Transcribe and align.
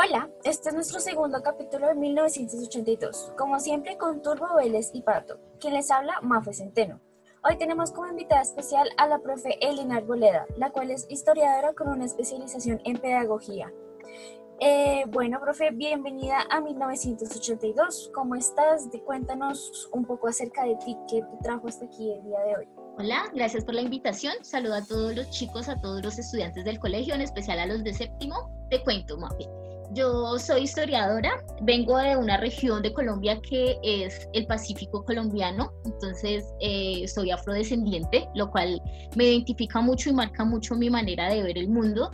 Hola, 0.00 0.30
este 0.44 0.68
es 0.68 0.76
nuestro 0.76 1.00
segundo 1.00 1.42
capítulo 1.42 1.88
de 1.88 1.96
1982, 1.96 3.32
como 3.36 3.58
siempre 3.58 3.98
con 3.98 4.22
Turbo 4.22 4.54
Vélez 4.54 4.90
y 4.92 5.02
Pato, 5.02 5.40
quien 5.58 5.74
les 5.74 5.90
habla 5.90 6.20
Mafe 6.22 6.52
Centeno. 6.52 7.00
Hoy 7.42 7.58
tenemos 7.58 7.90
como 7.90 8.06
invitada 8.06 8.42
especial 8.42 8.88
a 8.96 9.08
la 9.08 9.18
profe 9.18 9.58
Elina 9.60 9.96
Arboleda, 9.96 10.46
la 10.56 10.70
cual 10.70 10.92
es 10.92 11.04
historiadora 11.10 11.72
con 11.72 11.88
una 11.88 12.04
especialización 12.04 12.80
en 12.84 12.98
pedagogía. 12.98 13.72
Eh, 14.60 15.02
bueno, 15.08 15.40
profe, 15.40 15.72
bienvenida 15.72 16.44
a 16.48 16.60
1982. 16.60 18.12
¿Cómo 18.14 18.36
estás? 18.36 18.88
Cuéntanos 19.04 19.88
un 19.92 20.04
poco 20.04 20.28
acerca 20.28 20.62
de 20.62 20.76
ti, 20.76 20.96
qué 21.10 21.22
te 21.22 21.36
trajo 21.42 21.66
hasta 21.66 21.86
aquí 21.86 22.12
el 22.12 22.22
día 22.22 22.38
de 22.44 22.56
hoy. 22.56 22.68
Hola, 22.98 23.24
gracias 23.34 23.64
por 23.64 23.74
la 23.74 23.80
invitación. 23.80 24.34
Saludo 24.42 24.74
a 24.74 24.84
todos 24.84 25.16
los 25.16 25.28
chicos, 25.30 25.68
a 25.68 25.80
todos 25.80 26.04
los 26.04 26.20
estudiantes 26.20 26.64
del 26.64 26.78
colegio, 26.78 27.16
en 27.16 27.22
especial 27.22 27.58
a 27.58 27.66
los 27.66 27.82
de 27.82 27.94
séptimo. 27.94 28.48
Te 28.70 28.84
cuento, 28.84 29.18
Mafe. 29.18 29.57
Yo 29.94 30.38
soy 30.38 30.64
historiadora, 30.64 31.42
vengo 31.62 31.96
de 31.96 32.14
una 32.14 32.36
región 32.36 32.82
de 32.82 32.92
Colombia 32.92 33.40
que 33.40 33.78
es 33.82 34.28
el 34.34 34.46
Pacífico 34.46 35.02
colombiano, 35.02 35.72
entonces 35.86 36.44
eh, 36.60 37.08
soy 37.08 37.30
afrodescendiente, 37.30 38.28
lo 38.34 38.50
cual 38.50 38.82
me 39.16 39.24
identifica 39.24 39.80
mucho 39.80 40.10
y 40.10 40.12
marca 40.12 40.44
mucho 40.44 40.74
mi 40.74 40.90
manera 40.90 41.30
de 41.30 41.42
ver 41.42 41.56
el 41.56 41.68
mundo. 41.68 42.10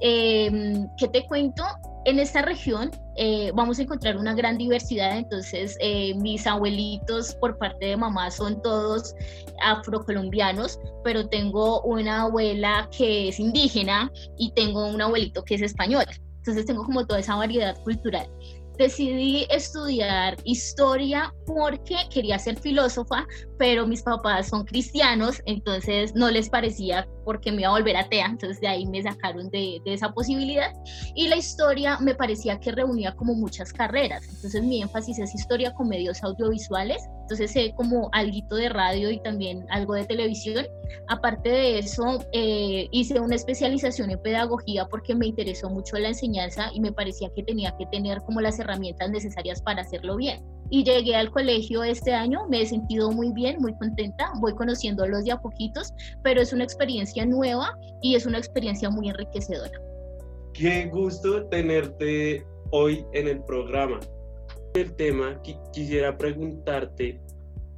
Em, 0.00 0.88
¿Qué 0.98 1.06
te 1.06 1.24
cuento? 1.26 1.62
En 2.04 2.18
esta 2.18 2.42
región 2.42 2.90
eh, 3.16 3.52
vamos 3.54 3.78
a 3.78 3.82
encontrar 3.82 4.16
una 4.16 4.34
gran 4.34 4.58
diversidad, 4.58 5.16
entonces 5.16 5.76
eh, 5.80 6.14
mis 6.16 6.48
abuelitos 6.48 7.36
por 7.36 7.56
parte 7.58 7.86
de 7.86 7.96
mamá 7.96 8.32
son 8.32 8.60
todos 8.60 9.14
afrocolombianos, 9.62 10.80
pero 11.04 11.28
tengo 11.28 11.80
una 11.82 12.22
abuela 12.22 12.88
que 12.90 13.28
es 13.28 13.38
indígena 13.38 14.10
y 14.36 14.50
tengo 14.52 14.84
un 14.84 15.00
abuelito 15.00 15.44
que 15.44 15.54
es 15.54 15.62
español. 15.62 16.04
Entonces 16.44 16.66
tengo 16.66 16.84
como 16.84 17.06
toda 17.06 17.20
esa 17.20 17.36
variedad 17.36 17.74
cultural. 17.84 18.28
Decidí 18.76 19.46
estudiar 19.48 20.36
historia 20.44 21.32
porque 21.46 21.96
quería 22.12 22.38
ser 22.38 22.58
filósofa, 22.58 23.26
pero 23.58 23.86
mis 23.86 24.02
papás 24.02 24.48
son 24.48 24.64
cristianos, 24.64 25.40
entonces 25.46 26.14
no 26.14 26.30
les 26.30 26.48
parecía 26.48 27.06
porque 27.24 27.50
me 27.50 27.62
iba 27.62 27.70
a 27.70 27.72
volver 27.72 27.96
atea, 27.96 28.26
entonces 28.26 28.60
de 28.60 28.68
ahí 28.68 28.86
me 28.86 29.02
sacaron 29.02 29.48
de, 29.50 29.80
de, 29.84 29.94
esa 29.94 30.12
posibilidad. 30.12 30.72
Y 31.14 31.28
la 31.28 31.36
historia 31.36 31.98
me 32.00 32.14
parecía 32.14 32.60
que 32.60 32.72
reunía 32.72 33.14
como 33.16 33.34
muchas 33.34 33.72
carreras, 33.72 34.26
entonces 34.28 34.62
mi 34.62 34.82
énfasis 34.82 35.18
es 35.18 35.34
historia 35.34 35.72
con 35.74 35.88
medios 35.88 36.22
audiovisuales, 36.22 37.02
entonces 37.22 37.52
sé 37.52 37.72
como 37.76 38.10
algo 38.12 38.56
de 38.56 38.68
radio 38.68 39.10
y 39.10 39.20
también 39.22 39.64
algo 39.70 39.94
de 39.94 40.04
televisión. 40.04 40.66
Aparte 41.08 41.48
de 41.48 41.78
eso, 41.78 42.18
eh, 42.32 42.88
hice 42.90 43.18
una 43.20 43.36
especialización 43.36 44.10
en 44.10 44.20
pedagogía 44.20 44.86
porque 44.86 45.14
me 45.14 45.26
interesó 45.26 45.70
mucho 45.70 45.96
la 45.96 46.08
enseñanza 46.08 46.70
y 46.74 46.80
me 46.80 46.92
parecía 46.92 47.30
que 47.34 47.42
tenía 47.42 47.74
que 47.78 47.86
tener 47.86 48.20
como 48.22 48.40
las 48.40 48.58
herramientas 48.58 49.10
necesarias 49.10 49.62
para 49.62 49.82
hacerlo 49.82 50.16
bien 50.16 50.42
y 50.74 50.82
llegué 50.82 51.14
al 51.14 51.30
colegio 51.30 51.84
este 51.84 52.12
año, 52.12 52.48
me 52.48 52.62
he 52.62 52.66
sentido 52.66 53.12
muy 53.12 53.32
bien, 53.32 53.58
muy 53.60 53.72
contenta, 53.76 54.32
voy 54.40 54.54
conociéndolos 54.56 55.24
de 55.24 55.30
a 55.30 55.40
poquitos, 55.40 55.92
pero 56.24 56.40
es 56.40 56.52
una 56.52 56.64
experiencia 56.64 57.24
nueva 57.24 57.78
y 58.02 58.16
es 58.16 58.26
una 58.26 58.38
experiencia 58.38 58.90
muy 58.90 59.08
enriquecedora. 59.08 59.70
Qué 60.52 60.86
gusto 60.86 61.46
tenerte 61.46 62.44
hoy 62.72 63.06
en 63.12 63.28
el 63.28 63.44
programa. 63.44 64.00
El 64.74 64.92
tema 64.96 65.40
quisiera 65.72 66.18
preguntarte 66.18 67.20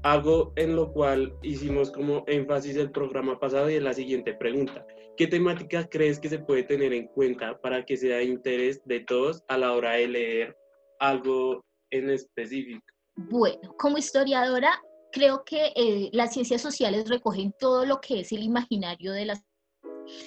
algo 0.03 0.55
en 0.57 0.75
lo 0.75 0.91
cual 0.91 1.35
hicimos 1.43 1.91
como 1.91 2.25
énfasis 2.27 2.77
el 2.77 2.93
programa 2.93 3.39
pasado 3.39 3.69
y 3.69 3.75
es 3.75 3.83
la 3.83 3.93
siguiente 3.93 4.33
pregunta. 4.33 4.87
¿Qué 5.19 5.27
temáticas 5.27 5.87
crees 5.91 6.19
que 6.19 6.31
se 6.31 6.39
puede 6.39 6.63
tener 6.63 6.95
en 6.95 7.09
cuenta 7.09 7.61
para 7.61 7.85
que 7.85 7.99
sea 7.99 8.17
de 8.19 8.25
interés 8.25 8.83
de 8.87 9.01
todos 9.01 9.45
a 9.49 9.59
la 9.59 9.75
hora 9.75 9.93
de 9.97 10.09
leer 10.09 10.57
algo 10.99 11.63
en 11.91 12.09
específico? 12.09 12.96
Bueno, 13.17 13.75
como 13.79 13.97
historiadora, 13.97 14.79
creo 15.11 15.43
que 15.45 15.73
eh, 15.75 16.11
las 16.13 16.35
ciencias 16.35 16.61
sociales 16.61 17.09
recogen 17.09 17.55
todo 17.59 17.87
lo 17.87 17.99
que 18.01 18.21
es 18.21 18.33
el 18.33 18.43
imaginario 18.43 19.13
de 19.13 19.25
las... 19.25 19.43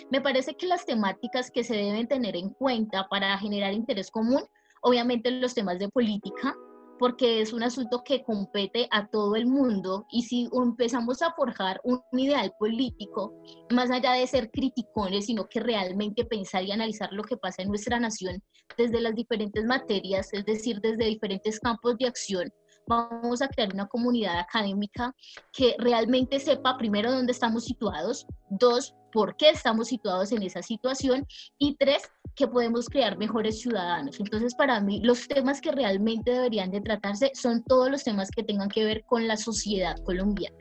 Me 0.09 0.21
parece 0.21 0.55
que 0.55 0.65
las 0.65 0.85
temáticas 0.85 1.51
que 1.51 1.63
se 1.63 1.75
deben 1.75 2.07
tener 2.07 2.35
en 2.35 2.49
cuenta 2.49 3.07
para 3.07 3.37
generar 3.37 3.73
interés 3.73 4.09
común, 4.09 4.43
obviamente 4.81 5.29
los 5.29 5.53
temas 5.53 5.77
de 5.77 5.89
política, 5.89 6.55
porque 6.97 7.41
es 7.41 7.53
un 7.53 7.63
asunto 7.63 8.03
que 8.03 8.23
compete 8.23 8.87
a 8.91 9.07
todo 9.07 9.35
el 9.35 9.45
mundo 9.45 10.05
y 10.11 10.23
si 10.23 10.49
empezamos 10.51 11.21
a 11.21 11.31
forjar 11.33 11.79
un 11.83 12.01
ideal 12.13 12.51
político, 12.59 13.33
más 13.71 13.89
allá 13.89 14.13
de 14.13 14.27
ser 14.27 14.49
criticones, 14.51 15.27
sino 15.27 15.47
que 15.47 15.61
realmente 15.61 16.25
pensar 16.25 16.63
y 16.63 16.71
analizar 16.71 17.13
lo 17.13 17.23
que 17.23 17.37
pasa 17.37 17.61
en 17.61 17.69
nuestra 17.69 17.99
nación 17.99 18.43
desde 18.77 18.99
las 18.99 19.15
diferentes 19.15 19.63
materias, 19.63 20.29
es 20.33 20.43
decir, 20.45 20.81
desde 20.81 21.05
diferentes 21.05 21.59
campos 21.59 21.97
de 21.97 22.07
acción, 22.07 22.51
vamos 22.89 23.41
a 23.41 23.47
crear 23.47 23.71
una 23.71 23.87
comunidad 23.87 24.39
académica 24.39 25.15
que 25.53 25.75
realmente 25.77 26.39
sepa 26.39 26.75
primero 26.77 27.11
dónde 27.11 27.31
estamos 27.31 27.65
situados, 27.65 28.25
dos, 28.49 28.95
por 29.13 29.37
qué 29.37 29.49
estamos 29.49 29.87
situados 29.87 30.31
en 30.31 30.41
esa 30.41 30.61
situación 30.63 31.25
y 31.59 31.75
tres, 31.75 32.01
que 32.35 32.47
podemos 32.47 32.87
crear 32.87 33.17
mejores 33.17 33.59
ciudadanos. 33.61 34.19
Entonces, 34.19 34.55
para 34.55 34.79
mí, 34.79 35.01
los 35.03 35.27
temas 35.27 35.61
que 35.61 35.71
realmente 35.71 36.31
deberían 36.31 36.71
de 36.71 36.81
tratarse 36.81 37.31
son 37.33 37.63
todos 37.63 37.91
los 37.91 38.03
temas 38.03 38.31
que 38.31 38.43
tengan 38.43 38.69
que 38.69 38.85
ver 38.85 39.03
con 39.05 39.27
la 39.27 39.37
sociedad 39.37 39.97
colombiana. 40.03 40.57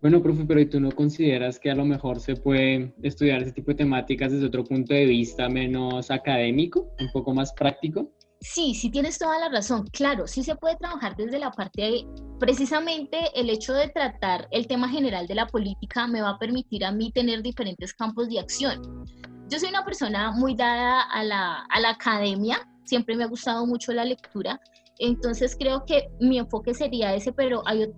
Bueno, 0.00 0.22
profe, 0.22 0.44
pero 0.44 0.60
¿y 0.60 0.66
tú 0.66 0.78
no 0.78 0.92
consideras 0.92 1.58
que 1.58 1.70
a 1.70 1.74
lo 1.74 1.84
mejor 1.84 2.20
se 2.20 2.36
puede 2.36 2.94
estudiar 3.02 3.42
ese 3.42 3.52
tipo 3.52 3.72
de 3.72 3.78
temáticas 3.78 4.30
desde 4.30 4.46
otro 4.46 4.62
punto 4.62 4.94
de 4.94 5.04
vista 5.04 5.48
menos 5.48 6.10
académico, 6.10 6.92
un 7.00 7.10
poco 7.12 7.34
más 7.34 7.52
práctico? 7.52 8.12
Sí, 8.40 8.74
sí 8.74 8.90
tienes 8.90 9.18
toda 9.18 9.38
la 9.38 9.48
razón. 9.48 9.86
Claro, 9.92 10.26
sí 10.26 10.42
se 10.42 10.56
puede 10.56 10.76
trabajar 10.76 11.16
desde 11.16 11.38
la 11.38 11.50
parte 11.50 11.82
de, 11.82 12.06
precisamente 12.38 13.30
el 13.34 13.50
hecho 13.50 13.72
de 13.72 13.88
tratar 13.88 14.46
el 14.50 14.66
tema 14.66 14.88
general 14.88 15.26
de 15.26 15.34
la 15.34 15.46
política 15.46 16.06
me 16.06 16.20
va 16.20 16.30
a 16.30 16.38
permitir 16.38 16.84
a 16.84 16.92
mí 16.92 17.10
tener 17.12 17.42
diferentes 17.42 17.94
campos 17.94 18.28
de 18.28 18.40
acción. 18.40 19.04
Yo 19.48 19.58
soy 19.58 19.70
una 19.70 19.84
persona 19.84 20.32
muy 20.32 20.54
dada 20.54 21.02
a 21.02 21.22
la, 21.24 21.66
a 21.70 21.80
la 21.80 21.90
academia, 21.90 22.68
siempre 22.84 23.16
me 23.16 23.24
ha 23.24 23.28
gustado 23.28 23.66
mucho 23.66 23.92
la 23.92 24.04
lectura, 24.04 24.60
entonces 24.98 25.56
creo 25.58 25.84
que 25.84 26.08
mi 26.20 26.38
enfoque 26.38 26.74
sería 26.74 27.14
ese, 27.14 27.32
pero 27.32 27.62
hay 27.66 27.84
otros 27.84 27.96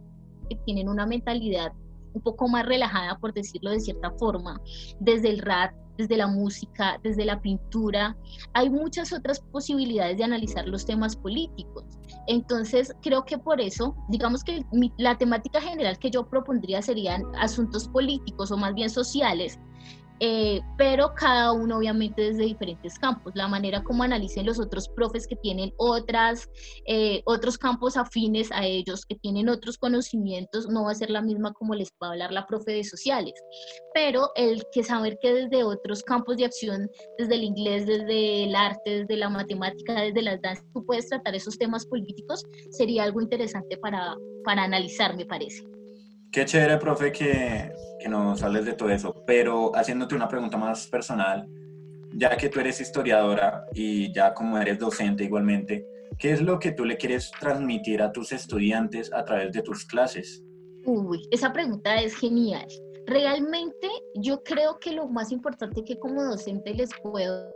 que 0.48 0.56
tienen 0.64 0.88
una 0.88 1.06
mentalidad 1.06 1.72
un 2.18 2.22
poco 2.22 2.48
más 2.48 2.66
relajada, 2.66 3.16
por 3.18 3.32
decirlo 3.32 3.70
de 3.70 3.80
cierta 3.80 4.10
forma, 4.18 4.60
desde 4.98 5.30
el 5.30 5.38
RAT, 5.38 5.72
desde 5.96 6.16
la 6.16 6.26
música, 6.26 6.98
desde 7.02 7.24
la 7.24 7.40
pintura. 7.40 8.16
Hay 8.54 8.70
muchas 8.70 9.12
otras 9.12 9.40
posibilidades 9.40 10.16
de 10.16 10.24
analizar 10.24 10.66
los 10.66 10.84
temas 10.84 11.16
políticos. 11.16 11.84
Entonces, 12.26 12.94
creo 13.02 13.24
que 13.24 13.38
por 13.38 13.60
eso, 13.60 13.96
digamos 14.08 14.44
que 14.44 14.64
la 14.96 15.16
temática 15.16 15.60
general 15.60 15.98
que 15.98 16.10
yo 16.10 16.28
propondría 16.28 16.82
serían 16.82 17.22
asuntos 17.36 17.88
políticos 17.88 18.50
o 18.50 18.56
más 18.56 18.74
bien 18.74 18.90
sociales, 18.90 19.58
eh, 20.20 20.60
pero 20.76 21.14
cada 21.14 21.52
uno 21.52 21.78
obviamente 21.78 22.22
desde 22.22 22.44
diferentes 22.44 22.98
campos. 22.98 23.32
La 23.34 23.48
manera 23.48 23.82
como 23.82 24.02
analicen 24.02 24.46
los 24.46 24.58
otros 24.58 24.88
profes 24.88 25.26
que 25.26 25.36
tienen 25.36 25.72
otras, 25.76 26.48
eh, 26.86 27.22
otros 27.24 27.58
campos 27.58 27.96
afines 27.96 28.50
a 28.52 28.64
ellos, 28.64 29.04
que 29.06 29.16
tienen 29.16 29.48
otros 29.48 29.78
conocimientos, 29.78 30.68
no 30.68 30.84
va 30.84 30.92
a 30.92 30.94
ser 30.94 31.10
la 31.10 31.22
misma 31.22 31.52
como 31.52 31.74
les 31.74 31.88
va 32.02 32.08
a 32.08 32.10
hablar 32.10 32.32
la 32.32 32.46
profe 32.46 32.72
de 32.72 32.84
sociales. 32.84 33.34
Pero 33.94 34.30
el 34.36 34.62
que 34.72 34.82
saber 34.82 35.18
que 35.20 35.32
desde 35.32 35.64
otros 35.64 36.02
campos 36.02 36.36
de 36.36 36.44
acción, 36.46 36.90
desde 37.18 37.34
el 37.34 37.44
inglés, 37.44 37.86
desde 37.86 38.44
el 38.44 38.54
arte, 38.54 39.00
desde 39.00 39.16
la 39.16 39.28
matemática, 39.28 40.00
desde 40.00 40.22
las 40.22 40.40
danzas, 40.40 40.64
tú 40.72 40.84
puedes 40.84 41.08
tratar 41.08 41.34
esos 41.34 41.58
temas 41.58 41.86
políticos, 41.86 42.44
sería 42.70 43.04
algo 43.04 43.20
interesante 43.20 43.76
para, 43.78 44.16
para 44.44 44.64
analizar, 44.64 45.16
me 45.16 45.26
parece. 45.26 45.77
Qué 46.30 46.44
chévere, 46.44 46.76
profe, 46.76 47.10
que, 47.10 47.72
que 47.98 48.08
nos 48.08 48.42
hables 48.42 48.66
de 48.66 48.74
todo 48.74 48.90
eso, 48.90 49.24
pero 49.26 49.74
haciéndote 49.74 50.14
una 50.14 50.28
pregunta 50.28 50.58
más 50.58 50.86
personal, 50.86 51.48
ya 52.12 52.36
que 52.36 52.48
tú 52.48 52.60
eres 52.60 52.80
historiadora 52.80 53.64
y 53.74 54.12
ya 54.12 54.34
como 54.34 54.58
eres 54.58 54.78
docente 54.78 55.24
igualmente, 55.24 55.86
¿qué 56.18 56.32
es 56.32 56.42
lo 56.42 56.58
que 56.58 56.72
tú 56.72 56.84
le 56.84 56.96
quieres 56.96 57.30
transmitir 57.40 58.02
a 58.02 58.12
tus 58.12 58.32
estudiantes 58.32 59.12
a 59.12 59.24
través 59.24 59.52
de 59.52 59.62
tus 59.62 59.84
clases? 59.84 60.42
Uy, 60.84 61.26
esa 61.30 61.52
pregunta 61.52 62.00
es 62.00 62.14
genial. 62.16 62.66
Realmente 63.06 63.88
yo 64.16 64.42
creo 64.42 64.78
que 64.78 64.92
lo 64.92 65.08
más 65.08 65.32
importante 65.32 65.82
que 65.84 65.98
como 65.98 66.22
docente 66.22 66.74
les 66.74 66.90
puedo 67.02 67.54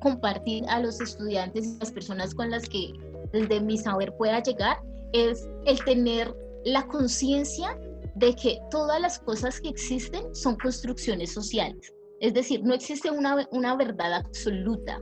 compartir 0.00 0.64
a 0.68 0.80
los 0.80 1.00
estudiantes 1.00 1.66
y 1.66 1.78
las 1.78 1.90
personas 1.90 2.34
con 2.34 2.50
las 2.50 2.68
que 2.68 2.92
desde 3.32 3.60
mi 3.60 3.78
saber 3.78 4.12
pueda 4.16 4.42
llegar 4.42 4.78
es 5.12 5.48
el 5.64 5.82
tener 5.84 6.32
la 6.64 6.86
conciencia 6.86 7.76
de 8.16 8.34
que 8.34 8.58
todas 8.70 9.00
las 9.00 9.18
cosas 9.18 9.60
que 9.60 9.68
existen 9.68 10.34
son 10.34 10.56
construcciones 10.56 11.32
sociales. 11.32 11.92
Es 12.20 12.32
decir, 12.32 12.62
no 12.64 12.74
existe 12.74 13.10
una, 13.10 13.46
una 13.52 13.76
verdad 13.76 14.14
absoluta. 14.14 14.98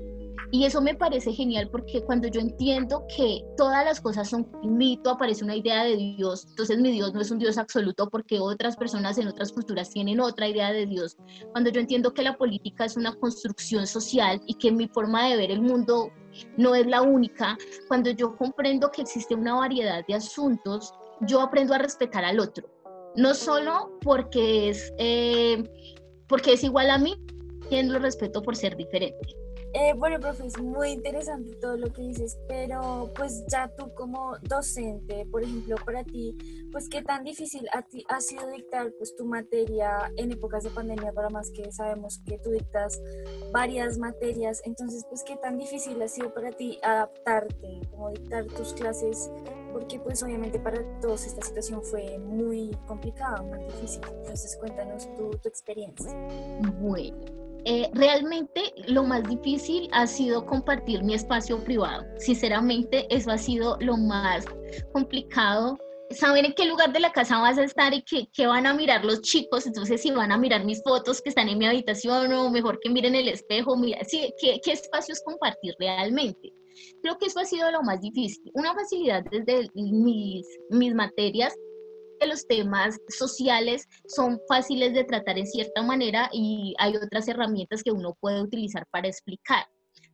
Y 0.51 0.65
eso 0.65 0.81
me 0.81 0.95
parece 0.95 1.33
genial 1.33 1.69
porque 1.71 2.03
cuando 2.03 2.29
yo 2.29 2.41
entiendo 2.41 3.05
que 3.17 3.43
todas 3.57 3.85
las 3.85 4.01
cosas 4.01 4.29
son 4.29 4.49
mito, 4.63 5.11
aparece 5.11 5.45
una 5.45 5.57
idea 5.57 5.85
de 5.85 5.97
Dios, 5.97 6.47
entonces 6.51 6.79
mi 6.79 6.93
Dios 6.93 7.13
no 7.13 7.21
es 7.21 7.31
un 7.31 7.39
Dios 7.39 7.59
absoluto 7.59 8.09
porque 8.09 8.39
otras 8.39 8.77
personas 8.77 9.19
en 9.19 9.29
otras 9.29 9.53
culturas 9.53 9.91
tienen 9.91 10.21
otra 10.21 10.49
idea 10.49 10.73
de 10.73 10.87
Dios. 10.87 11.17
Cuando 11.53 11.71
yo 11.71 11.81
entiendo 11.81 12.15
que 12.15 12.23
la 12.23 12.37
política 12.37 12.85
es 12.85 12.97
una 12.97 13.15
construcción 13.15 13.87
social 13.87 14.41
y 14.47 14.55
que 14.55 14.71
mi 14.71 14.87
forma 14.89 15.29
de 15.29 15.37
ver 15.37 15.51
el 15.51 15.63
mundo 15.63 16.11
no 16.57 16.75
es 16.75 16.87
la 16.87 17.03
única. 17.03 17.57
Cuando 17.89 18.11
yo 18.11 18.37
comprendo 18.37 18.91
que 18.91 19.03
existe 19.03 19.35
una 19.35 19.55
variedad 19.55 20.05
de 20.07 20.15
asuntos, 20.15 20.93
yo 21.23 21.41
aprendo 21.41 21.75
a 21.75 21.79
respetar 21.79 22.25
al 22.25 22.39
otro. 22.39 22.74
No 23.17 23.35
solo 23.35 23.99
porque 24.03 24.71
es, 24.71 24.93
eh, 24.99 25.63
porque 26.29 26.55
es 26.55 26.65
igual 26.65 26.91
a 26.91 26.99
mí, 26.99 27.15
quien 27.69 27.93
lo 27.93 27.99
respeto 27.99 28.43
por 28.43 28.57
ser 28.57 28.77
diferente. 28.77 29.44
Eh, 29.77 29.93
bueno, 29.93 30.21
profe, 30.21 30.47
es 30.47 30.57
muy 30.63 30.91
interesante 30.91 31.57
todo 31.57 31.77
lo 31.77 31.93
que 31.93 32.03
dices, 32.03 32.39
pero 32.47 33.11
pues 33.17 33.45
ya 33.49 33.69
tú 33.77 33.93
como 33.95 34.39
docente, 34.43 35.27
por 35.33 35.43
ejemplo, 35.43 35.75
para 35.85 36.05
ti, 36.05 36.37
pues 36.71 36.89
qué 36.89 37.03
tan 37.03 37.25
difícil 37.25 37.67
a 37.73 37.83
ti 37.83 38.05
ha 38.09 38.21
sido 38.21 38.47
dictar 38.51 38.93
pues 38.99 39.17
tu 39.17 39.25
materia 39.25 40.13
en 40.17 40.31
épocas 40.31 40.63
de 40.63 40.71
pandemia, 40.71 41.13
para 41.13 41.29
más 41.29 41.51
que 41.51 41.73
sabemos 41.73 42.21
que 42.25 42.39
tú 42.39 42.51
dictas 42.51 43.03
varias 43.53 43.99
materias, 43.99 44.63
entonces 44.65 45.05
pues 45.09 45.25
qué 45.25 45.37
tan 45.39 45.59
difícil 45.59 46.01
ha 46.03 46.09
sido 46.09 46.33
para 46.33 46.53
ti 46.53 46.79
adaptarte, 46.81 47.81
como 47.91 48.11
dictar 48.11 48.47
tus 48.47 48.75
clases, 48.75 49.29
porque 49.73 49.99
pues 49.99 50.23
obviamente 50.23 50.61
para 50.61 50.85
todos 51.01 51.27
esta 51.27 51.43
situación 51.43 51.83
fue 51.83 52.17
muy 52.21 52.71
complicada, 52.87 53.43
muy 53.43 53.65
difícil. 53.65 54.03
Entonces 54.21 54.57
cuéntanos 54.57 55.13
tu, 55.17 55.31
tu 55.31 55.49
experiencia. 55.49 56.15
Bueno. 56.81 57.44
Eh, 57.67 57.89
realmente 57.95 58.75
lo 58.89 59.05
más 59.05 59.23
difícil 59.25 59.89
ha 59.93 60.07
sido 60.07 60.45
compartir 60.45 61.03
mi 61.03 61.15
espacio 61.15 61.63
privado. 61.65 62.05
Sinceramente, 62.19 63.07
eso 63.09 63.31
ha 63.31 63.39
sido 63.39 63.77
lo 63.81 63.97
más 63.97 64.45
complicado. 64.93 65.79
Saber 66.11 66.45
en 66.45 66.53
qué 66.53 66.67
lugar 66.67 66.93
de 66.93 67.01
la 67.01 67.13
casa 67.13 67.41
vas 67.41 67.57
a 67.57 67.65
estar 67.65 67.95
y 67.95 68.05
qué, 68.05 68.47
van 68.47 68.67
a 68.67 68.75
mirar 68.75 69.05
los 69.05 69.23
chicos. 69.23 69.67
Entonces, 69.67 70.03
si 70.03 70.11
van 70.11 70.33
a 70.33 70.37
mirar 70.37 70.65
mis 70.65 70.83
fotos 70.83 71.23
que 71.23 71.31
están 71.31 71.49
en 71.49 71.59
mi 71.59 71.67
habitación 71.67 72.33
o 72.35 72.51
mejor 72.51 72.79
que 72.81 72.91
miren 72.91 73.15
el 73.15 73.29
espejo, 73.29 73.77
mira, 73.77 73.99
sí, 74.05 74.33
qué, 74.39 74.61
qué 74.63 74.73
espacios 74.73 75.23
compartir 75.25 75.75
realmente. 75.79 76.53
Creo 77.03 77.17
que 77.19 77.27
eso 77.27 77.41
ha 77.41 77.45
sido 77.45 77.71
lo 77.71 77.83
más 77.83 78.01
difícil. 78.01 78.51
Una 78.55 78.75
facilidad 78.75 79.25
desde 79.31 79.71
mis, 79.75 80.47
mis 80.71 80.95
materias 80.95 81.55
los 82.27 82.47
temas 82.47 82.99
sociales 83.09 83.89
son 84.07 84.41
fáciles 84.49 84.95
de 84.95 85.05
tratar 85.05 85.39
en 85.39 85.47
cierta 85.47 85.83
manera 85.83 86.31
y 86.33 86.75
hay 86.79 86.97
otras 86.97 87.29
herramientas 87.29 87.83
que 87.83 87.93
uno 87.93 88.17
puede 88.21 88.43
utilizar 88.43 88.87
para 88.91 89.09
explicar. 89.09 89.67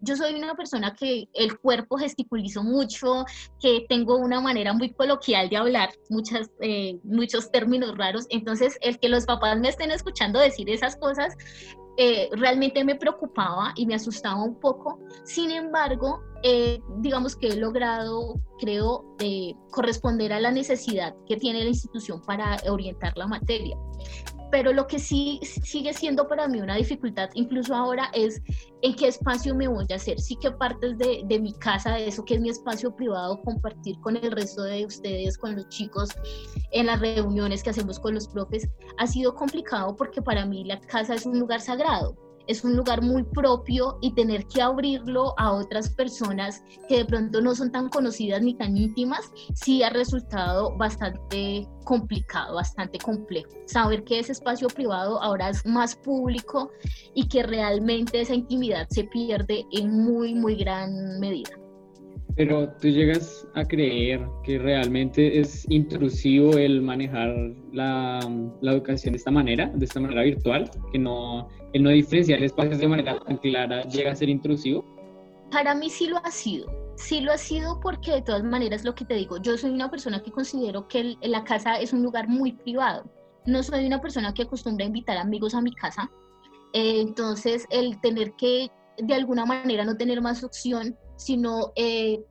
Yo 0.03 0.17
soy 0.17 0.35
una 0.35 0.55
persona 0.55 0.95
que 0.95 1.29
el 1.35 1.59
cuerpo 1.59 1.99
gesticulizo 1.99 2.63
mucho, 2.63 3.25
que 3.61 3.85
tengo 3.89 4.17
una 4.17 4.41
manera 4.41 4.73
muy 4.73 4.93
coloquial 4.95 5.51
de 5.51 5.59
hablar, 5.59 5.91
muchas, 6.09 6.51
eh, 6.63 6.99
muchos 7.05 7.51
términos 7.51 7.97
raros. 7.99 8.27
Entonces, 8.31 8.79
el 8.81 8.99
que 8.99 9.11
los 9.11 9.27
papás 9.27 9.61
me 9.61 9.69
estén 9.69 9.91
escuchando 9.91 10.39
decir 10.39 10.71
esas 10.71 10.97
cosas 10.97 11.37
eh, 12.03 12.31
realmente 12.33 12.83
me 12.83 12.95
preocupaba 12.95 13.75
y 13.77 13.85
me 13.85 13.95
asustaba 13.95 14.43
un 14.43 14.59
poco. 14.59 15.01
Sin 15.25 15.51
embargo, 15.51 16.23
eh, 16.43 16.81
digamos 16.97 17.37
que 17.37 17.49
he 17.49 17.57
logrado, 17.57 18.41
creo, 18.59 19.05
corresponder 19.71 20.33
a 20.33 20.41
la 20.41 20.51
necesidad 20.51 21.15
que 21.27 21.37
tiene 21.37 21.63
la 21.63 21.69
institución 21.69 22.23
para 22.23 22.57
orientar 22.71 23.13
la 23.19 23.27
materia 23.27 23.77
pero 24.51 24.73
lo 24.73 24.87
que 24.87 24.99
sí 24.99 25.41
sigue 25.43 25.93
siendo 25.93 26.27
para 26.29 26.49
mí 26.49 26.61
una 26.61 26.77
dificultad, 26.77 27.31
incluso 27.35 27.75
ahora, 27.75 28.11
es 28.15 28.43
en 28.83 28.95
qué 28.95 29.09
espacio 29.09 29.55
me 29.55 29.69
voy 29.69 29.87
a 29.91 29.97
hacer. 29.97 30.21
Sí 30.21 30.37
que 30.37 30.51
partes 30.51 30.99
de, 30.99 31.23
de, 31.25 31.39
mi 31.39 31.53
casa, 31.55 31.95
de 31.95 32.09
eso 32.09 32.25
que 32.25 32.35
es 32.35 32.41
mi 32.41 32.51
espacio 32.51 32.95
privado, 32.95 33.41
compartir 33.43 33.99
con 34.01 34.17
el 34.17 34.31
resto 34.33 34.63
de 34.63 34.87
ustedes, 34.87 35.39
con 35.39 35.57
los 35.57 35.69
chicos, 35.69 36.11
en 36.73 36.87
las 36.87 37.01
reuniones 37.01 37.63
que 37.63 37.71
hacemos 37.71 37.99
con 37.99 38.15
los 38.15 38.29
profes, 38.29 38.69
ha 38.99 39.07
sido 39.07 39.35
complicado 39.35 39.95
porque 39.97 40.23
para 40.23 40.47
mí 40.47 40.65
la 40.65 40.81
casa 40.81 41.15
es 41.15 41.27
un 41.27 41.39
lugar 41.39 41.61
sagrado 41.61 42.17
es 42.51 42.65
un 42.65 42.77
lugar 42.77 43.01
muy 43.01 43.23
propio 43.23 43.97
y 44.01 44.13
tener 44.13 44.45
que 44.47 44.61
abrirlo 44.61 45.35
a 45.39 45.53
otras 45.53 45.89
personas 45.91 46.65
que 46.89 46.99
de 46.99 47.05
pronto 47.05 47.41
no 47.41 47.55
son 47.55 47.71
tan 47.71 47.89
conocidas 47.89 48.43
ni 48.43 48.55
tan 48.55 48.77
íntimas, 48.77 49.31
sí 49.55 49.85
ha 49.85 49.91
resultado 49.91 50.77
bastante 50.77 51.69
complicado, 51.85 52.57
bastante 52.57 52.99
complejo. 52.99 53.51
Saber 53.67 54.03
que 54.03 54.19
ese 54.19 54.33
espacio 54.33 54.67
privado 54.67 55.23
ahora 55.23 55.51
es 55.51 55.65
más 55.65 55.95
público 55.95 56.73
y 57.15 57.29
que 57.29 57.45
realmente 57.45 58.21
esa 58.21 58.35
intimidad 58.35 58.89
se 58.91 59.05
pierde 59.05 59.65
en 59.71 59.91
muy, 59.91 60.35
muy 60.35 60.57
gran 60.57 61.21
medida. 61.21 61.60
Pero 62.41 62.71
tú 62.81 62.89
llegas 62.89 63.47
a 63.55 63.67
creer 63.67 64.27
que 64.45 64.59
realmente 64.59 65.41
es 65.41 65.69
intrusivo 65.69 66.57
el 66.57 66.81
manejar 66.81 67.29
la, 67.71 68.19
la, 68.63 68.73
educación 68.73 69.13
de 69.13 69.19
esta 69.19 69.31
manera, 69.31 69.71
de 69.75 69.85
esta 69.85 70.01
manera 70.01 70.23
virtual, 70.23 70.71
que 70.91 70.99
no, 70.99 71.49
el 71.75 71.83
no 71.83 71.91
diferenciar 71.91 72.43
espacios 72.43 72.79
de 72.79 72.89
manera 72.89 73.21
tan 73.21 73.37
clara 73.37 73.83
llega 73.83 74.13
a 74.13 74.17
ser 74.17 74.31
intrusivo. 74.31 74.87
Para 75.51 75.75
mí 75.75 75.91
sí 75.91 76.07
lo 76.07 76.17
ha 76.25 76.31
sido, 76.31 76.73
sí 76.97 77.21
lo 77.21 77.33
ha 77.33 77.37
sido 77.37 77.79
porque 77.79 78.13
de 78.13 78.23
todas 78.23 78.43
maneras 78.43 78.85
lo 78.85 78.95
que 78.95 79.05
te 79.05 79.17
digo, 79.17 79.37
yo 79.43 79.59
soy 79.59 79.73
una 79.73 79.91
persona 79.91 80.23
que 80.23 80.33
considero 80.33 80.89
que 80.89 81.19
la 81.21 81.45
casa 81.45 81.79
es 81.79 81.93
un 81.93 82.03
lugar 82.03 82.27
muy 82.27 82.53
privado. 82.53 83.05
No 83.45 83.63
soy 83.63 83.85
una 83.85 84.01
persona 84.01 84.33
que 84.33 84.45
acostumbra 84.45 84.87
a 84.87 84.89
invitar 84.89 85.19
amigos 85.19 85.55
a 85.55 85.61
mi 85.61 85.75
casa. 85.75 86.11
Eh, 86.73 87.03
entonces, 87.03 87.67
el 87.69 88.01
tener 88.01 88.33
que 88.33 88.71
de 88.97 89.13
alguna 89.13 89.45
manera 89.45 89.85
no 89.85 89.99
tener 89.99 90.23
más 90.23 90.43
opción 90.43 90.97
sino 91.21 91.73
eh, 91.77 92.25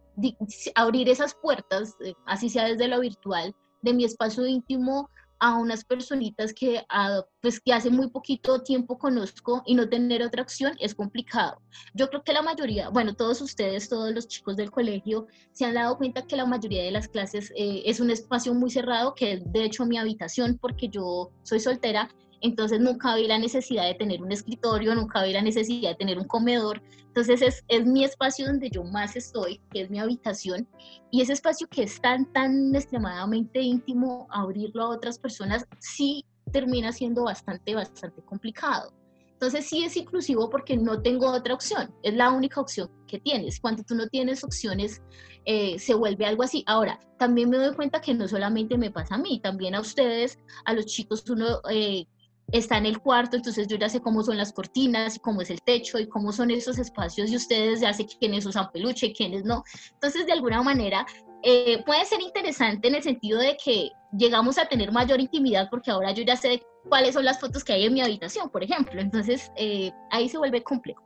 abrir 0.75 1.09
esas 1.09 1.35
puertas, 1.35 1.95
eh, 2.03 2.13
así 2.25 2.49
sea 2.49 2.65
desde 2.65 2.87
lo 2.87 2.99
virtual, 2.99 3.55
de 3.81 3.93
mi 3.93 4.03
espacio 4.03 4.45
íntimo 4.45 5.09
a 5.39 5.57
unas 5.57 5.85
personitas 5.85 6.53
que, 6.53 6.83
ah, 6.89 7.21
pues, 7.41 7.59
que 7.59 7.73
hace 7.73 7.89
muy 7.89 8.09
poquito 8.09 8.61
tiempo 8.61 8.97
conozco 8.97 9.63
y 9.65 9.73
no 9.73 9.87
tener 9.87 10.21
otra 10.21 10.41
opción 10.41 10.73
es 10.79 10.93
complicado. 10.93 11.61
Yo 11.93 12.09
creo 12.09 12.23
que 12.23 12.33
la 12.33 12.41
mayoría, 12.41 12.89
bueno, 12.89 13.13
todos 13.13 13.41
ustedes, 13.41 13.87
todos 13.89 14.13
los 14.13 14.27
chicos 14.27 14.57
del 14.57 14.69
colegio, 14.69 15.27
se 15.53 15.65
han 15.65 15.75
dado 15.75 15.97
cuenta 15.97 16.27
que 16.27 16.35
la 16.35 16.45
mayoría 16.45 16.83
de 16.83 16.91
las 16.91 17.07
clases 17.07 17.51
eh, 17.55 17.83
es 17.85 17.99
un 17.99 18.11
espacio 18.11 18.53
muy 18.53 18.69
cerrado, 18.69 19.15
que 19.15 19.33
es 19.33 19.51
de 19.51 19.63
hecho 19.63 19.85
mi 19.85 19.97
habitación, 19.97 20.57
porque 20.61 20.89
yo 20.89 21.31
soy 21.43 21.59
soltera 21.59 22.09
entonces 22.41 22.79
nunca 22.79 23.15
vi 23.15 23.27
la 23.27 23.37
necesidad 23.37 23.85
de 23.85 23.95
tener 23.95 24.21
un 24.21 24.31
escritorio, 24.31 24.95
nunca 24.95 25.23
vi 25.23 25.33
la 25.33 25.41
necesidad 25.41 25.91
de 25.91 25.95
tener 25.95 26.17
un 26.17 26.25
comedor. 26.25 26.81
Entonces 27.07 27.41
es, 27.41 27.63
es, 27.67 27.85
mi 27.85 28.03
espacio 28.03 28.47
donde 28.47 28.69
yo 28.69 28.83
más 28.83 29.15
estoy, 29.15 29.61
que 29.71 29.81
es 29.81 29.89
mi 29.89 29.99
habitación, 29.99 30.67
y 31.11 31.21
ese 31.21 31.33
espacio 31.33 31.67
que 31.67 31.83
es 31.83 31.99
tan, 32.01 32.31
tan 32.31 32.73
extremadamente 32.75 33.61
íntimo, 33.61 34.27
abrirlo 34.29 34.83
a 34.83 34.89
otras 34.89 35.17
personas, 35.17 35.65
sí 35.79 36.25
termina 36.51 36.91
siendo 36.91 37.23
bastante, 37.23 37.75
bastante 37.75 38.21
complicado. 38.23 38.93
Entonces 39.39 39.67
sí 39.67 39.85
es 39.85 39.95
inclusivo 39.95 40.49
porque 40.49 40.75
no 40.75 41.01
tengo 41.01 41.31
otra 41.31 41.53
opción, 41.53 41.95
es 42.03 42.13
la 42.13 42.29
única 42.29 42.59
opción 42.59 42.91
que 43.07 43.19
tienes. 43.19 43.61
Cuando 43.61 43.83
tú 43.83 43.95
no 43.95 44.07
tienes 44.07 44.43
opciones, 44.43 45.01
eh, 45.45 45.79
se 45.79 45.93
vuelve 45.93 46.25
algo 46.25 46.43
así. 46.43 46.61
Ahora, 46.67 46.99
también 47.17 47.49
me 47.49 47.55
doy 47.55 47.73
cuenta 47.73 48.01
que 48.01 48.13
no 48.13 48.27
solamente 48.27 48.77
me 48.77 48.91
pasa 48.91 49.15
a 49.15 49.17
mí, 49.17 49.39
también 49.39 49.75
a 49.75 49.79
ustedes, 49.79 50.37
a 50.65 50.73
los 50.73 50.85
chicos, 50.87 51.23
uno 51.29 51.61
eh, 51.71 52.05
está 52.51 52.77
en 52.77 52.85
el 52.85 52.99
cuarto, 52.99 53.35
entonces 53.35 53.67
yo 53.67 53.77
ya 53.77 53.89
sé 53.89 54.01
cómo 54.01 54.23
son 54.23 54.37
las 54.37 54.53
cortinas 54.53 55.15
y 55.15 55.19
cómo 55.19 55.41
es 55.41 55.49
el 55.49 55.61
techo 55.61 55.99
y 55.99 56.07
cómo 56.07 56.31
son 56.31 56.51
esos 56.51 56.79
espacios 56.79 57.31
y 57.31 57.35
ustedes 57.35 57.81
ya 57.81 57.93
sé 57.93 58.05
quiénes 58.05 58.45
usan 58.45 58.69
peluche 58.71 59.07
y 59.07 59.13
quiénes 59.13 59.43
no. 59.43 59.63
Entonces, 59.93 60.25
de 60.25 60.33
alguna 60.33 60.61
manera, 60.61 61.05
eh, 61.43 61.83
puede 61.85 62.05
ser 62.05 62.21
interesante 62.21 62.87
en 62.87 62.95
el 62.95 63.03
sentido 63.03 63.39
de 63.39 63.57
que 63.63 63.89
llegamos 64.17 64.57
a 64.57 64.65
tener 64.65 64.91
mayor 64.91 65.19
intimidad 65.19 65.67
porque 65.69 65.91
ahora 65.91 66.11
yo 66.11 66.23
ya 66.23 66.35
sé 66.35 66.61
cuáles 66.87 67.13
son 67.13 67.25
las 67.25 67.39
fotos 67.39 67.63
que 67.63 67.73
hay 67.73 67.85
en 67.85 67.93
mi 67.93 68.01
habitación, 68.01 68.49
por 68.49 68.63
ejemplo. 68.63 68.99
Entonces, 68.99 69.51
eh, 69.55 69.91
ahí 70.11 70.27
se 70.29 70.37
vuelve 70.37 70.63
complejo. 70.63 71.03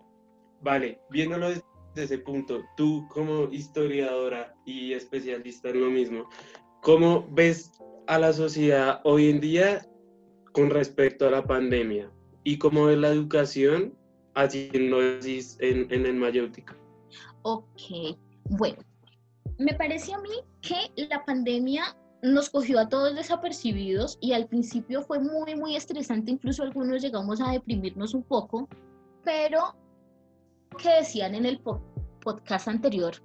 Vale, 0.61 1.01
viéndolo 1.09 1.49
desde 1.49 1.63
ese 1.95 2.17
punto, 2.19 2.63
tú 2.77 3.05
como 3.09 3.51
historiadora 3.51 4.55
y 4.65 4.93
especialista 4.93 5.69
en 5.69 5.81
lo 5.81 5.89
mismo, 5.89 6.29
¿cómo 6.81 7.27
ves 7.29 7.73
a 8.07 8.17
la 8.17 8.33
sociedad 8.33 9.01
hoy 9.03 9.29
en 9.29 9.39
día 9.39 9.85
con 10.53 10.69
respecto 10.69 11.27
a 11.27 11.31
la 11.31 11.43
pandemia 11.43 12.09
y 12.43 12.57
cómo 12.57 12.89
es 12.89 12.97
la 12.97 13.09
educación 13.09 13.93
haciendo 14.35 15.01
en, 15.01 15.91
en 15.91 16.05
el 16.05 16.15
mayéutico. 16.15 16.73
Ok, 17.41 18.17
bueno, 18.45 18.77
me 19.57 19.73
parece 19.73 20.13
a 20.13 20.19
mí 20.19 20.29
que 20.61 21.07
la 21.09 21.25
pandemia 21.25 21.97
nos 22.21 22.49
cogió 22.49 22.79
a 22.79 22.87
todos 22.87 23.15
desapercibidos 23.15 24.17
y 24.21 24.31
al 24.31 24.47
principio 24.47 25.01
fue 25.01 25.19
muy, 25.19 25.55
muy 25.55 25.75
estresante, 25.75 26.31
incluso 26.31 26.63
algunos 26.63 27.01
llegamos 27.01 27.41
a 27.41 27.51
deprimirnos 27.51 28.13
un 28.13 28.23
poco, 28.23 28.69
pero 29.25 29.75
que 30.77 30.89
decían 30.89 31.35
en 31.35 31.45
el 31.45 31.59
podcast 32.21 32.67
anterior, 32.69 33.15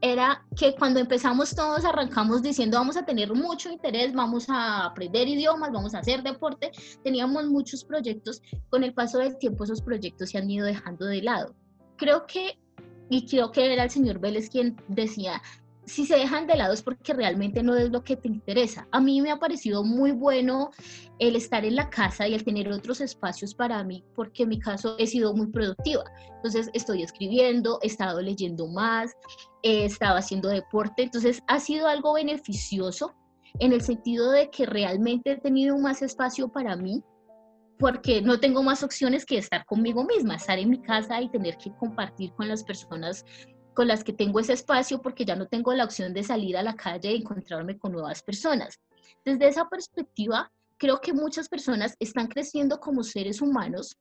era 0.00 0.44
que 0.56 0.74
cuando 0.74 1.00
empezamos 1.00 1.54
todos 1.54 1.84
arrancamos 1.84 2.42
diciendo 2.42 2.78
vamos 2.78 2.96
a 2.96 3.04
tener 3.04 3.34
mucho 3.34 3.70
interés, 3.70 4.12
vamos 4.12 4.48
a 4.48 4.86
aprender 4.86 5.28
idiomas, 5.28 5.72
vamos 5.72 5.94
a 5.94 5.98
hacer 5.98 6.22
deporte, 6.22 6.70
teníamos 7.02 7.46
muchos 7.46 7.84
proyectos, 7.84 8.40
con 8.70 8.84
el 8.84 8.94
paso 8.94 9.18
del 9.18 9.38
tiempo 9.38 9.64
esos 9.64 9.82
proyectos 9.82 10.30
se 10.30 10.38
han 10.38 10.50
ido 10.50 10.66
dejando 10.66 11.06
de 11.06 11.22
lado. 11.22 11.54
Creo 11.96 12.26
que, 12.26 12.58
y 13.10 13.26
creo 13.26 13.50
que 13.50 13.72
era 13.72 13.84
el 13.84 13.90
señor 13.90 14.20
Vélez 14.20 14.50
quien 14.50 14.76
decía, 14.88 15.42
si 15.88 16.04
se 16.06 16.16
dejan 16.16 16.46
de 16.46 16.56
lado 16.56 16.74
es 16.74 16.82
porque 16.82 17.14
realmente 17.14 17.62
no 17.62 17.74
es 17.74 17.90
lo 17.90 18.04
que 18.04 18.16
te 18.16 18.28
interesa. 18.28 18.86
A 18.92 19.00
mí 19.00 19.20
me 19.22 19.30
ha 19.30 19.38
parecido 19.38 19.82
muy 19.82 20.12
bueno 20.12 20.70
el 21.18 21.34
estar 21.34 21.64
en 21.64 21.76
la 21.76 21.88
casa 21.88 22.28
y 22.28 22.34
el 22.34 22.44
tener 22.44 22.70
otros 22.70 23.00
espacios 23.00 23.54
para 23.54 23.82
mí, 23.82 24.04
porque 24.14 24.42
en 24.42 24.50
mi 24.50 24.58
caso 24.58 24.96
he 24.98 25.06
sido 25.06 25.34
muy 25.34 25.48
productiva. 25.48 26.04
Entonces 26.36 26.70
estoy 26.74 27.02
escribiendo, 27.02 27.78
he 27.82 27.86
estado 27.86 28.20
leyendo 28.20 28.68
más, 28.68 29.12
he 29.62 29.86
estado 29.86 30.18
haciendo 30.18 30.48
deporte, 30.50 31.02
entonces 31.02 31.42
ha 31.48 31.58
sido 31.58 31.88
algo 31.88 32.14
beneficioso 32.14 33.14
en 33.58 33.72
el 33.72 33.80
sentido 33.80 34.30
de 34.30 34.50
que 34.50 34.66
realmente 34.66 35.32
he 35.32 35.36
tenido 35.36 35.78
más 35.78 36.02
espacio 36.02 36.48
para 36.48 36.76
mí, 36.76 37.02
porque 37.78 38.20
no 38.20 38.40
tengo 38.40 38.62
más 38.62 38.82
opciones 38.82 39.24
que 39.24 39.38
estar 39.38 39.64
conmigo 39.64 40.04
misma, 40.04 40.34
estar 40.36 40.58
en 40.58 40.68
mi 40.68 40.82
casa 40.82 41.20
y 41.22 41.30
tener 41.30 41.56
que 41.56 41.72
compartir 41.76 42.32
con 42.34 42.48
las 42.48 42.62
personas 42.62 43.24
con 43.78 43.86
las 43.86 44.02
que 44.02 44.12
tengo 44.12 44.40
ese 44.40 44.54
espacio 44.54 45.00
porque 45.00 45.24
ya 45.24 45.36
no 45.36 45.46
tengo 45.46 45.72
la 45.72 45.84
opción 45.84 46.12
de 46.12 46.24
salir 46.24 46.56
a 46.56 46.64
la 46.64 46.74
calle 46.74 47.12
y 47.12 47.18
encontrarme 47.18 47.78
con 47.78 47.92
nuevas 47.92 48.24
personas. 48.24 48.80
Desde 49.24 49.46
esa 49.46 49.68
perspectiva, 49.68 50.50
creo 50.78 51.00
que 51.00 51.12
muchas 51.12 51.48
personas 51.48 51.94
están 52.00 52.26
creciendo 52.26 52.80
como 52.80 53.04
seres 53.04 53.40
humanos, 53.40 53.96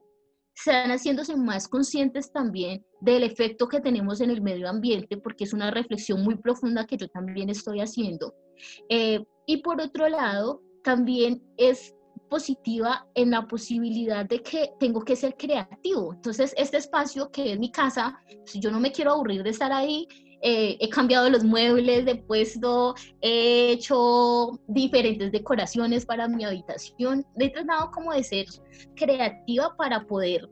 están 0.55 0.89
haciéndose 0.89 1.37
más 1.37 1.67
conscientes 1.67 2.31
también 2.31 2.83
del 3.01 3.21
efecto 3.21 3.67
que 3.67 3.79
tenemos 3.79 4.19
en 4.19 4.31
el 4.31 4.41
medio 4.41 4.67
ambiente, 4.67 5.15
porque 5.17 5.43
es 5.43 5.53
una 5.53 5.69
reflexión 5.69 6.23
muy 6.23 6.37
profunda 6.37 6.87
que 6.87 6.97
yo 6.97 7.07
también 7.09 7.51
estoy 7.51 7.79
haciendo. 7.79 8.33
Eh, 8.89 9.23
y 9.45 9.57
por 9.57 9.79
otro 9.79 10.09
lado, 10.09 10.63
también 10.83 11.43
es 11.55 11.93
positiva 12.27 13.07
en 13.15 13.31
la 13.31 13.47
posibilidad 13.47 14.25
de 14.25 14.41
que 14.41 14.71
tengo 14.79 15.03
que 15.03 15.15
ser 15.15 15.35
creativo. 15.35 16.13
Entonces, 16.13 16.53
este 16.57 16.77
espacio 16.77 17.29
que 17.31 17.53
es 17.53 17.59
mi 17.59 17.71
casa, 17.71 18.19
si 18.45 18.59
yo 18.59 18.71
no 18.71 18.79
me 18.79 18.91
quiero 18.91 19.11
aburrir 19.11 19.43
de 19.43 19.49
estar 19.49 19.71
ahí, 19.71 20.07
eh, 20.41 20.77
he 20.79 20.89
cambiado 20.89 21.29
los 21.29 21.43
muebles 21.43 22.05
de 22.05 22.15
puesto, 22.15 22.93
he 23.21 23.71
hecho 23.71 24.59
diferentes 24.67 25.31
decoraciones 25.31 26.05
para 26.05 26.27
mi 26.27 26.45
habitación. 26.45 27.25
He 27.37 27.51
tratado 27.51 27.91
como 27.91 28.13
de 28.13 28.23
ser 28.23 28.45
creativa 28.95 29.75
para 29.75 30.05
poder 30.05 30.47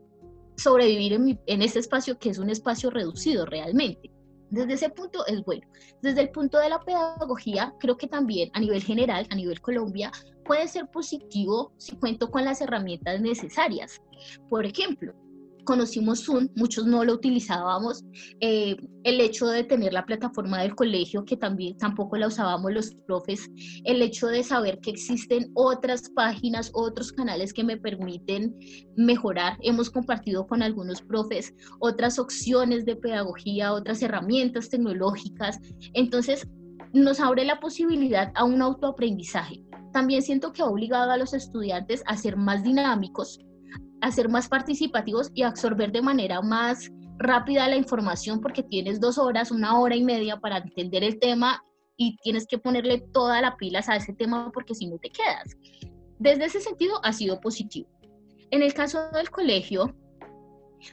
sobrevivir 0.56 1.12
en, 1.12 1.40
en 1.46 1.62
este 1.62 1.78
espacio 1.78 2.18
que 2.18 2.30
es 2.30 2.38
un 2.38 2.50
espacio 2.50 2.90
reducido 2.90 3.46
realmente. 3.46 4.10
Desde 4.50 4.74
ese 4.74 4.90
punto 4.90 5.26
es 5.26 5.44
bueno. 5.44 5.66
Desde 6.02 6.20
el 6.20 6.30
punto 6.30 6.58
de 6.58 6.68
la 6.68 6.80
pedagogía, 6.80 7.74
creo 7.78 7.96
que 7.96 8.06
también 8.06 8.50
a 8.54 8.60
nivel 8.60 8.82
general, 8.82 9.26
a 9.30 9.34
nivel 9.34 9.60
Colombia, 9.60 10.10
puede 10.46 10.68
ser 10.68 10.88
positivo 10.88 11.72
si 11.78 11.96
cuento 11.96 12.30
con 12.30 12.44
las 12.44 12.60
herramientas 12.60 13.20
necesarias. 13.20 14.00
Por 14.48 14.64
ejemplo, 14.64 15.14
conocimos 15.66 16.24
Zoom, 16.24 16.48
muchos 16.54 16.86
no 16.86 17.04
lo 17.04 17.12
utilizábamos. 17.12 18.02
Eh, 18.40 18.76
el 19.04 19.20
hecho 19.20 19.48
de 19.48 19.64
tener 19.64 19.92
la 19.92 20.06
plataforma 20.06 20.62
del 20.62 20.74
colegio, 20.74 21.26
que 21.26 21.36
también 21.36 21.76
tampoco 21.76 22.16
la 22.16 22.28
usábamos 22.28 22.72
los 22.72 22.94
profes, 23.06 23.50
el 23.84 24.00
hecho 24.00 24.28
de 24.28 24.42
saber 24.42 24.78
que 24.80 24.90
existen 24.90 25.50
otras 25.54 26.08
páginas, 26.10 26.70
otros 26.72 27.12
canales 27.12 27.52
que 27.52 27.64
me 27.64 27.76
permiten 27.76 28.56
mejorar. 28.96 29.58
Hemos 29.60 29.90
compartido 29.90 30.46
con 30.46 30.62
algunos 30.62 31.02
profes 31.02 31.52
otras 31.80 32.18
opciones 32.18 32.86
de 32.86 32.96
pedagogía, 32.96 33.72
otras 33.72 34.00
herramientas 34.00 34.70
tecnológicas. 34.70 35.58
Entonces, 35.92 36.46
nos 36.92 37.20
abre 37.20 37.44
la 37.44 37.60
posibilidad 37.60 38.32
a 38.34 38.44
un 38.44 38.62
autoaprendizaje. 38.62 39.65
También 39.96 40.20
siento 40.20 40.52
que 40.52 40.60
ha 40.60 40.66
obligado 40.66 41.10
a 41.10 41.16
los 41.16 41.32
estudiantes 41.32 42.02
a 42.04 42.18
ser 42.18 42.36
más 42.36 42.62
dinámicos, 42.62 43.40
a 44.02 44.10
ser 44.10 44.28
más 44.28 44.46
participativos 44.46 45.30
y 45.32 45.40
a 45.40 45.48
absorber 45.48 45.90
de 45.90 46.02
manera 46.02 46.42
más 46.42 46.90
rápida 47.16 47.66
la 47.66 47.76
información 47.76 48.42
porque 48.42 48.62
tienes 48.62 49.00
dos 49.00 49.16
horas, 49.16 49.50
una 49.50 49.80
hora 49.80 49.96
y 49.96 50.04
media 50.04 50.38
para 50.38 50.58
entender 50.58 51.02
el 51.02 51.18
tema 51.18 51.64
y 51.96 52.14
tienes 52.18 52.46
que 52.46 52.58
ponerle 52.58 53.06
toda 53.10 53.40
la 53.40 53.56
pilas 53.56 53.88
a 53.88 53.96
ese 53.96 54.12
tema 54.12 54.52
porque 54.52 54.74
si 54.74 54.86
no 54.86 54.98
te 54.98 55.08
quedas. 55.08 55.56
Desde 56.18 56.44
ese 56.44 56.60
sentido 56.60 57.02
ha 57.02 57.14
sido 57.14 57.40
positivo. 57.40 57.88
En 58.50 58.60
el 58.60 58.74
caso 58.74 59.10
del 59.12 59.30
colegio, 59.30 59.96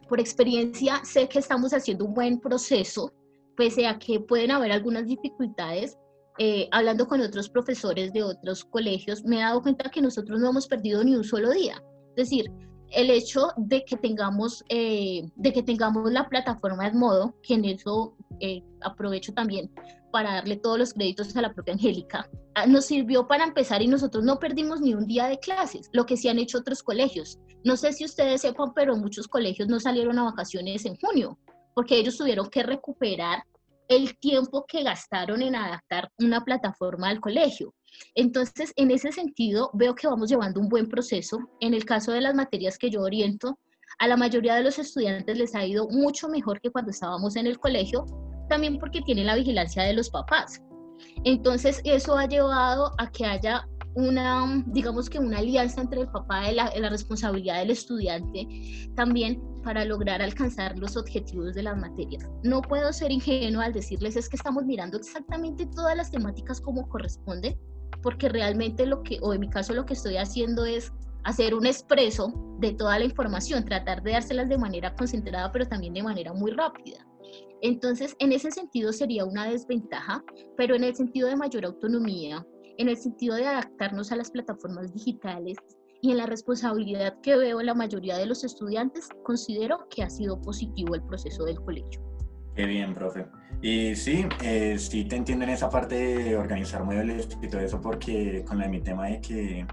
por 0.08 0.22
experiencia 0.22 1.04
sé 1.04 1.28
que 1.28 1.40
estamos 1.40 1.74
haciendo 1.74 2.06
un 2.06 2.14
buen 2.14 2.40
proceso, 2.40 3.12
pese 3.58 3.86
a 3.86 4.00
que 4.00 4.22
pueden 4.22 4.52
haber 4.52 4.72
algunas 4.72 5.06
dificultades. 5.08 5.98
Eh, 6.40 6.68
hablando 6.72 7.08
con 7.08 7.22
otros 7.22 7.50
profesores 7.50 8.12
de 8.12 8.24
otros 8.24 8.66
colegios, 8.66 9.24
me 9.24 9.38
he 9.38 9.42
dado 9.42 9.62
cuenta 9.62 9.90
que 9.90 10.02
nosotros 10.02 10.40
no 10.40 10.50
hemos 10.50 10.68
perdido 10.68 11.04
ni 11.04 11.16
un 11.16 11.24
solo 11.24 11.52
día. 11.52 11.84
Es 12.16 12.30
decir, 12.30 12.52
el 12.94 13.10
hecho 13.10 13.50
de 13.58 13.84
que 13.86 13.98
tengamos, 13.98 14.64
eh, 14.70 15.24
de 15.36 15.54
que 15.54 15.64
tengamos 15.64 16.12
la 16.12 16.30
plataforma 16.30 16.90
de 16.90 16.98
modo, 16.98 17.36
que 17.42 17.56
en 17.56 17.66
eso 17.66 18.16
eh, 18.40 18.64
aprovecho 18.82 19.34
también 19.34 19.72
para 20.12 20.36
darle 20.36 20.58
todos 20.58 20.78
los 20.78 20.94
créditos 20.94 21.36
a 21.36 21.42
la 21.42 21.54
propia 21.54 21.74
Angélica, 21.74 22.30
ah, 22.54 22.68
nos 22.68 22.86
sirvió 22.86 23.28
para 23.28 23.46
empezar 23.46 23.82
y 23.82 23.88
nosotros 23.88 24.24
no 24.24 24.38
perdimos 24.38 24.80
ni 24.80 24.94
un 24.94 25.08
día 25.08 25.28
de 25.28 25.40
clases, 25.40 25.90
lo 25.92 26.06
que 26.06 26.18
sí 26.18 26.30
han 26.30 26.40
hecho 26.40 26.60
otros 26.60 26.84
colegios. 26.84 27.40
No 27.64 27.78
sé 27.78 27.94
si 27.94 28.06
ustedes 28.06 28.42
sepan, 28.42 28.74
pero 28.76 28.96
muchos 28.96 29.28
colegios 29.28 29.68
no 29.68 29.80
salieron 29.80 30.20
a 30.20 30.26
vacaciones 30.26 30.86
en 30.86 30.96
junio, 30.98 31.40
porque 31.74 31.98
ellos 31.98 32.18
tuvieron 32.18 32.50
que 32.50 32.62
recuperar 32.62 33.44
el 33.88 34.18
tiempo 34.18 34.66
que 34.68 34.84
gastaron 34.84 35.42
en 35.42 35.56
adaptar 35.56 36.10
una 36.20 36.44
plataforma 36.44 37.10
al 37.10 37.20
colegio. 37.20 37.74
Entonces, 38.16 38.74
en 38.76 38.92
ese 38.92 39.12
sentido, 39.12 39.70
veo 39.74 39.96
que 39.96 40.08
vamos 40.08 40.30
llevando 40.30 40.60
un 40.60 40.70
buen 40.70 40.90
proceso. 40.90 41.38
En 41.60 41.74
el 41.74 41.86
caso 41.86 42.12
de 42.12 42.22
las 42.22 42.34
materias 42.34 42.78
que 42.78 42.90
yo 42.90 43.02
oriento, 43.02 43.60
a 44.00 44.08
la 44.08 44.18
mayoría 44.18 44.56
de 44.56 44.64
los 44.64 44.80
estudiantes 44.80 45.38
les 45.38 45.56
ha 45.56 45.66
ido 45.66 45.88
mucho 45.90 46.28
mejor 46.28 46.60
que 46.60 46.72
cuando 46.72 46.92
estábamos 46.92 47.36
en 47.36 47.48
el 47.48 47.60
colegio, 47.60 48.06
también 48.50 48.80
porque 48.80 49.02
tienen 49.02 49.28
la 49.28 49.36
vigilancia 49.36 49.84
de 49.84 49.94
los 49.94 50.10
papás. 50.10 50.62
Entonces, 51.24 51.82
eso 51.84 52.18
ha 52.18 52.28
llevado 52.28 52.92
a 52.98 53.12
que 53.12 53.26
haya 53.26 53.68
una, 53.96 54.64
digamos 54.68 55.10
que 55.10 55.20
una 55.20 55.38
alianza 55.38 55.82
entre 55.82 56.02
el 56.02 56.08
papá 56.08 56.52
y 56.52 56.56
la, 56.56 56.72
la, 56.76 56.90
responsabilidad 56.90 57.60
del 57.60 57.72
estudiante 57.72 58.48
también 58.96 59.42
para 59.64 59.86
lograr 59.86 60.22
alcanzar 60.22 60.78
los 60.80 60.98
objetivos 60.98 61.54
de 61.54 61.64
las 61.64 61.78
materias. 61.78 62.28
No 62.44 62.62
puedo 62.62 62.92
ser 62.92 63.12
ingenuo 63.12 63.62
al 63.62 63.74
decirles 63.74 64.16
es 64.16 64.30
que 64.30 64.36
estamos 64.36 64.66
mirando 64.66 64.98
exactamente 64.98 65.66
todas 65.68 65.96
las 65.96 66.12
temáticas 66.12 66.60
como 66.60 66.88
corresponde, 66.90 67.58
porque 68.02 68.30
realmente 68.30 68.86
lo 68.86 69.04
que, 69.04 69.20
o 69.22 69.34
en 69.34 69.42
mi 69.42 69.50
caso 69.50 69.74
lo 69.74 69.86
que 69.86 69.94
estoy 69.94 70.18
haciendo 70.18 70.66
es 70.66 70.92
hacer 71.24 71.54
un 71.54 71.66
expreso 71.66 72.34
de 72.60 72.74
toda 72.74 73.00
la 73.00 73.06
información, 73.06 73.64
tratar 73.64 74.04
de 74.04 74.12
dárselas 74.12 74.50
de 74.50 74.58
manera 74.58 74.94
concentrada, 74.96 75.52
pero 75.52 75.68
también 75.68 75.94
de 75.94 76.04
manera 76.04 76.34
muy 76.34 76.52
rápida. 76.52 77.06
Entonces, 77.62 78.16
en 78.20 78.34
ese 78.34 78.52
sentido 78.52 78.92
sería 78.92 79.24
una 79.24 79.46
desventaja, 79.46 80.22
pero 80.58 80.76
en 80.76 80.84
el 80.84 80.96
sentido 80.96 81.30
de 81.30 81.38
mayor 81.38 81.66
autonomía, 81.66 82.46
en 82.78 82.90
el 82.90 82.98
sentido 82.98 83.36
de 83.36 83.48
adaptarnos 83.48 84.12
a 84.12 84.16
las 84.16 84.32
plataformas 84.32 84.94
digitales 84.94 85.58
y 86.02 86.12
en 86.12 86.18
la 86.18 86.26
responsabilidad 86.26 87.20
que 87.22 87.38
veo 87.38 87.62
la 87.62 87.74
mayoría 87.74 88.18
de 88.18 88.26
los 88.26 88.44
estudiantes, 88.44 89.08
considero 89.24 89.88
que 89.90 90.04
ha 90.04 90.10
sido 90.10 90.42
positivo 90.42 90.96
el 90.96 91.04
proceso 91.04 91.46
del 91.46 91.62
colegio. 91.62 92.02
Qué 92.56 92.66
bien, 92.66 92.94
profe. 92.94 93.26
Y 93.62 93.96
sí, 93.96 94.28
eh, 94.44 94.78
sí 94.78 95.06
te 95.06 95.16
entiendo 95.16 95.46
en 95.46 95.52
esa 95.52 95.70
parte 95.70 95.96
de 95.96 96.36
organizar 96.36 96.84
muebles 96.84 97.30
y 97.42 97.48
todo 97.48 97.62
eso, 97.62 97.82
porque 97.82 98.44
con 98.46 98.70
mi 98.70 98.82
tema 98.82 99.08
de 99.08 99.22
que, 99.22 99.66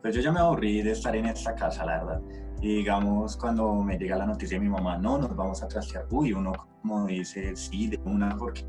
pues 0.00 0.14
yo 0.14 0.20
ya 0.20 0.30
me 0.30 0.38
aburrí 0.38 0.82
de 0.82 0.92
estar 0.92 1.14
en 1.16 1.26
esta 1.26 1.54
casa, 1.54 1.84
la 1.84 2.04
verdad. 2.04 2.22
Y 2.60 2.76
digamos, 2.76 3.36
cuando 3.36 3.74
me 3.82 3.98
llega 3.98 4.16
la 4.16 4.26
noticia 4.26 4.56
de 4.56 4.64
mi 4.64 4.70
mamá, 4.70 4.96
no, 4.98 5.18
nos 5.18 5.34
vamos 5.34 5.62
a 5.62 5.68
trastear, 5.68 6.06
uy, 6.10 6.32
uno 6.32 6.52
como 6.82 7.06
dice, 7.06 7.56
sí, 7.56 7.86
de 7.86 7.98
una, 8.04 8.36
porque 8.36 8.66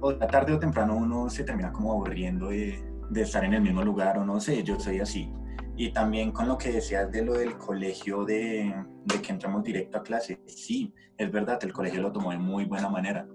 o 0.00 0.14
tarde 0.16 0.54
o 0.54 0.58
temprano 0.58 0.96
uno 0.96 1.28
se 1.28 1.44
termina 1.44 1.70
como 1.70 1.92
aburriendo 1.92 2.48
de, 2.48 2.82
de 3.10 3.22
estar 3.22 3.44
en 3.44 3.54
el 3.54 3.62
mismo 3.62 3.82
lugar, 3.82 4.18
o 4.18 4.24
no 4.24 4.40
sé, 4.40 4.62
yo 4.64 4.80
soy 4.80 5.00
así. 5.00 5.30
Y 5.76 5.92
también 5.92 6.32
con 6.32 6.48
lo 6.48 6.56
que 6.56 6.72
decías 6.72 7.10
de 7.10 7.24
lo 7.24 7.34
del 7.34 7.56
colegio, 7.58 8.24
de, 8.24 8.74
de, 9.04 9.22
que 9.22 9.32
entramos 9.32 9.62
directo 9.64 9.98
a 9.98 10.02
clase, 10.02 10.40
sí, 10.46 10.94
es 11.18 11.30
verdad, 11.30 11.58
el 11.62 11.72
colegio 11.72 12.00
lo 12.00 12.12
tomó 12.12 12.30
de 12.30 12.38
muy 12.38 12.64
buena 12.64 12.88
manera, 12.88 13.26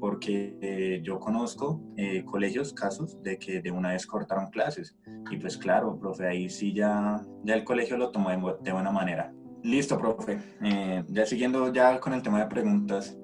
porque 0.00 0.56
eh, 0.60 1.00
yo 1.02 1.18
conozco 1.18 1.82
eh, 1.96 2.24
colegios, 2.24 2.72
casos 2.72 3.20
de 3.22 3.36
que 3.38 3.60
de 3.60 3.70
una 3.70 3.90
vez 3.90 4.06
cortaron 4.06 4.50
clases. 4.50 4.96
Y 5.30 5.36
pues 5.38 5.58
claro, 5.58 5.98
profe, 5.98 6.26
ahí 6.26 6.48
sí 6.48 6.72
ya, 6.72 7.20
ya 7.44 7.54
el 7.54 7.64
colegio 7.64 7.96
lo 7.96 8.10
tomó 8.10 8.30
de, 8.30 8.36
de 8.62 8.72
buena 8.72 8.92
manera. 8.92 9.32
Listo, 9.62 9.98
profe. 9.98 10.38
Eh, 10.62 11.04
ya 11.08 11.26
siguiendo 11.26 11.72
ya 11.72 11.98
con 12.00 12.12
el 12.12 12.22
tema 12.22 12.40
de 12.40 12.46
preguntas, 12.46 13.16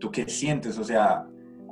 ¿tú 0.00 0.10
qué 0.10 0.28
sientes? 0.28 0.78
O 0.78 0.84
sea, 0.84 1.26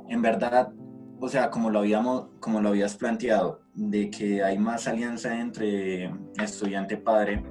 en 0.09 0.21
verdad, 0.21 0.71
o 1.19 1.27
sea, 1.27 1.49
como 1.49 1.69
lo 1.69 1.79
habíamos, 1.79 2.27
como 2.39 2.61
lo 2.61 2.69
habías 2.69 2.95
planteado, 2.95 3.61
de 3.73 4.09
que 4.09 4.43
hay 4.43 4.57
más 4.57 4.87
alianza 4.87 5.39
entre 5.39 6.11
estudiante-padre, 6.41 7.43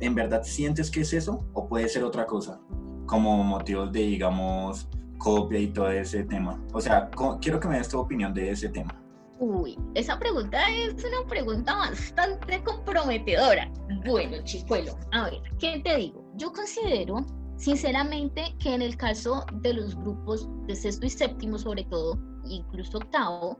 ¿en 0.00 0.14
verdad 0.14 0.42
sientes 0.42 0.90
que 0.90 1.00
es 1.00 1.12
eso 1.12 1.48
o 1.52 1.68
puede 1.68 1.88
ser 1.88 2.04
otra 2.04 2.26
cosa? 2.26 2.60
Como 3.06 3.42
motivos 3.42 3.92
de, 3.92 4.00
digamos, 4.00 4.88
copia 5.18 5.58
y 5.58 5.68
todo 5.68 5.90
ese 5.90 6.24
tema. 6.24 6.62
O 6.72 6.80
sea, 6.80 7.10
quiero 7.40 7.60
que 7.60 7.68
me 7.68 7.78
des 7.78 7.88
tu 7.88 7.98
opinión 7.98 8.32
de 8.34 8.50
ese 8.50 8.68
tema. 8.68 8.94
Uy, 9.38 9.78
esa 9.94 10.18
pregunta 10.18 10.58
es 10.70 10.94
una 11.04 11.28
pregunta 11.28 11.74
bastante 11.74 12.62
comprometedora. 12.64 13.70
Bueno, 14.06 14.38
chicuelo, 14.44 14.96
a 15.12 15.24
ver, 15.24 15.42
¿qué 15.58 15.80
te 15.84 15.96
digo? 15.96 16.24
Yo 16.36 16.52
considero 16.52 17.24
Sinceramente 17.56 18.54
que 18.58 18.74
en 18.74 18.82
el 18.82 18.96
caso 18.96 19.44
de 19.60 19.72
los 19.72 19.96
grupos 19.96 20.48
de 20.66 20.76
sexto 20.76 21.06
y 21.06 21.10
séptimo 21.10 21.58
sobre 21.58 21.84
todo, 21.84 22.18
incluso 22.44 22.98
octavo, 22.98 23.58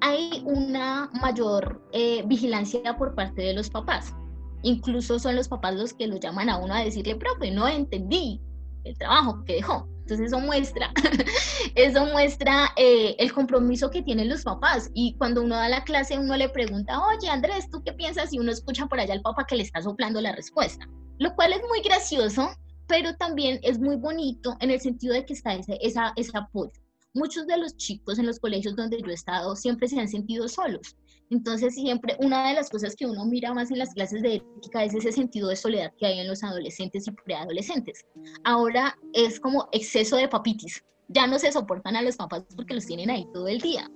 hay 0.00 0.42
una 0.46 1.10
mayor 1.20 1.82
eh, 1.92 2.22
vigilancia 2.26 2.96
por 2.96 3.14
parte 3.14 3.42
de 3.42 3.54
los 3.54 3.68
papás. 3.68 4.14
Incluso 4.62 5.18
son 5.18 5.36
los 5.36 5.48
papás 5.48 5.74
los 5.74 5.92
que 5.92 6.06
lo 6.06 6.18
llaman 6.18 6.48
a 6.48 6.58
uno 6.58 6.72
a 6.72 6.84
decirle, 6.84 7.16
profe, 7.16 7.50
no 7.50 7.66
entendí 7.66 8.40
el 8.84 8.96
trabajo 8.96 9.44
que 9.44 9.54
dejó. 9.54 9.88
Entonces 10.10 10.32
eso 10.32 10.40
muestra, 10.40 10.92
eso 11.76 12.04
muestra 12.06 12.70
eh, 12.76 13.14
el 13.20 13.32
compromiso 13.32 13.90
que 13.92 14.02
tienen 14.02 14.28
los 14.28 14.42
papás. 14.42 14.90
Y 14.92 15.14
cuando 15.18 15.40
uno 15.40 15.54
da 15.54 15.68
la 15.68 15.84
clase, 15.84 16.18
uno 16.18 16.36
le 16.36 16.48
pregunta, 16.48 17.00
oye 17.00 17.28
Andrés, 17.28 17.70
¿tú 17.70 17.80
qué 17.84 17.92
piensas? 17.92 18.32
Y 18.32 18.40
uno 18.40 18.50
escucha 18.50 18.86
por 18.86 18.98
allá 18.98 19.14
al 19.14 19.22
papá 19.22 19.44
que 19.46 19.54
le 19.54 19.62
está 19.62 19.80
soplando 19.80 20.20
la 20.20 20.32
respuesta. 20.32 20.84
Lo 21.20 21.32
cual 21.36 21.52
es 21.52 21.60
muy 21.68 21.80
gracioso, 21.82 22.50
pero 22.88 23.14
también 23.18 23.60
es 23.62 23.78
muy 23.78 23.94
bonito 23.94 24.56
en 24.58 24.72
el 24.72 24.80
sentido 24.80 25.14
de 25.14 25.24
que 25.24 25.34
está 25.34 25.54
ese, 25.54 25.78
esa, 25.80 26.12
ese 26.16 26.36
apoyo. 26.36 26.72
Muchos 27.14 27.46
de 27.46 27.58
los 27.58 27.76
chicos 27.76 28.18
en 28.18 28.26
los 28.26 28.40
colegios 28.40 28.74
donde 28.74 29.00
yo 29.00 29.06
he 29.10 29.14
estado 29.14 29.54
siempre 29.54 29.86
se 29.86 30.00
han 30.00 30.08
sentido 30.08 30.48
solos. 30.48 30.96
Entonces, 31.30 31.76
siempre 31.76 32.16
una 32.18 32.48
de 32.48 32.54
las 32.54 32.68
cosas 32.68 32.96
que 32.96 33.06
uno 33.06 33.24
mira 33.24 33.54
más 33.54 33.70
en 33.70 33.78
las 33.78 33.94
clases 33.94 34.20
de 34.22 34.36
ética 34.36 34.84
es 34.84 34.94
ese 34.94 35.12
sentido 35.12 35.48
de 35.48 35.56
soledad 35.56 35.92
que 35.96 36.06
hay 36.06 36.18
en 36.18 36.28
los 36.28 36.42
adolescentes 36.42 37.06
y 37.06 37.12
preadolescentes. 37.12 38.04
Ahora 38.44 38.98
es 39.12 39.38
como 39.38 39.68
exceso 39.70 40.16
de 40.16 40.28
papitis. 40.28 40.84
Ya 41.06 41.26
no 41.26 41.38
se 41.38 41.52
soportan 41.52 41.96
a 41.96 42.02
los 42.02 42.16
papás 42.16 42.44
porque 42.54 42.74
los 42.74 42.86
tienen 42.86 43.10
ahí 43.10 43.26
todo 43.32 43.46
el 43.48 43.60
día. 43.60 43.88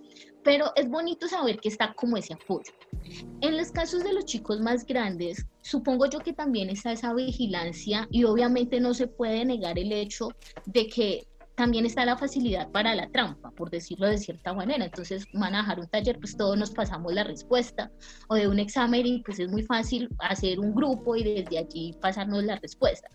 Pero 0.44 0.72
es 0.76 0.88
bonito 0.88 1.26
saber 1.26 1.58
que 1.58 1.68
está 1.68 1.94
como 1.94 2.16
ese 2.16 2.34
apoyo. 2.34 2.72
En 3.40 3.56
los 3.56 3.70
casos 3.70 4.04
de 4.04 4.12
los 4.12 4.26
chicos 4.26 4.60
más 4.60 4.86
grandes, 4.86 5.44
supongo 5.62 6.06
yo 6.06 6.20
que 6.20 6.32
también 6.32 6.70
está 6.70 6.92
esa 6.92 7.14
vigilancia 7.14 8.06
y 8.10 8.24
obviamente 8.24 8.78
no 8.78 8.94
se 8.94 9.06
puede 9.06 9.44
negar 9.44 9.78
el 9.78 9.92
hecho 9.92 10.28
de 10.66 10.86
que 10.86 11.26
también 11.54 11.86
está 11.86 12.04
la 12.04 12.16
facilidad 12.16 12.70
para 12.70 12.94
la 12.94 13.08
trampa, 13.10 13.50
por 13.52 13.70
decirlo 13.70 14.08
de 14.08 14.18
cierta 14.18 14.52
manera. 14.52 14.84
Entonces, 14.84 15.26
manejar 15.32 15.78
un 15.80 15.88
taller, 15.88 16.18
pues 16.18 16.36
todos 16.36 16.58
nos 16.58 16.70
pasamos 16.70 17.12
la 17.14 17.24
respuesta, 17.24 17.90
o 18.28 18.34
de 18.34 18.48
un 18.48 18.58
examen, 18.58 19.06
y 19.06 19.22
pues 19.22 19.38
es 19.38 19.48
muy 19.48 19.62
fácil 19.62 20.08
hacer 20.18 20.58
un 20.58 20.74
grupo 20.74 21.16
y 21.16 21.22
desde 21.22 21.58
allí 21.58 21.94
pasarnos 22.00 22.44
la 22.44 22.56
respuesta. 22.56 23.08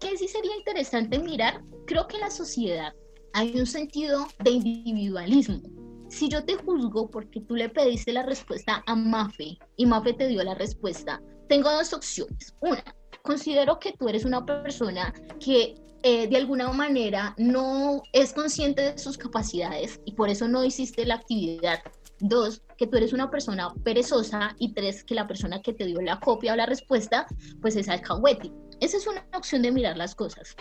¿Qué 0.00 0.16
sí 0.16 0.28
sería 0.28 0.56
interesante 0.56 1.18
mirar? 1.18 1.62
Creo 1.86 2.06
que 2.06 2.16
en 2.16 2.22
la 2.22 2.30
sociedad 2.30 2.92
hay 3.34 3.58
un 3.58 3.66
sentido 3.66 4.26
de 4.42 4.50
individualismo. 4.50 5.60
Si 6.08 6.28
yo 6.28 6.44
te 6.44 6.56
juzgo 6.56 7.10
porque 7.10 7.40
tú 7.40 7.56
le 7.56 7.70
pediste 7.70 8.12
la 8.12 8.22
respuesta 8.22 8.82
a 8.86 8.94
Mafe 8.94 9.58
y 9.76 9.86
Mafe 9.86 10.12
te 10.12 10.28
dio 10.28 10.42
la 10.42 10.54
respuesta, 10.54 11.22
tengo 11.48 11.70
dos 11.72 11.92
opciones. 11.94 12.54
Una, 12.60 12.84
considero 13.22 13.78
que 13.78 13.92
tú 13.92 14.08
eres 14.08 14.24
una 14.24 14.44
persona 14.44 15.12
que 15.40 15.74
eh, 16.04 16.26
de 16.26 16.36
alguna 16.36 16.72
manera 16.72 17.34
no 17.38 18.02
es 18.12 18.32
consciente 18.32 18.82
de 18.82 18.98
sus 18.98 19.16
capacidades 19.16 20.00
y 20.04 20.12
por 20.12 20.30
eso 20.30 20.48
no 20.48 20.64
hiciste 20.64 21.06
la 21.06 21.14
actividad. 21.14 21.78
Dos, 22.18 22.62
que 22.76 22.86
tú 22.86 22.96
eres 22.96 23.12
una 23.12 23.30
persona 23.30 23.72
perezosa 23.84 24.54
y 24.58 24.74
tres, 24.74 25.04
que 25.04 25.14
la 25.14 25.28
persona 25.28 25.62
que 25.62 25.72
te 25.72 25.86
dio 25.86 26.00
la 26.00 26.18
copia 26.18 26.52
o 26.52 26.56
la 26.56 26.66
respuesta, 26.66 27.26
pues 27.60 27.76
es 27.76 27.88
alcahuete. 27.88 28.52
Esa 28.80 28.96
es 28.96 29.06
una 29.06 29.24
opción 29.34 29.62
de 29.62 29.70
mirar 29.70 29.96
las 29.96 30.14
cosas. 30.14 30.56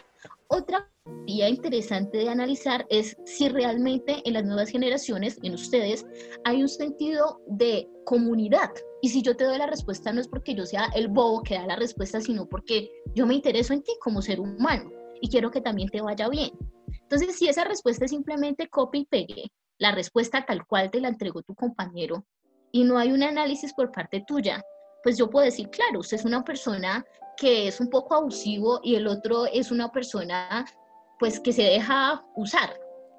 Otra 0.47 0.87
idea 1.25 1.49
interesante 1.49 2.19
de 2.19 2.29
analizar 2.29 2.85
es 2.89 3.17
si 3.25 3.49
realmente 3.49 4.21
en 4.25 4.33
las 4.33 4.43
nuevas 4.43 4.69
generaciones, 4.69 5.39
en 5.41 5.55
ustedes, 5.55 6.05
hay 6.43 6.61
un 6.61 6.69
sentido 6.69 7.41
de 7.47 7.89
comunidad. 8.05 8.69
Y 9.01 9.09
si 9.09 9.23
yo 9.23 9.35
te 9.35 9.45
doy 9.45 9.57
la 9.57 9.65
respuesta 9.65 10.13
no 10.13 10.21
es 10.21 10.27
porque 10.27 10.53
yo 10.53 10.67
sea 10.67 10.89
el 10.93 11.07
bobo 11.07 11.41
que 11.41 11.55
da 11.55 11.65
la 11.65 11.77
respuesta, 11.77 12.21
sino 12.21 12.47
porque 12.47 12.91
yo 13.15 13.25
me 13.25 13.33
intereso 13.33 13.73
en 13.73 13.81
ti 13.81 13.93
como 14.01 14.21
ser 14.21 14.39
humano 14.39 15.00
y 15.21 15.29
quiero 15.29 15.51
que 15.51 15.61
también 15.61 15.89
te 15.89 16.01
vaya 16.01 16.27
bien. 16.27 16.51
Entonces, 16.87 17.37
si 17.37 17.47
esa 17.47 17.63
respuesta 17.63 18.05
es 18.05 18.11
simplemente 18.11 18.67
copy 18.67 18.99
y 18.99 19.05
pegue, 19.05 19.51
la 19.77 19.91
respuesta 19.91 20.45
tal 20.45 20.65
cual 20.65 20.91
te 20.91 20.99
la 20.99 21.07
entregó 21.07 21.41
tu 21.41 21.55
compañero 21.55 22.25
y 22.71 22.83
no 22.83 22.97
hay 22.97 23.11
un 23.11 23.23
análisis 23.23 23.73
por 23.73 23.91
parte 23.91 24.23
tuya, 24.27 24.63
pues 25.03 25.17
yo 25.17 25.29
puedo 25.29 25.45
decir, 25.45 25.69
claro, 25.69 25.99
usted 25.99 26.17
es 26.17 26.25
una 26.25 26.43
persona 26.43 27.05
que 27.37 27.67
es 27.67 27.79
un 27.79 27.89
poco 27.89 28.15
abusivo 28.15 28.79
y 28.83 28.95
el 28.95 29.07
otro 29.07 29.45
es 29.45 29.71
una 29.71 29.91
persona 29.91 30.65
pues 31.19 31.39
que 31.39 31.53
se 31.53 31.63
deja 31.63 32.23
usar. 32.35 32.73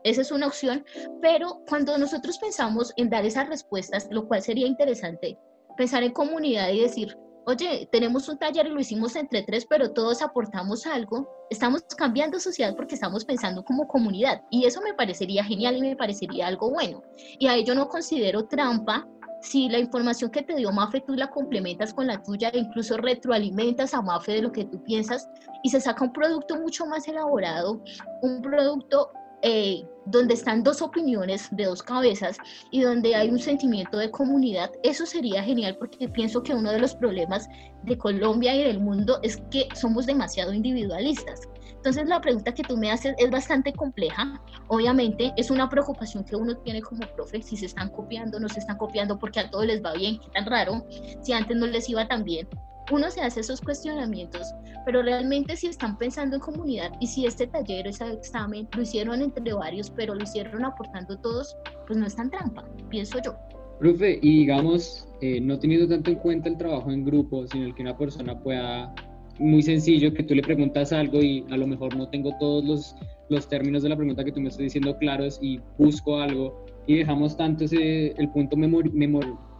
Esa 0.04 0.22
es 0.22 0.32
una 0.32 0.48
opción, 0.48 0.84
pero 1.20 1.62
cuando 1.68 1.96
nosotros 1.96 2.38
pensamos 2.38 2.92
en 2.96 3.08
dar 3.08 3.24
esas 3.24 3.48
respuestas, 3.48 4.08
lo 4.10 4.26
cual 4.26 4.42
sería 4.42 4.66
interesante, 4.66 5.38
pensar 5.76 6.02
en 6.02 6.12
comunidad 6.12 6.70
y 6.70 6.80
decir, 6.80 7.16
oye, 7.46 7.88
tenemos 7.90 8.28
un 8.28 8.38
taller 8.38 8.66
y 8.66 8.70
lo 8.70 8.80
hicimos 8.80 9.16
entre 9.16 9.42
tres, 9.42 9.66
pero 9.68 9.92
todos 9.92 10.22
aportamos 10.22 10.86
algo, 10.86 11.28
estamos 11.50 11.82
cambiando 11.96 12.38
sociedad 12.38 12.74
porque 12.76 12.94
estamos 12.94 13.24
pensando 13.24 13.64
como 13.64 13.88
comunidad. 13.88 14.42
Y 14.50 14.64
eso 14.64 14.80
me 14.80 14.94
parecería 14.94 15.44
genial 15.44 15.76
y 15.76 15.80
me 15.80 15.96
parecería 15.96 16.46
algo 16.46 16.70
bueno. 16.70 17.02
Y 17.38 17.46
a 17.46 17.56
ello 17.56 17.74
no 17.74 17.88
considero 17.88 18.46
trampa 18.46 19.06
si 19.42 19.68
la 19.68 19.78
información 19.78 20.30
que 20.30 20.42
te 20.42 20.54
dio 20.54 20.70
Mafe 20.70 21.00
tú 21.00 21.14
la 21.14 21.28
complementas 21.28 21.92
con 21.92 22.06
la 22.06 22.22
tuya 22.22 22.48
e 22.50 22.58
incluso 22.58 22.96
retroalimentas 22.96 23.92
a 23.92 24.00
Mafe 24.00 24.32
de 24.32 24.42
lo 24.42 24.52
que 24.52 24.64
tú 24.64 24.82
piensas 24.84 25.28
y 25.64 25.70
se 25.70 25.80
saca 25.80 26.04
un 26.04 26.12
producto 26.12 26.56
mucho 26.60 26.86
más 26.86 27.08
elaborado, 27.08 27.82
un 28.22 28.40
producto 28.40 29.10
eh, 29.42 29.84
donde 30.06 30.34
están 30.34 30.62
dos 30.62 30.82
opiniones 30.82 31.48
de 31.52 31.64
dos 31.64 31.82
cabezas 31.82 32.36
y 32.70 32.80
donde 32.80 33.14
hay 33.14 33.30
un 33.30 33.38
sentimiento 33.38 33.98
de 33.98 34.10
comunidad, 34.10 34.70
eso 34.82 35.06
sería 35.06 35.42
genial 35.42 35.76
porque 35.78 36.08
pienso 36.08 36.42
que 36.42 36.54
uno 36.54 36.70
de 36.72 36.80
los 36.80 36.94
problemas 36.94 37.48
de 37.84 37.96
Colombia 37.98 38.54
y 38.54 38.64
del 38.64 38.80
mundo 38.80 39.18
es 39.22 39.42
que 39.50 39.68
somos 39.74 40.06
demasiado 40.06 40.52
individualistas. 40.52 41.48
Entonces 41.68 42.08
la 42.08 42.20
pregunta 42.20 42.54
que 42.54 42.62
tú 42.62 42.76
me 42.76 42.90
haces 42.92 43.14
es 43.18 43.30
bastante 43.30 43.72
compleja. 43.72 44.40
Obviamente 44.68 45.32
es 45.36 45.50
una 45.50 45.68
preocupación 45.68 46.24
que 46.24 46.36
uno 46.36 46.56
tiene 46.58 46.80
como 46.80 47.00
profe, 47.16 47.42
si 47.42 47.56
se 47.56 47.66
están 47.66 47.88
copiando, 47.90 48.38
no 48.38 48.48
se 48.48 48.60
están 48.60 48.78
copiando 48.78 49.18
porque 49.18 49.40
a 49.40 49.50
todos 49.50 49.66
les 49.66 49.84
va 49.84 49.92
bien, 49.94 50.18
qué 50.18 50.30
tan 50.30 50.46
raro, 50.46 50.86
si 51.22 51.32
antes 51.32 51.56
no 51.56 51.66
les 51.66 51.88
iba 51.88 52.06
tan 52.06 52.22
bien 52.24 52.48
uno 52.90 53.10
se 53.10 53.20
hace 53.20 53.40
esos 53.40 53.60
cuestionamientos, 53.60 54.52
pero 54.84 55.02
realmente 55.02 55.56
si 55.56 55.68
están 55.68 55.96
pensando 55.96 56.36
en 56.36 56.42
comunidad 56.42 56.90
y 57.00 57.06
si 57.06 57.26
este 57.26 57.46
taller, 57.46 57.86
ese 57.86 58.12
examen, 58.12 58.68
lo 58.74 58.82
hicieron 58.82 59.22
entre 59.22 59.52
varios, 59.52 59.90
pero 59.90 60.14
lo 60.14 60.22
hicieron 60.22 60.64
aportando 60.64 61.16
todos, 61.18 61.56
pues 61.86 61.98
no 61.98 62.06
es 62.06 62.16
tan 62.16 62.30
trampa, 62.30 62.64
pienso 62.90 63.18
yo. 63.24 63.34
Profe, 63.78 64.18
y 64.22 64.40
digamos, 64.40 65.08
eh, 65.20 65.40
no 65.40 65.58
teniendo 65.58 65.88
tanto 65.88 66.10
en 66.10 66.16
cuenta 66.16 66.48
el 66.48 66.56
trabajo 66.56 66.90
en 66.90 67.04
grupo, 67.04 67.46
sino 67.46 67.66
el 67.66 67.74
que 67.74 67.82
una 67.82 67.96
persona 67.96 68.38
pueda, 68.38 68.94
muy 69.38 69.62
sencillo, 69.62 70.12
que 70.12 70.22
tú 70.22 70.34
le 70.34 70.42
preguntas 70.42 70.92
algo 70.92 71.20
y 71.20 71.44
a 71.50 71.56
lo 71.56 71.66
mejor 71.66 71.96
no 71.96 72.08
tengo 72.08 72.30
todos 72.38 72.64
los, 72.64 72.96
los 73.28 73.48
términos 73.48 73.82
de 73.82 73.88
la 73.88 73.96
pregunta 73.96 74.24
que 74.24 74.32
tú 74.32 74.40
me 74.40 74.48
estás 74.48 74.62
diciendo 74.62 74.96
claros 74.98 75.38
y 75.42 75.60
busco 75.78 76.18
algo 76.18 76.64
y 76.86 76.96
dejamos 76.96 77.36
tanto 77.36 77.64
ese, 77.64 78.08
el 78.12 78.28
punto 78.30 78.56
memor, 78.56 78.90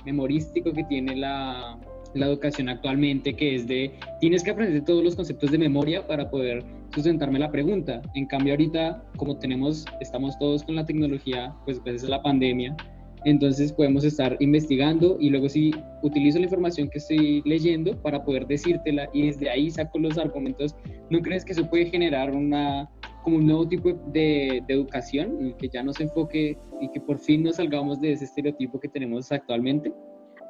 memorístico 0.04 0.72
que 0.72 0.85
tiene 0.85 1.16
la, 1.16 1.78
la 2.14 2.27
educación 2.27 2.68
actualmente, 2.68 3.35
que 3.35 3.57
es 3.57 3.66
de 3.66 3.92
tienes 4.20 4.42
que 4.42 4.51
aprender 4.51 4.85
todos 4.85 5.03
los 5.03 5.16
conceptos 5.16 5.51
de 5.51 5.59
memoria 5.59 6.07
para 6.07 6.31
poder 6.31 6.64
sustentarme 6.94 7.38
la 7.38 7.51
pregunta. 7.51 8.03
En 8.14 8.27
cambio, 8.27 8.53
ahorita, 8.55 9.03
como 9.16 9.38
tenemos, 9.38 9.85
estamos 10.01 10.38
todos 10.38 10.62
con 10.62 10.75
la 10.75 10.85
tecnología, 10.85 11.55
pues 11.64 11.83
gracias 11.83 12.05
a 12.05 12.16
la 12.16 12.22
pandemia, 12.22 12.77
entonces 13.25 13.72
podemos 13.72 14.05
estar 14.05 14.37
investigando 14.40 15.16
y 15.20 15.31
luego 15.31 15.48
si 15.48 15.72
utilizo 16.03 16.38
la 16.38 16.44
información 16.44 16.88
que 16.88 16.98
estoy 16.98 17.42
leyendo 17.44 17.96
para 18.03 18.25
poder 18.25 18.46
decírtela 18.46 19.09
y 19.12 19.27
desde 19.27 19.48
ahí 19.48 19.70
saco 19.70 19.98
los 19.98 20.18
argumentos, 20.18 20.75
¿no 21.11 21.20
crees 21.20 21.44
que 21.44 21.53
eso 21.53 21.68
puede 21.68 21.87
generar 21.87 22.35
una 22.35 22.90
como 23.22 23.37
un 23.37 23.46
nuevo 23.46 23.68
tipo 23.68 23.92
de, 24.12 24.62
educación 24.66 25.55
que 25.59 25.68
ya 25.68 25.83
no 25.85 25.92
se 25.92 26.05
enfoque 26.05 26.59
y 26.81 26.88
que 26.90 27.01
por 27.01 27.18
fin 27.18 27.44
nos 27.44 27.57
salgamos 27.57 28.01
de 28.01 28.12
ese 28.12 28.25
estereotipo 28.25 28.81
que 28.81 28.88
tenemos 28.88 29.31
actualmente? 29.31 29.92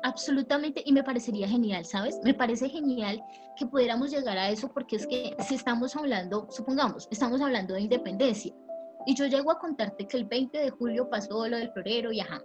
Absolutamente 0.03 0.83
y 0.85 0.93
me 0.93 1.03
parecería 1.03 1.49
genial, 1.49 1.85
¿sabes? 1.85 2.19
Me 2.25 2.35
parece 2.35 2.69
genial 2.69 3.23
que 3.57 3.67
pudiéramos 3.67 4.11
llegar 4.11 4.39
a 4.39 4.51
eso 4.51 4.69
porque 4.73 4.97
es 4.97 5.07
que 5.07 5.37
si 5.47 5.55
estamos 5.55 5.97
hablando, 5.97 6.49
supongamos, 6.51 7.09
estamos 7.11 7.41
hablando 7.41 7.75
de 7.75 7.83
independencia 7.83 8.53
y 9.07 9.15
yo 9.15 9.27
llego 9.27 9.51
a 9.51 9.59
contarte 9.59 10.07
que 10.07 10.17
el 10.17 10.25
20 10.25 10.59
de 10.59 10.71
julio 10.71 11.09
pasó 11.11 11.47
lo 11.49 11.57
del 11.57 11.73
florero 11.73 12.13
y 12.13 12.21
ajá, 12.21 12.41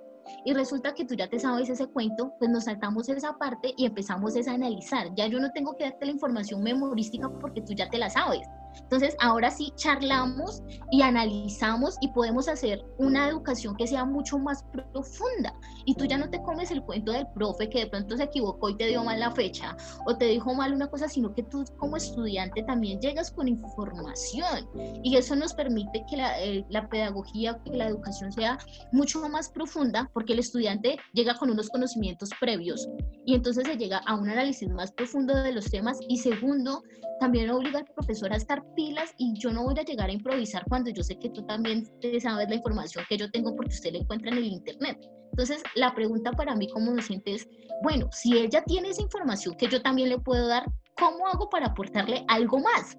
y 0.45 0.53
resulta 0.53 0.93
que 0.93 1.05
tú 1.05 1.15
ya 1.15 1.29
te 1.29 1.39
sabes 1.39 1.69
ese 1.69 1.87
cuento, 1.87 2.33
pues 2.39 2.49
nos 2.49 2.65
saltamos 2.65 3.07
esa 3.09 3.37
parte 3.37 3.73
y 3.77 3.85
empezamos 3.85 4.35
a 4.35 4.51
analizar. 4.51 5.13
Ya 5.15 5.27
yo 5.27 5.39
no 5.39 5.51
tengo 5.51 5.75
que 5.75 5.85
darte 5.85 6.05
la 6.05 6.11
información 6.11 6.61
memorística 6.61 7.29
porque 7.29 7.61
tú 7.61 7.73
ya 7.73 7.89
te 7.89 7.97
la 7.97 8.09
sabes. 8.09 8.47
Entonces, 8.81 9.15
ahora 9.19 9.51
sí 9.51 9.71
charlamos 9.75 10.61
y 10.91 11.01
analizamos 11.01 11.95
y 12.01 12.09
podemos 12.09 12.47
hacer 12.47 12.83
una 12.97 13.27
educación 13.27 13.75
que 13.75 13.87
sea 13.87 14.05
mucho 14.05 14.39
más 14.39 14.63
profunda. 14.93 15.53
Y 15.85 15.95
tú 15.95 16.05
ya 16.05 16.17
no 16.17 16.29
te 16.29 16.41
comes 16.41 16.71
el 16.71 16.83
cuento 16.83 17.11
del 17.11 17.27
profe 17.35 17.69
que 17.69 17.79
de 17.79 17.87
pronto 17.87 18.17
se 18.17 18.23
equivocó 18.23 18.69
y 18.69 18.77
te 18.77 18.87
dio 18.87 19.03
mal 19.03 19.19
la 19.19 19.31
fecha 19.31 19.75
o 20.05 20.17
te 20.17 20.25
dijo 20.25 20.53
mal 20.53 20.73
una 20.73 20.87
cosa, 20.87 21.07
sino 21.07 21.33
que 21.33 21.43
tú 21.43 21.63
como 21.77 21.97
estudiante 21.97 22.63
también 22.63 22.99
llegas 22.99 23.31
con 23.31 23.47
información. 23.47 24.69
Y 25.03 25.15
eso 25.15 25.35
nos 25.35 25.53
permite 25.53 26.05
que 26.09 26.17
la, 26.17 26.41
eh, 26.41 26.65
la 26.69 26.89
pedagogía, 26.89 27.59
que 27.63 27.71
la 27.71 27.87
educación 27.87 28.31
sea 28.31 28.57
mucho 28.91 29.27
más 29.29 29.49
profunda 29.49 30.09
porque 30.13 30.33
el 30.33 30.39
estudiante 30.39 30.97
llega 31.13 31.35
con 31.35 31.49
unos 31.49 31.69
conocimientos 31.69 32.29
previos 32.39 32.87
y 33.25 33.35
entonces 33.35 33.65
se 33.65 33.77
llega 33.77 33.97
a 34.05 34.15
un 34.15 34.29
análisis 34.29 34.69
más 34.69 34.91
profundo 34.91 35.35
de 35.35 35.51
los 35.51 35.69
temas 35.69 35.99
y 36.07 36.17
segundo, 36.17 36.83
también 37.19 37.49
obliga 37.49 37.79
al 37.79 37.85
profesor 37.85 38.31
a 38.31 38.37
estar 38.37 38.63
pilas 38.75 39.13
y 39.17 39.33
yo 39.37 39.51
no 39.51 39.63
voy 39.63 39.77
a 39.79 39.83
llegar 39.83 40.09
a 40.09 40.13
improvisar 40.13 40.63
cuando 40.67 40.89
yo 40.89 41.03
sé 41.03 41.17
que 41.17 41.29
tú 41.29 41.45
también 41.45 41.85
sabes 42.21 42.49
la 42.49 42.55
información 42.55 43.05
que 43.09 43.17
yo 43.17 43.29
tengo 43.31 43.55
porque 43.55 43.73
usted 43.73 43.91
la 43.91 43.99
encuentra 43.99 44.31
en 44.31 44.37
el 44.37 44.45
internet. 44.45 44.97
Entonces, 45.31 45.61
la 45.75 45.93
pregunta 45.93 46.31
para 46.31 46.55
mí 46.55 46.67
como 46.69 46.93
docente 46.93 47.35
es, 47.35 47.47
bueno, 47.83 48.09
si 48.11 48.37
ella 48.37 48.63
tiene 48.63 48.89
esa 48.89 49.01
información 49.01 49.55
que 49.55 49.67
yo 49.67 49.81
también 49.81 50.09
le 50.09 50.19
puedo 50.19 50.47
dar, 50.47 50.65
¿cómo 50.97 51.27
hago 51.27 51.49
para 51.49 51.67
aportarle 51.67 52.25
algo 52.27 52.59
más? 52.59 52.97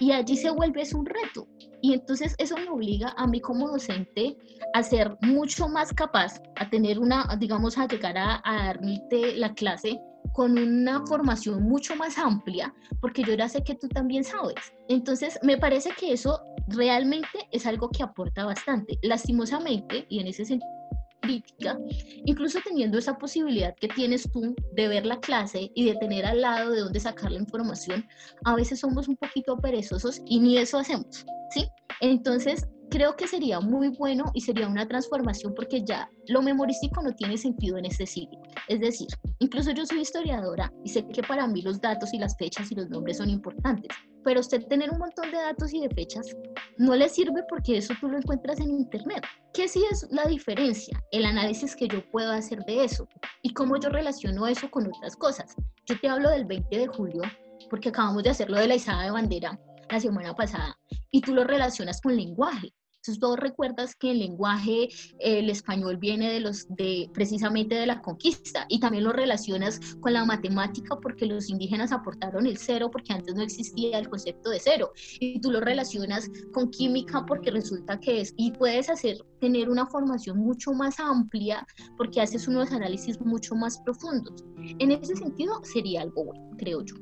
Y 0.00 0.10
allí 0.10 0.36
se 0.36 0.50
vuelve 0.50 0.82
es 0.82 0.94
un 0.94 1.06
reto. 1.06 1.46
Y 1.80 1.94
entonces 1.94 2.34
eso 2.38 2.56
me 2.56 2.68
obliga 2.68 3.14
a 3.16 3.26
mí 3.26 3.40
como 3.40 3.68
docente 3.68 4.36
a 4.74 4.82
ser 4.82 5.16
mucho 5.20 5.68
más 5.68 5.92
capaz, 5.92 6.40
a 6.56 6.68
tener 6.68 6.98
una, 6.98 7.36
digamos, 7.38 7.78
a 7.78 7.86
llegar 7.86 8.18
a, 8.18 8.36
a 8.44 8.74
la 9.36 9.54
clase 9.54 10.00
con 10.32 10.58
una 10.58 11.04
formación 11.06 11.62
mucho 11.62 11.96
más 11.96 12.18
amplia, 12.18 12.74
porque 13.00 13.22
yo 13.22 13.34
ya 13.34 13.48
sé 13.48 13.62
que 13.62 13.74
tú 13.74 13.88
también 13.88 14.24
sabes. 14.24 14.72
Entonces, 14.88 15.38
me 15.42 15.58
parece 15.58 15.90
que 15.98 16.12
eso 16.12 16.40
realmente 16.68 17.28
es 17.50 17.66
algo 17.66 17.90
que 17.90 18.02
aporta 18.02 18.44
bastante. 18.44 18.98
Lastimosamente, 19.02 20.06
y 20.08 20.20
en 20.20 20.28
ese 20.28 20.44
sentido, 20.44 20.70
crítica, 21.22 21.78
incluso 22.26 22.58
teniendo 22.64 22.98
esa 22.98 23.16
posibilidad 23.16 23.74
que 23.76 23.88
tienes 23.88 24.30
tú 24.30 24.54
de 24.72 24.88
ver 24.88 25.06
la 25.06 25.20
clase 25.20 25.70
y 25.74 25.86
de 25.86 25.94
tener 25.94 26.26
al 26.26 26.42
lado 26.42 26.72
de 26.72 26.80
dónde 26.80 27.00
sacar 27.00 27.30
la 27.30 27.38
información, 27.38 28.06
a 28.44 28.54
veces 28.54 28.80
somos 28.80 29.08
un 29.08 29.16
poquito 29.16 29.56
perezosos 29.56 30.20
y 30.26 30.40
ni 30.40 30.58
eso 30.58 30.78
hacemos, 30.78 31.24
¿sí? 31.50 31.66
Entonces, 32.00 32.66
creo 32.92 33.16
que 33.16 33.26
sería 33.26 33.58
muy 33.58 33.88
bueno 33.88 34.30
y 34.34 34.42
sería 34.42 34.68
una 34.68 34.86
transformación 34.86 35.54
porque 35.54 35.82
ya 35.82 36.10
lo 36.28 36.42
memorístico 36.42 37.00
no 37.02 37.14
tiene 37.14 37.38
sentido 37.38 37.78
en 37.78 37.86
este 37.86 38.04
siglo. 38.04 38.38
Es 38.68 38.80
decir, 38.80 39.08
incluso 39.38 39.70
yo 39.70 39.86
soy 39.86 40.00
historiadora 40.00 40.70
y 40.84 40.90
sé 40.90 41.08
que 41.08 41.22
para 41.22 41.46
mí 41.46 41.62
los 41.62 41.80
datos 41.80 42.12
y 42.12 42.18
las 42.18 42.36
fechas 42.36 42.70
y 42.70 42.74
los 42.74 42.90
nombres 42.90 43.16
son 43.16 43.30
importantes, 43.30 43.88
pero 44.22 44.40
usted 44.40 44.66
tener 44.66 44.90
un 44.90 44.98
montón 44.98 45.30
de 45.30 45.38
datos 45.38 45.72
y 45.72 45.80
de 45.80 45.88
fechas 45.88 46.36
no 46.76 46.94
le 46.94 47.08
sirve 47.08 47.42
porque 47.48 47.78
eso 47.78 47.94
tú 47.98 48.08
lo 48.08 48.18
encuentras 48.18 48.60
en 48.60 48.70
internet. 48.70 49.24
¿Qué 49.54 49.68
sí 49.68 49.82
es 49.90 50.06
la 50.10 50.26
diferencia? 50.26 51.02
El 51.12 51.24
análisis 51.24 51.74
que 51.74 51.88
yo 51.88 52.04
puedo 52.10 52.30
hacer 52.30 52.62
de 52.66 52.84
eso 52.84 53.08
y 53.40 53.54
cómo 53.54 53.80
yo 53.80 53.88
relaciono 53.88 54.46
eso 54.46 54.70
con 54.70 54.86
otras 54.86 55.16
cosas. 55.16 55.56
Yo 55.86 55.98
te 55.98 56.10
hablo 56.10 56.28
del 56.28 56.44
20 56.44 56.76
de 56.76 56.86
julio 56.88 57.22
porque 57.70 57.88
acabamos 57.88 58.22
de 58.22 58.30
hacerlo 58.30 58.58
de 58.58 58.68
la 58.68 58.74
izada 58.74 59.04
de 59.04 59.12
bandera 59.12 59.58
la 59.90 59.98
semana 59.98 60.34
pasada 60.34 60.76
y 61.10 61.22
tú 61.22 61.34
lo 61.34 61.44
relacionas 61.44 62.02
con 62.02 62.14
lenguaje. 62.14 62.74
Entonces, 63.02 63.18
todos 63.18 63.36
recuerdas 63.36 63.96
que 63.96 64.12
el 64.12 64.20
lenguaje, 64.20 64.88
el 65.18 65.50
español 65.50 65.96
viene 65.96 66.30
de 66.30 66.38
los, 66.38 66.68
de, 66.68 67.10
precisamente 67.12 67.74
de 67.74 67.84
la 67.84 68.00
conquista 68.00 68.64
y 68.68 68.78
también 68.78 69.02
lo 69.02 69.12
relacionas 69.12 69.80
con 69.98 70.12
la 70.12 70.24
matemática 70.24 70.96
porque 71.02 71.26
los 71.26 71.50
indígenas 71.50 71.90
aportaron 71.90 72.46
el 72.46 72.58
cero 72.58 72.90
porque 72.92 73.12
antes 73.12 73.34
no 73.34 73.42
existía 73.42 73.98
el 73.98 74.08
concepto 74.08 74.50
de 74.50 74.60
cero 74.60 74.92
y 75.18 75.40
tú 75.40 75.50
lo 75.50 75.60
relacionas 75.60 76.30
con 76.52 76.70
química 76.70 77.26
porque 77.26 77.50
resulta 77.50 77.98
que 77.98 78.20
es 78.20 78.34
y 78.36 78.52
puedes 78.52 78.88
hacer 78.88 79.18
tener 79.40 79.68
una 79.68 79.86
formación 79.86 80.38
mucho 80.38 80.72
más 80.72 81.00
amplia 81.00 81.66
porque 81.96 82.20
haces 82.20 82.46
unos 82.46 82.70
análisis 82.70 83.20
mucho 83.20 83.56
más 83.56 83.80
profundos. 83.80 84.44
En 84.78 84.92
ese 84.92 85.16
sentido 85.16 85.60
sería 85.64 86.02
algo 86.02 86.26
bueno, 86.26 86.50
creo 86.56 86.84
yo. 86.84 86.94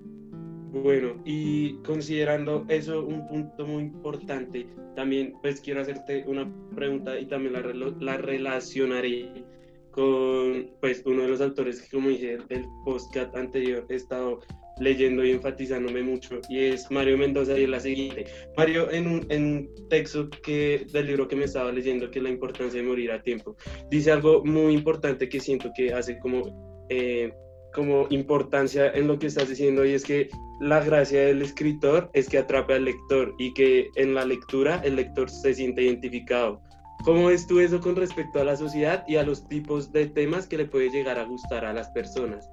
Bueno, 0.73 1.21
y 1.25 1.75
considerando 1.83 2.65
eso 2.69 3.05
un 3.05 3.27
punto 3.27 3.67
muy 3.67 3.83
importante, 3.85 4.69
también 4.95 5.35
pues 5.43 5.61
quiero 5.61 5.81
hacerte 5.81 6.25
una 6.29 6.49
pregunta 6.77 7.19
y 7.19 7.27
también 7.27 7.55
la, 7.55 7.95
la 8.01 8.17
relacionaré 8.19 9.45
con 9.91 10.71
pues 10.81 11.03
uno 11.05 11.23
de 11.23 11.29
los 11.29 11.41
autores 11.41 11.83
que 11.83 11.97
como 11.97 12.11
dije 12.11 12.39
del 12.49 12.65
podcast 12.85 13.35
anterior 13.35 13.85
he 13.89 13.97
estado 13.97 14.39
leyendo 14.79 15.25
y 15.25 15.33
enfatizándome 15.33 16.03
mucho 16.03 16.41
y 16.49 16.59
es 16.61 16.89
Mario 16.91 17.19
Mendoza 17.19 17.59
y 17.59 17.65
es 17.65 17.69
la 17.69 17.81
siguiente. 17.81 18.27
Mario 18.57 18.91
en 18.93 19.09
un, 19.09 19.27
en 19.29 19.45
un 19.45 19.89
texto 19.89 20.31
que, 20.43 20.87
del 20.93 21.09
libro 21.09 21.27
que 21.27 21.35
me 21.35 21.47
estaba 21.47 21.73
leyendo 21.73 22.11
que 22.11 22.21
es 22.21 22.23
la 22.23 22.31
importancia 22.31 22.81
de 22.81 22.87
morir 22.87 23.11
a 23.11 23.21
tiempo, 23.21 23.57
dice 23.91 24.13
algo 24.13 24.45
muy 24.45 24.73
importante 24.73 25.29
que 25.29 25.41
siento 25.41 25.71
que 25.77 25.93
hace 25.93 26.19
como... 26.21 26.87
Eh, 26.89 27.33
como 27.75 28.07
importancia 28.11 28.91
en 28.93 29.07
lo 29.07 29.19
que 29.19 29.27
estás 29.27 29.49
diciendo 29.49 29.85
y 29.85 29.93
es 29.93 30.05
que 30.05 30.29
la 30.61 30.83
gracia 30.85 31.23
del 31.23 31.43
escritor 31.43 32.11
es 32.13 32.29
que 32.29 32.39
atrape 32.39 32.75
al 32.75 32.85
lector 32.85 33.35
y 33.39 33.55
que 33.55 33.91
en 33.97 34.15
la 34.15 34.25
lectura 34.25 34.81
el 34.85 34.97
lector 34.97 35.31
se 35.31 35.55
siente 35.55 35.83
identificado. 35.83 36.61
¿Cómo 37.05 37.27
ves 37.27 37.47
tú 37.47 37.61
eso 37.61 37.81
con 37.81 37.97
respecto 37.97 38.41
a 38.41 38.45
la 38.45 38.57
sociedad 38.57 39.05
y 39.09 39.17
a 39.17 39.23
los 39.23 39.49
tipos 39.49 39.91
de 39.91 40.07
temas 40.07 40.47
que 40.47 40.59
le 40.59 40.67
puede 40.67 40.91
llegar 40.91 41.19
a 41.19 41.25
gustar 41.25 41.65
a 41.65 41.73
las 41.73 41.89
personas? 41.91 42.49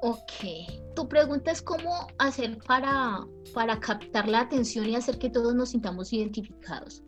Ok, 0.00 0.32
tu 0.96 1.08
pregunta 1.08 1.52
es 1.52 1.62
cómo 1.62 2.08
hacer 2.18 2.58
para, 2.66 3.20
para 3.54 3.78
captar 3.78 4.26
la 4.26 4.40
atención 4.40 4.88
y 4.88 4.96
hacer 4.96 5.18
que 5.18 5.30
todos 5.30 5.54
nos 5.54 5.70
sintamos 5.70 6.12
identificados. 6.12 7.04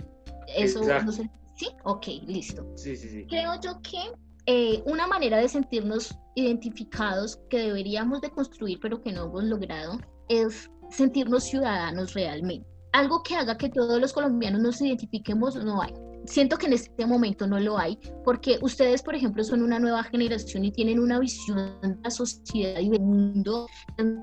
Eso, 0.56 0.80
no 1.04 1.10
sé, 1.10 1.28
¿sí? 1.56 1.66
Ok, 1.82 2.06
listo. 2.26 2.64
Sí, 2.76 2.96
sí, 2.96 3.08
sí. 3.08 3.26
Creo 3.26 3.60
yo 3.60 3.80
que 3.82 3.98
eh, 4.46 4.82
una 4.84 5.06
manera 5.06 5.38
de 5.38 5.48
sentirnos 5.48 6.18
identificados 6.34 7.38
que 7.48 7.58
deberíamos 7.58 8.20
de 8.20 8.30
construir 8.30 8.78
pero 8.80 9.00
que 9.00 9.12
no 9.12 9.24
hemos 9.24 9.44
logrado 9.44 9.98
es 10.28 10.70
sentirnos 10.90 11.44
ciudadanos 11.44 12.14
realmente. 12.14 12.66
Algo 12.92 13.22
que 13.22 13.34
haga 13.34 13.56
que 13.56 13.70
todos 13.70 14.00
los 14.00 14.12
colombianos 14.12 14.60
nos 14.60 14.80
identifiquemos 14.80 15.56
no 15.56 15.82
hay. 15.82 15.92
Siento 16.26 16.56
que 16.56 16.66
en 16.66 16.74
este 16.74 17.04
momento 17.04 17.46
no 17.46 17.58
lo 17.60 17.76
hay, 17.76 17.98
porque 18.24 18.58
ustedes, 18.62 19.02
por 19.02 19.14
ejemplo, 19.14 19.44
son 19.44 19.62
una 19.62 19.78
nueva 19.78 20.04
generación 20.04 20.64
y 20.64 20.72
tienen 20.72 20.98
una 20.98 21.18
visión 21.18 21.78
de 21.82 21.96
la 22.02 22.10
sociedad 22.10 22.80
y 22.80 22.88
del 22.88 23.02
mundo 23.02 23.66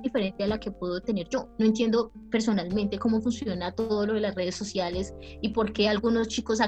diferente 0.01 0.43
a 0.43 0.47
la 0.47 0.59
que 0.59 0.71
puedo 0.71 0.99
tener 1.01 1.27
yo. 1.29 1.49
No 1.59 1.65
entiendo 1.65 2.11
personalmente 2.31 2.97
cómo 2.97 3.21
funciona 3.21 3.71
todo 3.71 4.07
lo 4.07 4.13
de 4.13 4.21
las 4.21 4.33
redes 4.33 4.55
sociales 4.55 5.13
y 5.41 5.49
por 5.49 5.73
qué 5.73 5.89
algunos 5.89 6.27
chicos 6.27 6.59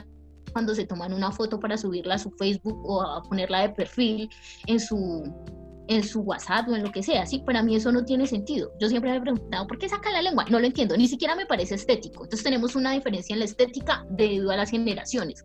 cuando 0.53 0.73
se 0.75 0.85
toman 0.85 1.13
una 1.13 1.31
foto 1.31 1.59
para 1.59 1.77
subirla 1.77 2.15
a 2.15 2.19
su 2.19 2.31
Facebook 2.31 2.79
o 2.85 3.01
a 3.01 3.21
ponerla 3.23 3.61
de 3.61 3.69
perfil 3.69 4.29
en 4.67 4.79
su 4.79 5.23
en 5.87 6.03
su 6.03 6.21
WhatsApp 6.21 6.67
o 6.69 6.75
en 6.75 6.83
lo 6.83 6.91
que 6.91 7.03
sea, 7.03 7.25
sí, 7.25 7.39
para 7.39 7.61
mí 7.61 7.75
eso 7.75 7.91
no 7.91 8.05
tiene 8.05 8.25
sentido. 8.27 8.71
Yo 8.79 8.89
siempre 8.89 9.11
me 9.11 9.17
he 9.17 9.21
preguntado, 9.21 9.67
¿por 9.67 9.77
qué 9.77 9.89
saca 9.89 10.11
la 10.11 10.21
lengua? 10.21 10.45
No 10.49 10.59
lo 10.59 10.65
entiendo, 10.65 10.95
ni 10.95 11.07
siquiera 11.07 11.35
me 11.35 11.45
parece 11.45 11.75
estético. 11.75 12.23
Entonces 12.23 12.43
tenemos 12.43 12.75
una 12.75 12.91
diferencia 12.91 13.33
en 13.33 13.39
la 13.39 13.45
estética 13.45 14.05
debido 14.09 14.51
a 14.51 14.55
las 14.55 14.69
generaciones. 14.69 15.43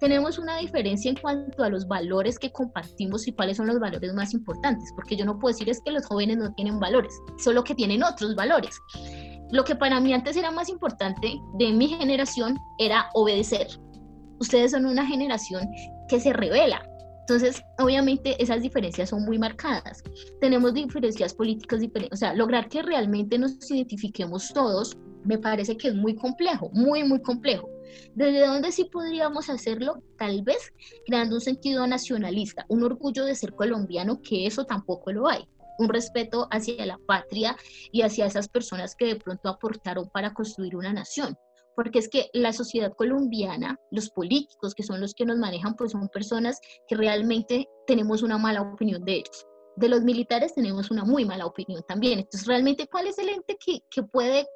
Tenemos 0.00 0.38
una 0.38 0.58
diferencia 0.58 1.10
en 1.10 1.16
cuanto 1.16 1.62
a 1.62 1.68
los 1.68 1.86
valores 1.86 2.38
que 2.38 2.50
compartimos 2.50 3.26
y 3.28 3.32
cuáles 3.32 3.56
son 3.56 3.66
los 3.68 3.78
valores 3.78 4.12
más 4.14 4.34
importantes, 4.34 4.92
porque 4.94 5.16
yo 5.16 5.24
no 5.24 5.38
puedo 5.38 5.52
decir 5.52 5.70
es 5.70 5.80
que 5.82 5.92
los 5.92 6.06
jóvenes 6.06 6.38
no 6.38 6.52
tienen 6.54 6.80
valores, 6.80 7.12
solo 7.38 7.62
que 7.62 7.74
tienen 7.74 8.02
otros 8.02 8.34
valores. 8.34 8.80
Lo 9.52 9.62
que 9.64 9.76
para 9.76 10.00
mí 10.00 10.12
antes 10.12 10.36
era 10.36 10.50
más 10.50 10.68
importante 10.68 11.40
de 11.54 11.72
mi 11.72 11.86
generación 11.86 12.58
era 12.78 13.08
obedecer, 13.14 13.68
ustedes 14.38 14.72
son 14.72 14.86
una 14.86 15.06
generación 15.06 15.68
que 16.08 16.20
se 16.20 16.32
revela. 16.32 16.88
Entonces, 17.20 17.62
obviamente 17.78 18.40
esas 18.40 18.62
diferencias 18.62 19.10
son 19.10 19.24
muy 19.24 19.38
marcadas. 19.38 20.02
Tenemos 20.40 20.74
diferencias 20.74 21.34
políticas 21.34 21.80
diferentes, 21.80 22.16
o 22.16 22.20
sea, 22.20 22.34
lograr 22.34 22.68
que 22.68 22.82
realmente 22.82 23.36
nos 23.38 23.70
identifiquemos 23.70 24.52
todos 24.54 24.96
me 25.26 25.38
parece 25.38 25.76
que 25.76 25.88
es 25.88 25.94
muy 25.94 26.14
complejo, 26.14 26.70
muy, 26.72 27.02
muy 27.04 27.20
complejo. 27.20 27.68
¿Desde 28.14 28.46
dónde 28.46 28.72
sí 28.72 28.84
podríamos 28.84 29.50
hacerlo? 29.50 30.02
Tal 30.18 30.42
vez 30.42 30.72
creando 31.04 31.36
un 31.36 31.40
sentido 31.40 31.86
nacionalista, 31.86 32.64
un 32.68 32.84
orgullo 32.84 33.24
de 33.24 33.34
ser 33.34 33.52
colombiano, 33.54 34.22
que 34.22 34.46
eso 34.46 34.64
tampoco 34.64 35.12
lo 35.12 35.28
hay. 35.28 35.48
Un 35.78 35.88
respeto 35.88 36.48
hacia 36.50 36.86
la 36.86 36.98
patria 37.06 37.56
y 37.92 38.02
hacia 38.02 38.26
esas 38.26 38.48
personas 38.48 38.94
que 38.94 39.06
de 39.06 39.16
pronto 39.16 39.48
aportaron 39.48 40.08
para 40.08 40.32
construir 40.32 40.76
una 40.76 40.92
nación 40.92 41.36
porque 41.76 41.98
es 41.98 42.08
que 42.08 42.30
la 42.32 42.54
sociedad 42.54 42.94
colombiana, 42.94 43.78
los 43.90 44.10
políticos 44.10 44.74
que 44.74 44.82
son 44.82 44.98
los 44.98 45.14
que 45.14 45.26
nos 45.26 45.36
manejan, 45.36 45.76
pues 45.76 45.92
son 45.92 46.08
personas 46.08 46.58
que 46.88 46.96
realmente 46.96 47.68
tenemos 47.86 48.22
una 48.22 48.38
mala 48.38 48.62
opinión 48.62 49.04
de 49.04 49.16
ellos. 49.16 49.46
De 49.76 49.90
los 49.90 50.02
militares 50.02 50.54
tenemos 50.54 50.90
una 50.90 51.04
muy 51.04 51.26
mala 51.26 51.44
opinión 51.44 51.84
también. 51.86 52.20
Entonces, 52.20 52.48
realmente, 52.48 52.88
¿cuál 52.88 53.06
es 53.06 53.18
el 53.18 53.28
ente 53.28 53.58
que, 53.64 53.80
que 53.90 54.02
puede 54.02 54.48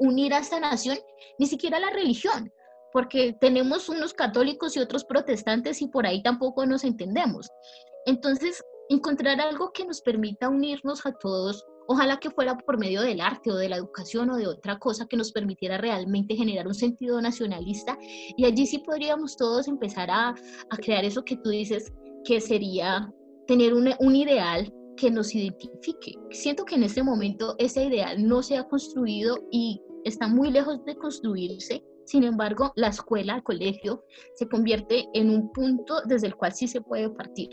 unir 0.00 0.34
a 0.34 0.38
esta 0.38 0.58
nación? 0.58 0.98
Ni 1.38 1.46
siquiera 1.46 1.78
la 1.78 1.90
religión, 1.90 2.52
porque 2.92 3.36
tenemos 3.40 3.88
unos 3.88 4.12
católicos 4.12 4.76
y 4.76 4.80
otros 4.80 5.04
protestantes 5.04 5.80
y 5.80 5.86
por 5.86 6.06
ahí 6.06 6.24
tampoco 6.24 6.66
nos 6.66 6.82
entendemos. 6.82 7.48
Entonces, 8.04 8.64
encontrar 8.88 9.40
algo 9.40 9.70
que 9.72 9.86
nos 9.86 10.00
permita 10.00 10.48
unirnos 10.48 11.06
a 11.06 11.12
todos 11.12 11.64
Ojalá 11.86 12.18
que 12.18 12.30
fuera 12.30 12.56
por 12.56 12.78
medio 12.78 13.02
del 13.02 13.20
arte 13.20 13.50
o 13.50 13.56
de 13.56 13.68
la 13.68 13.76
educación 13.76 14.30
o 14.30 14.36
de 14.36 14.46
otra 14.46 14.78
cosa 14.78 15.06
que 15.06 15.16
nos 15.16 15.32
permitiera 15.32 15.78
realmente 15.78 16.34
generar 16.34 16.66
un 16.66 16.74
sentido 16.74 17.20
nacionalista 17.20 17.98
y 18.36 18.44
allí 18.44 18.66
sí 18.66 18.78
podríamos 18.78 19.36
todos 19.36 19.68
empezar 19.68 20.10
a, 20.10 20.34
crear 20.82 21.04
eso 21.04 21.24
que 21.24 21.36
tú 21.36 21.50
dices 21.50 21.92
que 22.24 22.40
sería 22.40 23.12
tener 23.46 23.74
un, 23.74 23.90
un 24.00 24.16
ideal 24.16 24.72
que 24.96 25.10
nos 25.10 25.34
identifique. 25.34 26.14
Siento 26.30 26.64
que 26.64 26.76
en 26.76 26.84
este 26.84 27.02
momento 27.02 27.54
ese 27.58 27.84
ideal 27.84 28.26
no 28.26 28.42
se 28.42 28.56
ha 28.56 28.64
construido 28.64 29.38
y 29.50 29.80
está 30.04 30.28
muy 30.28 30.50
lejos 30.50 30.84
de 30.84 30.96
construirse. 30.96 31.82
Sin 32.06 32.22
embargo, 32.24 32.72
la 32.76 32.88
escuela, 32.88 33.36
el 33.36 33.42
colegio, 33.42 34.04
se 34.34 34.48
convierte 34.48 35.06
en 35.14 35.30
un 35.30 35.50
punto 35.52 36.02
desde 36.06 36.28
el 36.28 36.36
cual 36.36 36.52
sí 36.52 36.68
se 36.68 36.80
puede 36.80 37.10
partir. 37.10 37.48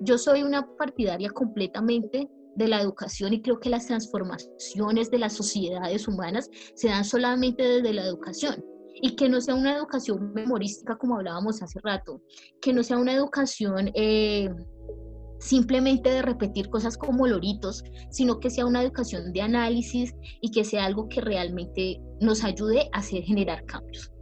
Yo 0.00 0.16
soy 0.16 0.42
una 0.42 0.66
partidaria 0.76 1.30
completamente 1.30 2.28
de 2.56 2.68
la 2.68 2.80
educación 2.80 3.32
y 3.32 3.42
creo 3.42 3.60
que 3.60 3.70
las 3.70 3.86
transformaciones 3.86 5.10
de 5.10 5.18
las 5.18 5.34
sociedades 5.34 6.08
humanas 6.08 6.50
se 6.74 6.88
dan 6.88 7.04
solamente 7.04 7.62
desde 7.62 7.94
la 7.94 8.04
educación 8.04 8.64
y 9.02 9.16
que 9.16 9.28
no 9.28 9.40
sea 9.40 9.54
una 9.54 9.76
educación 9.76 10.32
memorística 10.34 10.96
como 10.96 11.16
hablábamos 11.16 11.62
hace 11.62 11.80
rato, 11.82 12.20
que 12.60 12.72
no 12.72 12.82
sea 12.82 12.98
una 12.98 13.14
educación 13.14 13.90
eh, 13.94 14.50
simplemente 15.38 16.10
de 16.10 16.22
repetir 16.22 16.68
cosas 16.68 16.96
como 16.96 17.26
loritos, 17.26 17.82
sino 18.10 18.40
que 18.40 18.50
sea 18.50 18.66
una 18.66 18.82
educación 18.82 19.32
de 19.32 19.42
análisis 19.42 20.14
y 20.40 20.50
que 20.50 20.64
sea 20.64 20.84
algo 20.84 21.08
que 21.08 21.20
realmente 21.20 22.00
nos 22.20 22.44
ayude 22.44 22.90
a 22.92 22.98
hacer, 22.98 23.22
generar 23.22 23.64
cambios. 23.64 24.12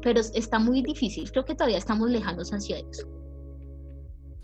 Pero 0.00 0.20
está 0.20 0.58
muy 0.58 0.82
difícil, 0.82 1.30
creo 1.30 1.44
que 1.44 1.54
todavía 1.54 1.78
estamos 1.78 2.10
lejanos 2.10 2.50
hacia 2.50 2.78
eso. 2.78 3.06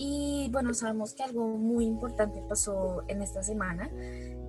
Y 0.02 0.48
bueno, 0.50 0.72
sabemos 0.72 1.12
que 1.12 1.22
algo 1.24 1.46
muy 1.58 1.84
importante 1.84 2.42
pasó 2.48 3.02
en 3.08 3.20
esta 3.20 3.42
semana. 3.42 3.90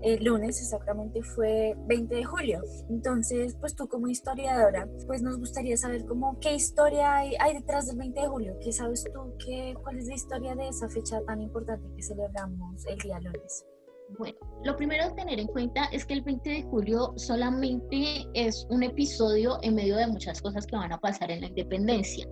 El 0.01 0.23
lunes 0.23 0.61
exactamente 0.61 1.21
fue 1.23 1.75
20 1.87 2.15
de 2.15 2.23
julio. 2.23 2.61
Entonces, 2.89 3.57
pues 3.59 3.75
tú 3.75 3.89
como 3.89 4.07
historiadora, 4.07 4.87
pues 5.07 5.21
nos 5.21 5.37
gustaría 5.37 5.75
saber 5.75 6.05
cómo 6.05 6.39
qué 6.39 6.55
historia 6.55 7.17
hay, 7.17 7.53
detrás 7.53 7.87
del 7.87 7.97
20 7.97 8.21
de 8.21 8.27
julio. 8.29 8.55
¿Qué 8.63 8.71
sabes 8.71 9.03
tú? 9.03 9.33
Qué, 9.45 9.75
¿Cuál 9.83 9.97
es 9.97 10.07
la 10.07 10.13
historia 10.13 10.55
de 10.55 10.69
esa 10.69 10.87
fecha 10.87 11.19
tan 11.27 11.41
importante 11.41 11.85
que 11.97 12.01
celebramos 12.01 12.85
el 12.87 12.97
día 12.99 13.19
lunes? 13.19 13.65
Bueno, 14.17 14.37
lo 14.63 14.77
primero 14.77 15.03
a 15.03 15.15
tener 15.15 15.37
en 15.37 15.47
cuenta 15.47 15.83
es 15.91 16.05
que 16.05 16.13
el 16.13 16.21
20 16.21 16.49
de 16.49 16.63
julio 16.63 17.13
solamente 17.17 18.25
es 18.35 18.65
un 18.69 18.83
episodio 18.83 19.57
en 19.63 19.75
medio 19.75 19.97
de 19.97 20.07
muchas 20.07 20.41
cosas 20.41 20.65
que 20.65 20.77
van 20.77 20.93
a 20.93 20.99
pasar 20.99 21.29
en 21.29 21.41
la 21.41 21.47
independencia. 21.47 22.25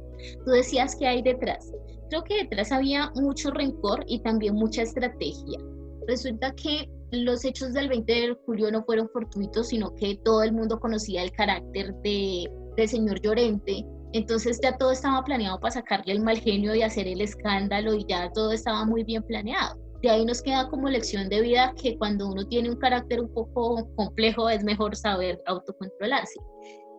Tú 0.45 0.51
decías 0.51 0.95
que 0.95 1.05
hay 1.05 1.21
detrás. 1.21 1.69
Creo 2.10 2.24
que 2.24 2.43
detrás 2.43 2.72
había 2.72 3.12
mucho 3.15 3.52
rencor 3.52 4.04
y 4.08 4.19
también 4.22 4.56
mucha 4.56 4.82
estrategia. 4.82 5.60
Resulta 6.08 6.54
que 6.56 6.89
los 7.12 7.45
hechos 7.45 7.74
del 7.74 7.89
20 7.89 8.12
de 8.12 8.38
julio 8.45 8.72
no 8.72 8.84
fueron 8.84 9.10
fortuitos, 9.10 9.69
sino 9.69 9.93
que 9.95 10.19
todo 10.24 10.43
el 10.43 10.52
mundo 10.52 10.80
conocía 10.80 11.24
el 11.24 11.32
carácter 11.32 11.93
de, 12.04 12.50
del 12.78 12.89
señor 12.89 13.22
Llorente. 13.22 13.86
Entonces 14.13 14.60
ya 14.62 14.76
todo 14.78 14.91
estaba 14.91 15.24
planeado 15.24 15.60
para 15.60 15.72
sacarle 15.72 16.13
el 16.13 16.22
mal 16.22 16.39
genio 16.39 16.74
y 16.74 16.82
hacer 16.82 17.08
el 17.08 17.22
escándalo 17.22 17.93
y 17.93 18.06
ya 18.08 18.32
todo 18.32 18.52
estaba 18.52 18.86
muy 18.86 19.04
bien 19.04 19.24
planeado. 19.24 19.80
De 20.02 20.10
ahí 20.10 20.26
nos 20.26 20.41
queda 20.41 20.67
como 20.69 20.89
lección 20.89 21.30
de 21.30 21.41
vida 21.41 21.74
que 21.82 21.98
cuando 21.98 22.30
uno 22.30 22.48
tiene 22.48 22.69
un 22.69 22.78
carácter 22.78 23.19
un 23.19 23.34
poco 23.34 23.88
complejo 23.95 24.50
es 24.50 24.63
mejor 24.63 24.95
saber 24.95 25.41
autocontrolarse. 25.45 26.39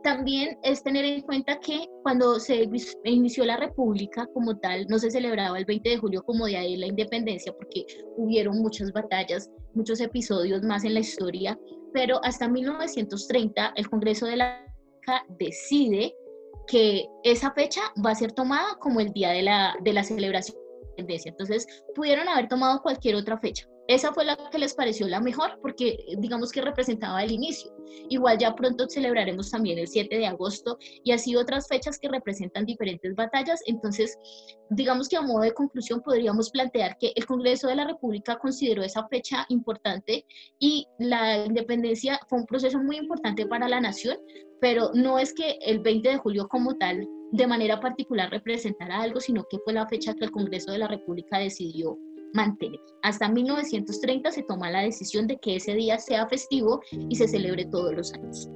También 0.03 0.59
es 0.63 0.83
tener 0.83 1.05
en 1.05 1.21
cuenta 1.23 1.59
que 1.61 1.87
cuando 2.03 2.41
se 2.41 2.69
inició 3.05 3.45
la 3.45 3.59
República 3.59 4.27
como 4.33 4.57
tal, 4.59 4.87
no 4.89 4.99
se 4.99 5.11
celebraba 5.11 5.59
el 5.59 5.65
20 5.67 5.91
de 5.91 5.97
julio 5.99 6.23
como 6.23 6.47
Día 6.47 6.61
de 6.61 6.77
la 6.77 6.87
Independencia 6.87 7.53
porque 7.53 7.85
hubieron 8.17 8.59
muchas 8.59 8.93
batallas, 8.93 9.51
muchos 9.75 10.01
episodios 10.01 10.63
más 10.63 10.85
en 10.85 10.95
la 10.95 11.01
historia, 11.01 11.59
pero 11.93 12.21
hasta 12.25 12.49
1930 12.49 13.75
el 13.77 13.91
Congreso 13.91 14.27
de 14.27 14.37
la 14.37 14.67
decide 15.39 16.15
que 16.67 17.05
esa 17.25 17.53
fecha 17.53 17.81
va 18.05 18.13
a 18.13 18.15
ser 18.15 18.33
tomada 18.33 18.77
como 18.79 19.01
el 19.01 19.13
día 19.13 19.31
de 19.31 19.43
la, 19.43 19.75
de 19.83 19.93
la 19.93 20.05
celebración 20.05 20.57
entonces, 21.01 21.67
pudieron 21.95 22.29
haber 22.29 22.49
tomado 22.49 22.83
cualquier 22.83 23.17
otra 23.17 23.39
fecha. 23.39 23.67
Esa 23.91 24.13
fue 24.13 24.25
la 24.25 24.37
que 24.37 24.59
les 24.61 24.73
pareció 24.73 25.09
la 25.09 25.21
mejor 25.21 25.59
porque 25.61 25.99
digamos 26.19 26.53
que 26.53 26.61
representaba 26.61 27.25
el 27.25 27.33
inicio. 27.33 27.73
Igual 28.09 28.39
ya 28.39 28.55
pronto 28.55 28.89
celebraremos 28.89 29.51
también 29.51 29.81
el 29.81 29.89
7 29.89 30.17
de 30.17 30.29
agosto 30.29 30.79
y 31.03 31.11
así 31.11 31.35
otras 31.35 31.67
fechas 31.67 31.99
que 31.99 32.09
representan 32.09 32.67
diferentes 32.67 33.17
batallas. 33.17 33.61
Entonces, 33.67 34.17
digamos 34.71 35.09
que 35.09 35.17
a 35.17 35.23
modo 35.23 35.41
de 35.41 35.55
conclusión 35.55 36.03
podríamos 36.03 36.51
plantear 36.51 36.99
que 36.99 37.13
el 37.17 37.27
Congreso 37.27 37.67
de 37.67 37.75
la 37.75 37.85
República 37.85 38.39
consideró 38.39 38.85
esa 38.85 39.09
fecha 39.09 39.45
importante 39.49 40.25
y 40.61 40.87
la 41.01 41.45
independencia 41.45 42.21
fue 42.29 42.39
un 42.39 42.47
proceso 42.47 42.79
muy 42.79 42.97
importante 42.97 43.45
para 43.45 43.69
la 43.69 43.81
nación, 43.81 44.19
pero 44.61 44.93
no 44.95 45.19
es 45.19 45.35
que 45.35 45.59
el 45.63 45.81
20 45.81 46.11
de 46.11 46.19
julio 46.19 46.47
como 46.47 46.77
tal 46.77 47.09
de 47.33 47.47
manera 47.49 47.81
particular 47.81 48.31
representara 48.31 49.03
algo, 49.03 49.19
sino 49.19 49.45
que 49.51 49.59
fue 49.65 49.73
la 49.73 49.89
fecha 49.89 50.15
que 50.15 50.27
el 50.27 50.31
Congreso 50.31 50.71
de 50.71 50.79
la 50.79 50.87
República 50.87 51.39
decidió 51.39 51.99
mantener. 52.35 52.81
Hasta 53.03 53.29
1930 53.29 54.31
se 54.31 54.43
toma 54.43 54.71
la 54.71 54.83
decisión 54.83 55.27
de 55.27 55.39
que 55.39 55.57
ese 55.57 55.75
día 55.75 55.99
sea 55.99 56.27
festivo 56.27 56.81
y 57.09 57.17
se 57.17 57.29
celebre 57.29 57.65
todos 57.67 57.95
los 57.95 58.13
años. 58.15 58.49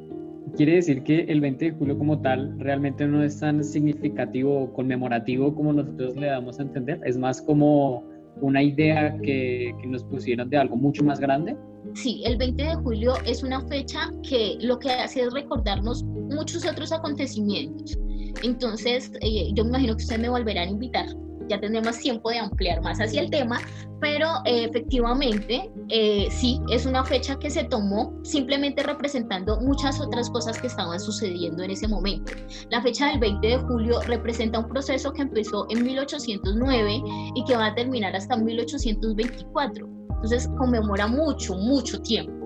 Quiere 0.57 0.77
decir 0.77 1.03
que 1.03 1.23
el 1.23 1.41
20 1.41 1.65
de 1.65 1.71
julio 1.73 1.99
como 1.99 2.21
tal 2.21 2.59
realmente 2.61 3.07
no 3.07 3.25
es 3.25 3.41
tan 3.41 3.65
significativo 3.65 4.63
o 4.63 4.73
conmemorativo 4.73 5.55
como 5.55 5.73
nosotros 5.73 6.15
le 6.17 6.29
damos 6.29 6.61
a 6.61 6.63
entender, 6.63 7.01
es 7.05 7.19
más 7.19 7.43
como 7.43 8.05
una 8.41 8.63
idea 8.63 9.17
que, 9.19 9.75
que 9.81 9.87
nos 9.87 10.05
pusieron 10.05 10.49
de 10.51 10.57
algo 10.57 10.77
mucho 10.77 11.03
más 11.03 11.19
grande. 11.19 11.57
Sí, 11.95 12.23
el 12.25 12.37
20 12.37 12.63
de 12.63 12.75
julio 12.77 13.15
es 13.27 13.43
una 13.43 13.61
fecha 13.69 14.11
que 14.29 14.57
lo 14.61 14.79
que 14.79 14.91
hace 14.91 15.23
es 15.23 15.33
recordarnos 15.33 16.03
muchos 16.05 16.67
otros 16.67 16.93
acontecimientos. 16.93 17.99
Entonces, 18.43 19.13
eh, 19.21 19.51
yo 19.55 19.65
me 19.65 19.71
imagino 19.71 19.97
que 19.97 20.03
ustedes 20.03 20.21
me 20.21 20.29
volverán 20.29 20.69
a 20.69 20.71
invitar. 20.71 21.07
Ya 21.49 21.61
tendremos 21.61 21.99
tiempo 21.99 22.31
de 22.31 22.39
ampliar 22.39 22.81
más 22.83 22.99
hacia 22.99 23.21
el 23.21 23.31
tema, 23.31 23.61
pero 24.01 24.29
eh, 24.45 24.65
efectivamente 24.65 25.71
eh, 25.89 26.29
sí, 26.31 26.61
es 26.71 26.87
una 26.87 27.05
fecha 27.05 27.39
que 27.39 27.51
se 27.51 27.65
tomó 27.65 28.13
simplemente 28.23 28.83
representando 28.83 29.61
muchas 29.61 30.01
otras 30.01 30.31
cosas 30.31 30.61
que 30.61 30.67
estaban 30.67 30.99
sucediendo 31.01 31.63
en 31.63 31.71
ese 31.71 31.89
momento. 31.89 32.33
La 32.71 32.83
fecha 32.83 33.09
del 33.09 33.19
20 33.19 33.47
de 33.47 33.59
julio 33.59 34.01
representa 34.03 34.59
un 34.59 34.69
proceso 34.69 35.13
que 35.13 35.23
empezó 35.23 35.67
en 35.71 35.85
1809 35.85 37.03
y 37.35 37.45
que 37.45 37.57
va 37.57 37.67
a 37.67 37.75
terminar 37.75 38.15
hasta 38.15 38.37
1824. 38.37 39.87
Entonces 40.25 40.49
conmemora 40.57 41.07
mucho, 41.07 41.55
mucho 41.55 42.01
tiempo. 42.01 42.45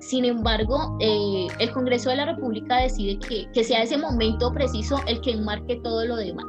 Sin 0.00 0.24
embargo, 0.24 0.96
eh, 1.00 1.48
el 1.58 1.70
Congreso 1.72 2.10
de 2.10 2.16
la 2.16 2.24
República 2.24 2.76
decide 2.76 3.18
que, 3.18 3.64
sea 3.64 3.82
ese 3.82 3.98
momento 3.98 4.52
preciso 4.52 5.00
el 5.06 5.20
que 5.20 5.32
enmarque 5.32 5.80
todo 5.82 6.06
lo 6.06 6.16
demás. 6.16 6.46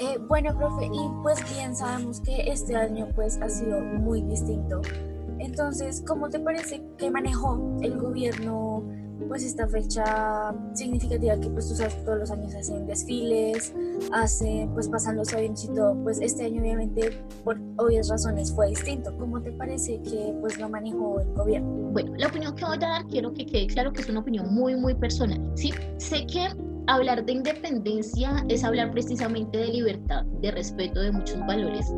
Eh, 0.00 0.18
bueno, 0.28 0.56
profe, 0.56 0.86
y 0.86 1.22
pues 1.22 1.38
bien 1.54 1.76
sabemos 1.76 2.20
que 2.20 2.50
este 2.50 2.74
año 2.74 3.06
pues 3.14 3.38
ha 3.42 3.50
sido 3.50 3.80
muy 3.80 4.22
distinto. 4.22 4.80
Entonces, 5.38 6.02
¿cómo 6.06 6.30
te 6.30 6.40
parece 6.40 6.82
que 6.96 7.10
manejó 7.10 7.78
el 7.82 7.98
gobierno 7.98 8.82
pues 9.28 9.44
esta 9.44 9.68
fecha 9.68 10.54
significativa 10.72 11.38
que 11.38 11.50
pues 11.50 11.68
tú 11.68 11.74
sabes 11.74 12.02
todos 12.04 12.18
los 12.18 12.30
años 12.30 12.54
hacen 12.54 12.86
desfiles, 12.86 13.74
hacen 14.12 14.72
pues 14.72 14.88
pasan 14.88 15.16
los 15.16 15.32
aviones 15.34 15.64
y 15.64 15.68
todo, 15.68 15.94
pues 16.02 16.18
este 16.20 16.46
año 16.46 16.62
obviamente 16.62 17.22
por 17.44 17.60
obvias 17.76 18.08
razones 18.08 18.52
fue 18.52 18.68
distinto. 18.68 19.14
¿Cómo 19.18 19.40
te 19.42 19.52
parece 19.52 20.00
que 20.02 20.34
pues 20.40 20.58
lo 20.58 20.70
manejó 20.70 21.20
el 21.20 21.34
gobierno? 21.34 21.90
Bueno, 21.92 22.14
la 22.16 22.28
opinión 22.28 22.54
que 22.54 22.64
voy 22.64 22.76
a 22.76 22.78
dar 22.78 23.06
quiero 23.06 23.32
que 23.34 23.44
quede 23.44 23.66
claro 23.66 23.92
que 23.92 24.00
es 24.00 24.08
una 24.08 24.20
opinión 24.20 24.52
muy 24.54 24.74
muy 24.76 24.94
personal, 24.94 25.40
¿sí? 25.54 25.74
Sé 25.98 26.26
que 26.26 26.48
hablar 26.86 27.24
de 27.24 27.32
independencia 27.32 28.44
es 28.48 28.64
hablar 28.64 28.90
precisamente 28.90 29.58
de 29.58 29.68
libertad, 29.68 30.24
de 30.40 30.50
respeto 30.50 31.00
de 31.00 31.12
muchos 31.12 31.38
valores. 31.46 31.92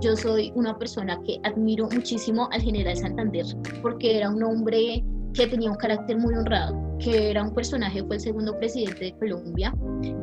Yo 0.00 0.16
soy 0.16 0.52
una 0.54 0.78
persona 0.78 1.20
que 1.26 1.38
admiro 1.44 1.88
muchísimo 1.90 2.48
al 2.52 2.62
general 2.62 2.96
Santander 2.96 3.44
porque 3.82 4.16
era 4.16 4.30
un 4.30 4.42
hombre 4.42 5.04
que 5.34 5.46
tenía 5.46 5.70
un 5.70 5.76
carácter 5.76 6.16
muy 6.18 6.34
honrado, 6.34 6.76
que 6.98 7.30
era 7.30 7.42
un 7.42 7.54
personaje, 7.54 8.02
fue 8.04 8.16
el 8.16 8.20
segundo 8.20 8.58
presidente 8.58 9.04
de 9.06 9.12
Colombia, 9.18 9.74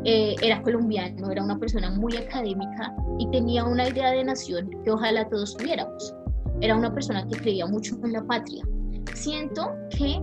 eh, 0.04 0.36
era 0.41 0.62
colombiano, 0.62 1.32
era 1.32 1.43
una 1.43 1.58
persona 1.58 1.91
muy 1.91 2.15
académica 2.17 2.93
y 3.20 3.30
tenía 3.32 3.63
una 3.63 3.88
idea 3.88 4.12
de 4.12 4.24
nación 4.24 4.70
que 4.84 4.91
ojalá 4.91 5.28
todos 5.30 5.56
tuviéramos. 5.56 6.13
Era 6.60 6.76
una 6.76 6.93
persona 6.93 7.26
que 7.28 7.38
creía 7.38 7.67
mucho 7.67 7.96
en 8.04 8.13
la 8.13 8.24
patria. 8.24 8.63
Siento 9.13 9.76
que 9.91 10.20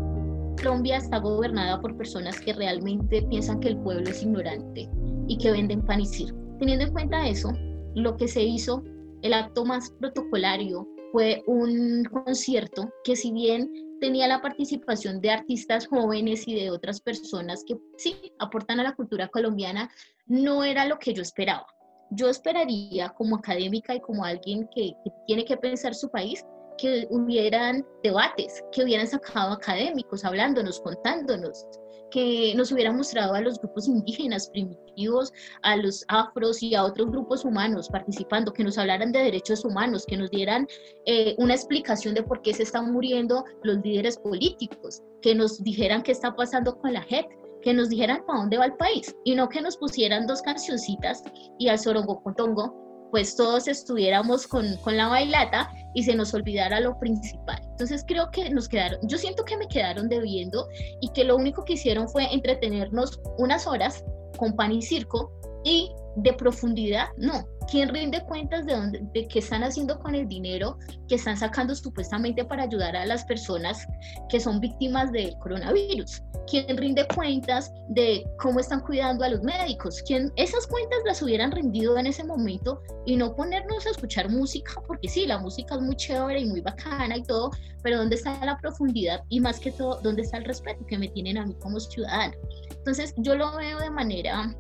Colombia 0.57 0.97
está 0.97 1.19
gobernada 1.19 1.81
por 1.81 1.97
personas 1.97 2.41
que 2.41 2.53
realmente 2.53 3.23
piensan 3.23 3.61
que 3.61 3.69
el 3.69 3.79
pueblo 3.79 4.09
es 4.09 4.23
ignorante 4.23 4.89
y 5.29 5.39
que 5.39 5.51
venden 5.51 5.85
pan 5.85 6.01
y 6.01 6.07
circo. 6.07 6.39
Teniendo 6.59 6.85
en 6.85 6.93
cuenta 6.93 7.29
eso, 7.29 7.53
lo 7.95 8.17
que 8.17 8.29
se 8.29 8.43
hizo, 8.43 8.83
el 9.23 9.33
acto 9.33 9.65
más 9.65 9.91
protocolario 9.99 10.87
fue 11.13 11.43
un 11.47 12.05
concierto 12.05 12.91
que 13.05 13.17
si 13.17 13.33
bien 13.33 13.71
tenía 14.01 14.29
la 14.29 14.43
participación 14.43 15.21
de 15.21 15.31
artistas 15.31 15.87
jóvenes 15.87 16.47
y 16.47 16.55
de 16.55 16.71
otras 16.71 17.01
personas 17.01 17.65
que 17.67 17.77
sí 17.97 18.33
aportan 18.39 18.81
a 18.81 18.83
la 18.83 18.95
cultura 18.95 19.29
colombiana, 19.29 19.91
no 20.27 20.65
era 20.65 20.85
lo 20.85 20.99
que 20.99 21.15
yo 21.15 21.23
esperaba. 21.23 21.67
Yo 22.11 22.29
esperaría 22.29 23.09
como 23.11 23.37
académica 23.37 23.95
y 23.95 24.01
como 24.01 24.25
alguien 24.25 24.69
que, 24.75 24.93
que 25.05 25.11
tiene 25.27 25.45
que 25.45 25.57
pensar 25.57 25.95
su 25.95 26.11
país, 26.11 26.45
que 26.79 27.07
hubieran 27.11 27.87
debates, 28.03 28.65
que 28.73 28.83
hubieran 28.85 29.07
sacado 29.07 29.53
académicos 29.53 30.25
hablándonos, 30.25 30.81
contándonos, 30.81 31.67
que 32.11 32.55
nos 32.55 32.71
hubieran 32.71 32.97
mostrado 32.97 33.35
a 33.35 33.41
los 33.41 33.59
grupos 33.59 33.89
indígenas 33.89 34.49
primitivos, 34.51 35.33
a 35.63 35.77
los 35.77 36.05
afros 36.07 36.63
y 36.63 36.75
a 36.75 36.85
otros 36.85 37.11
grupos 37.11 37.45
humanos 37.45 37.89
participando, 37.89 38.53
que 38.53 38.63
nos 38.63 38.79
hablaran 38.79 39.11
de 39.11 39.19
derechos 39.19 39.65
humanos, 39.65 40.07
que 40.07 40.17
nos 40.17 40.31
dieran 40.31 40.69
eh, 41.07 41.35
una 41.39 41.55
explicación 41.55 42.15
de 42.15 42.23
por 42.23 42.41
qué 42.43 42.55
se 42.55 42.63
están 42.63 42.93
muriendo 42.93 43.45
los 43.65 43.79
líderes 43.83 44.17
políticos, 44.19 45.03
que 45.23 45.35
nos 45.35 45.63
dijeran 45.65 46.03
qué 46.03 46.13
está 46.13 46.37
pasando 46.37 46.79
con 46.79 46.93
la 46.93 47.03
JEP, 47.03 47.27
que 47.63 47.75
nos 47.75 47.89
dijeran 47.89 48.25
para 48.27 48.41
dónde 48.41 48.59
va 48.59 48.67
el 48.67 48.75
país 48.75 49.17
y 49.25 49.35
no 49.35 49.49
que 49.49 49.63
nos 49.63 49.77
pusieran 49.77 50.27
dos 50.27 50.43
cancioncitas 50.43 51.23
y 51.59 51.69
al 51.69 51.79
sorongo 51.79 52.23
cotongo, 52.23 52.94
pues 53.15 53.37
todos 53.37 53.69
estuviéramos 53.69 54.45
con, 54.45 54.77
con 54.79 54.97
la 54.97 55.07
bailata 55.07 55.71
y 55.95 56.03
se 56.03 56.17
nos 56.17 56.35
olvidara 56.35 56.81
lo 56.81 56.99
principal. 56.99 57.63
Entonces 57.63 58.05
creo 58.05 58.29
que 58.33 58.51
nos 58.51 58.69
quedaron, 58.69 58.99
yo 59.05 59.19
siento 59.19 59.45
que 59.45 59.57
me 59.57 59.69
quedaron 59.69 60.09
debiendo 60.09 60.67
y 61.01 61.09
que 61.13 61.23
lo 61.23 61.37
único 61.37 61.63
que 61.65 61.75
hicieron 61.75 62.09
fue 62.09 62.27
entretenernos 62.35 63.21
unas 63.39 63.69
horas 63.69 64.05
con 64.37 64.57
pan 64.57 64.73
y 64.73 64.83
circo 64.83 65.31
y 65.63 65.93
de 66.17 66.33
profundidad, 66.33 67.09
no. 67.17 67.47
¿Quién 67.71 67.89
rinde 67.89 68.23
cuentas 68.25 68.67
de, 68.67 68.75
dónde, 68.75 69.01
de 69.15 69.27
qué 69.27 69.39
están 69.39 69.65
haciendo 69.65 69.99
con 69.99 70.15
el 70.15 70.29
dinero 70.29 70.79
que 71.09 71.15
están 71.15 71.37
sacando 71.37 71.75
supuestamente 71.75 72.45
para 72.45 72.65
ayudar 72.65 72.95
a 72.95 73.07
las 73.07 73.25
personas 73.25 73.87
que 74.29 74.39
son 74.39 74.61
víctimas 74.61 75.11
del 75.13 75.35
coronavirus? 75.39 76.23
¿Quién 76.47 76.77
rinde 76.77 77.07
cuentas 77.15 77.73
de 77.89 78.25
cómo 78.39 78.61
están 78.61 78.81
cuidando 78.81 79.25
a 79.25 79.31
los 79.31 79.43
médicos? 79.43 80.03
¿Quién, 80.07 80.31
esas 80.37 80.67
cuentas 80.67 80.99
las 81.07 81.23
hubieran 81.23 81.51
rendido 81.53 81.97
en 81.97 82.07
ese 82.07 82.23
momento 82.23 82.83
y 83.07 83.17
no 83.17 83.35
ponernos 83.35 83.87
a 83.87 83.91
escuchar 83.91 84.31
música, 84.31 84.75
porque 84.87 85.09
sí, 85.09 85.27
la 85.27 85.39
música 85.39 85.75
es 85.75 85.81
muy 85.81 85.97
chévere 85.97 86.41
y 86.41 86.47
muy 86.47 86.61
bacana 86.61 87.17
y 87.17 87.23
todo, 87.23 87.51
pero 87.83 87.99
¿dónde 87.99 88.17
está 88.17 88.45
la 88.45 88.59
profundidad? 88.59 89.23
Y 89.31 89.41
más 89.41 89.59
que 89.59 89.73
todo, 89.73 90.01
¿dónde 90.03 90.23
está 90.23 90.37
el 90.37 90.45
respeto 90.45 90.85
que 90.87 90.99
me 90.99 91.09
tienen 91.09 91.39
a 91.39 91.47
mí 91.47 91.55
como 91.61 91.81
ciudadano? 91.81 92.35
Entonces, 92.71 93.15
yo 93.17 93.35
lo 93.35 93.57
veo 93.57 93.79
de 93.79 93.91
manera 93.91 94.55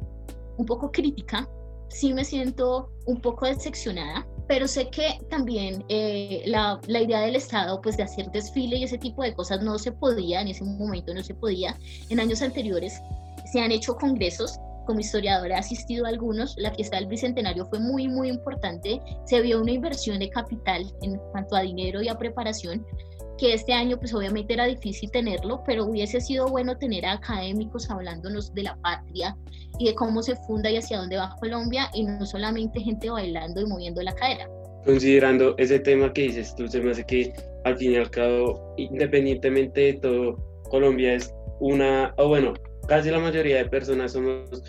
un 0.56 0.66
poco 0.66 0.90
crítica, 0.90 1.48
sí 1.88 2.12
me 2.12 2.24
siento 2.24 2.90
un 3.06 3.20
poco 3.20 3.46
decepcionada, 3.46 4.26
pero 4.48 4.68
sé 4.68 4.90
que 4.90 5.18
también 5.30 5.84
eh, 5.88 6.42
la, 6.46 6.80
la, 6.86 7.00
idea 7.00 7.20
del 7.20 7.36
Estado, 7.36 7.80
pues 7.80 7.96
de 7.96 8.02
hacer 8.02 8.30
desfile 8.30 8.76
y 8.76 8.84
ese 8.84 8.98
tipo 8.98 9.22
de 9.22 9.34
cosas 9.34 9.62
no 9.62 9.78
se 9.78 9.92
podía, 9.92 10.40
en 10.40 10.48
ese 10.48 10.64
momento 10.64 11.14
no 11.14 11.22
se 11.22 11.34
podía. 11.34 11.78
En 12.10 12.20
años 12.20 12.42
anteriores 12.42 13.00
se 13.50 13.60
han 13.60 13.72
hecho 13.72 13.94
congresos, 13.96 14.58
como 14.86 15.00
historiadora 15.00 15.56
he 15.56 15.58
asistido 15.58 16.06
a 16.06 16.08
algunos, 16.08 16.54
la 16.58 16.72
fiesta 16.72 16.96
del 16.96 17.06
Bicentenario 17.06 17.66
fue 17.66 17.78
muy, 17.78 18.08
muy 18.08 18.28
importante, 18.28 19.00
se 19.24 19.40
vio 19.40 19.60
una 19.60 19.72
inversión 19.72 20.18
de 20.18 20.28
capital 20.28 20.84
en 21.02 21.16
cuanto 21.32 21.56
a 21.56 21.62
dinero 21.62 22.02
y 22.02 22.08
a 22.08 22.18
preparación, 22.18 22.84
que 23.38 23.54
este 23.54 23.72
año 23.72 23.98
pues 23.98 24.14
obviamente 24.14 24.54
era 24.54 24.66
difícil 24.66 25.10
tenerlo, 25.10 25.62
pero 25.66 25.84
hubiese 25.84 26.20
sido 26.20 26.46
bueno 26.48 26.76
tener 26.78 27.04
a 27.04 27.12
académicos 27.12 27.90
hablándonos 27.90 28.54
de 28.54 28.64
la 28.64 28.76
patria 28.76 29.36
y 29.78 29.86
de 29.86 29.94
cómo 29.94 30.22
se 30.22 30.36
funda 30.36 30.70
y 30.70 30.76
hacia 30.76 30.98
dónde 30.98 31.16
va 31.16 31.36
Colombia 31.40 31.90
y 31.94 32.04
no 32.04 32.24
solamente 32.24 32.80
gente 32.80 33.10
bailando 33.10 33.60
y 33.60 33.66
moviendo 33.66 34.02
la 34.02 34.14
cadera. 34.14 34.48
Considerando 34.84 35.54
ese 35.58 35.78
tema 35.78 36.12
que 36.12 36.22
dices 36.22 36.54
tú, 36.56 36.68
se 36.68 36.80
me 36.80 36.90
hace 36.90 37.04
que 37.04 37.32
al 37.64 37.76
fin 37.76 37.92
y 37.92 37.96
al 37.96 38.10
cabo, 38.10 38.74
independientemente 38.76 39.80
de 39.80 39.92
todo, 39.94 40.36
Colombia 40.70 41.14
es 41.14 41.32
una, 41.60 42.14
o 42.18 42.28
bueno, 42.28 42.52
casi 42.86 43.10
la 43.10 43.18
mayoría 43.18 43.56
de 43.56 43.64
personas 43.66 44.12
somos 44.12 44.62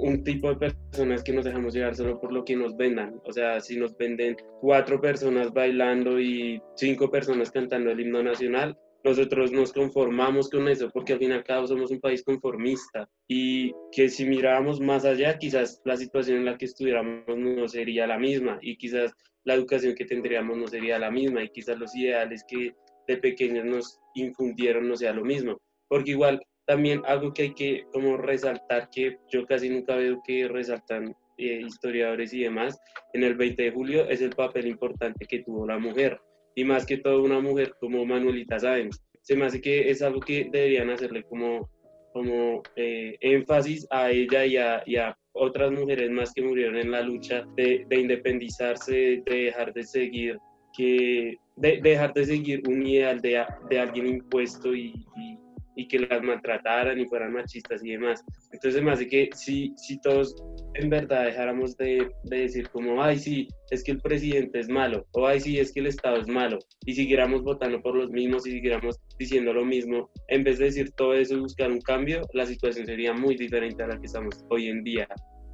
un 0.00 0.24
tipo 0.24 0.48
de 0.48 0.56
personas 0.56 1.22
que 1.22 1.32
nos 1.32 1.44
dejamos 1.44 1.74
llevar 1.74 1.94
solo 1.94 2.20
por 2.20 2.32
lo 2.32 2.44
que 2.44 2.56
nos 2.56 2.76
vendan. 2.76 3.20
O 3.24 3.32
sea, 3.32 3.60
si 3.60 3.76
nos 3.76 3.96
venden 3.96 4.36
cuatro 4.60 5.00
personas 5.00 5.52
bailando 5.52 6.20
y 6.20 6.60
cinco 6.76 7.10
personas 7.10 7.50
cantando 7.50 7.90
el 7.90 8.00
himno 8.00 8.22
nacional, 8.22 8.76
nosotros 9.04 9.52
nos 9.52 9.72
conformamos 9.72 10.50
con 10.50 10.68
eso 10.68 10.90
porque 10.90 11.12
al 11.12 11.18
fin 11.18 11.30
y 11.30 11.34
al 11.34 11.44
cabo 11.44 11.66
somos 11.66 11.90
un 11.90 12.00
país 12.00 12.22
conformista 12.22 13.08
y 13.28 13.72
que 13.92 14.08
si 14.08 14.26
mirábamos 14.26 14.80
más 14.80 15.04
allá, 15.04 15.38
quizás 15.38 15.80
la 15.84 15.96
situación 15.96 16.38
en 16.38 16.44
la 16.44 16.58
que 16.58 16.66
estuviéramos 16.66 17.24
no 17.36 17.68
sería 17.68 18.06
la 18.06 18.18
misma 18.18 18.58
y 18.60 18.76
quizás 18.76 19.12
la 19.44 19.54
educación 19.54 19.94
que 19.94 20.04
tendríamos 20.04 20.56
no 20.56 20.66
sería 20.66 20.98
la 20.98 21.10
misma 21.10 21.42
y 21.42 21.48
quizás 21.50 21.78
los 21.78 21.94
ideales 21.94 22.44
que 22.46 22.74
de 23.06 23.16
pequeños 23.16 23.64
nos 23.64 24.00
infundieron 24.14 24.88
no 24.88 24.96
sea 24.96 25.12
lo 25.12 25.24
mismo. 25.24 25.60
Porque 25.88 26.10
igual 26.10 26.42
también 26.68 27.00
algo 27.06 27.32
que 27.32 27.44
hay 27.44 27.54
que 27.54 27.86
como 27.94 28.18
resaltar, 28.18 28.90
que 28.90 29.16
yo 29.32 29.46
casi 29.46 29.70
nunca 29.70 29.96
veo 29.96 30.20
que 30.22 30.46
resaltan 30.48 31.16
eh, 31.38 31.62
historiadores 31.66 32.34
y 32.34 32.42
demás, 32.42 32.78
en 33.14 33.24
el 33.24 33.36
20 33.36 33.62
de 33.62 33.70
julio 33.70 34.06
es 34.06 34.20
el 34.20 34.36
papel 34.36 34.66
importante 34.66 35.24
que 35.24 35.38
tuvo 35.38 35.66
la 35.66 35.78
mujer, 35.78 36.20
y 36.54 36.64
más 36.64 36.84
que 36.84 36.98
todo 36.98 37.22
una 37.22 37.40
mujer 37.40 37.74
como 37.80 38.04
Manuelita 38.04 38.58
Sáenz. 38.58 39.02
Se 39.22 39.34
me 39.34 39.46
hace 39.46 39.62
que 39.62 39.88
es 39.88 40.02
algo 40.02 40.20
que 40.20 40.50
deberían 40.52 40.90
hacerle 40.90 41.22
como, 41.22 41.70
como 42.12 42.62
eh, 42.76 43.16
énfasis 43.22 43.86
a 43.88 44.10
ella 44.10 44.44
y 44.44 44.58
a, 44.58 44.82
y 44.84 44.96
a, 44.96 45.16
otras 45.32 45.70
mujeres 45.70 46.10
más 46.10 46.34
que 46.34 46.42
murieron 46.42 46.76
en 46.76 46.90
la 46.90 47.00
lucha 47.00 47.46
de, 47.56 47.86
de 47.88 47.96
independizarse, 47.96 49.22
de 49.24 49.44
dejar 49.44 49.72
de 49.72 49.84
seguir 49.84 50.36
que 50.76 51.36
de, 51.56 51.80
dejar 51.80 52.12
de 52.12 52.24
seguir 52.24 52.62
un 52.68 52.84
ideal 52.84 53.20
de, 53.20 53.44
de 53.70 53.78
alguien 53.78 54.06
impuesto 54.06 54.74
y, 54.74 54.92
y 55.16 55.38
y 55.78 55.86
que 55.86 56.00
las 56.00 56.22
maltrataran 56.22 56.98
y 56.98 57.06
fueran 57.06 57.32
machistas 57.32 57.84
y 57.84 57.92
demás. 57.92 58.24
Entonces 58.52 58.82
me 58.82 58.90
hace 58.90 59.06
que 59.06 59.30
si, 59.32 59.72
si 59.76 60.00
todos 60.00 60.34
en 60.74 60.90
verdad 60.90 61.26
dejáramos 61.26 61.76
de, 61.76 62.10
de, 62.24 62.36
decir 62.36 62.68
como, 62.70 63.00
ay 63.00 63.16
sí, 63.16 63.46
es 63.70 63.84
que 63.84 63.92
el 63.92 64.00
presidente 64.00 64.58
es 64.58 64.68
malo, 64.68 65.06
o 65.12 65.24
ay 65.24 65.38
sí, 65.38 65.60
es 65.60 65.72
que 65.72 65.78
el 65.78 65.86
Estado 65.86 66.16
es 66.16 66.26
malo, 66.26 66.58
y 66.84 66.94
siguiéramos 66.94 67.44
votando 67.44 67.80
por 67.80 67.94
los 67.94 68.10
mismos 68.10 68.44
y 68.46 68.50
siguiéramos 68.50 68.96
diciendo 69.20 69.52
lo 69.52 69.64
mismo, 69.64 70.10
en 70.26 70.42
vez 70.42 70.58
de 70.58 70.64
decir 70.64 70.90
todo 70.90 71.14
eso 71.14 71.34
y 71.34 71.40
buscar 71.40 71.70
un 71.70 71.80
cambio, 71.80 72.22
la 72.32 72.44
situación 72.44 72.84
sería 72.84 73.12
muy 73.12 73.36
diferente 73.36 73.80
a 73.84 73.86
la 73.86 74.00
que 74.00 74.06
estamos 74.06 74.44
hoy 74.50 74.66
en 74.66 74.82
día. 74.82 75.06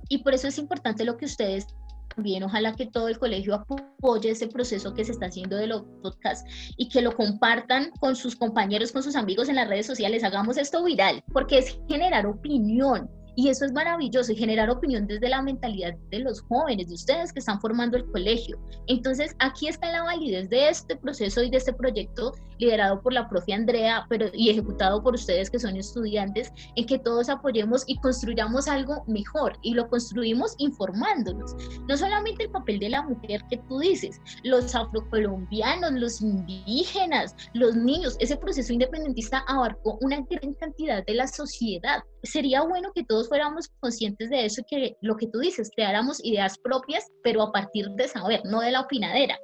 Y 0.09 0.23
por 0.23 0.33
eso 0.33 0.49
es 0.49 0.57
importante 0.57 1.05
lo 1.05 1.19
que 1.19 1.27
ustedes 1.27 1.67
también 2.15 2.43
ojalá 2.43 2.75
que 2.75 2.87
todo 2.87 3.09
el 3.09 3.19
colegio 3.19 3.55
apoye 3.55 4.31
ese 4.31 4.49
proceso 4.49 4.95
que 4.95 5.05
se 5.05 5.13
está 5.13 5.27
haciendo 5.27 5.57
de 5.57 5.67
los 5.67 5.83
podcasts 6.03 6.49
y 6.77 6.89
que 6.89 7.03
lo 7.03 7.15
compartan 7.15 7.91
con 8.01 8.17
sus 8.17 8.37
compañeros, 8.37 8.93
con 8.93 9.03
sus 9.03 9.17
amigos 9.17 9.49
en 9.49 9.57
las 9.57 9.69
redes 9.69 9.87
sociales. 9.87 10.25
Hagamos 10.25 10.57
esto 10.57 10.85
viral, 10.85 11.23
porque 11.33 11.59
es 11.59 11.79
generar 11.89 12.27
opinión. 12.27 13.11
Y 13.37 13.49
eso 13.49 13.65
es 13.65 13.73
maravilloso, 13.73 14.31
y 14.31 14.37
generar 14.37 14.71
opinión 14.71 15.09
desde 15.09 15.29
la 15.29 15.43
mentalidad 15.43 15.95
de 16.13 16.21
los 16.21 16.41
jóvenes, 16.43 16.87
de 16.87 16.95
ustedes 16.95 17.33
que 17.33 17.41
están 17.41 17.61
formando 17.61 17.97
el 17.97 18.07
colegio. 18.07 18.61
Entonces, 18.87 19.35
aquí 19.41 19.67
está 19.67 19.91
la 19.91 20.05
validez 20.05 20.49
de 20.51 20.69
este 20.69 20.95
proceso 20.95 21.43
y 21.43 21.51
de 21.51 21.57
este 21.57 21.73
proyecto 21.73 22.33
liderado 22.59 23.01
por 23.01 23.13
la 23.13 23.29
profe 23.29 23.53
Andrea 23.53 24.07
pero, 24.09 24.27
y 24.33 24.51
ejecutado 24.51 25.03
por 25.03 25.15
ustedes 25.15 25.51
que 25.51 25.59
son 25.59 25.77
estudiantes, 25.77 26.53
en 26.77 26.87
que 26.87 26.99
todos 26.99 27.29
apoyemos 27.29 27.85
y 27.87 27.99
construyamos 27.99 28.69
algo 28.69 29.05
mejor. 29.07 29.59
Y 29.63 29.75
lo 29.75 29.89
construimos 29.89 30.55
informándonos. 30.59 31.55
No 31.89 31.97
solamente 31.97 32.45
el 32.45 32.51
papel 32.51 32.79
de 32.79 32.91
la 32.91 33.03
mujer 33.03 33.43
que 33.51 33.59
tú 33.69 33.79
dices, 33.79 34.21
los 34.43 34.75
afrocolombianos, 34.75 35.93
los 35.93 36.21
indígenas, 36.21 37.35
los 37.55 37.77
niños, 37.77 38.17
ese 38.21 38.37
proceso 38.37 38.73
independentista 38.73 39.45
abarcó 39.47 39.99
una 40.01 40.21
gran 40.31 40.55
cantidad 40.55 41.05
de 41.05 41.15
la 41.15 41.27
sociedad. 41.27 42.03
Sería 42.23 42.63
bueno 42.63 42.93
que 42.95 43.05
todos 43.05 43.29
fuéramos 43.29 43.69
conscientes 43.81 44.31
de 44.31 44.47
eso, 44.47 44.63
que 44.69 44.97
lo 45.01 45.17
que 45.17 45.27
tú 45.29 45.39
dices, 45.39 45.71
creáramos 45.75 46.25
ideas 46.25 46.59
propias, 46.59 47.11
pero 47.23 47.43
a 47.43 47.53
partir 47.53 47.89
de 47.91 48.09
saber, 48.09 48.41
no 48.45 48.61
de 48.61 48.73
la 48.73 48.83
opinadera. 48.83 49.39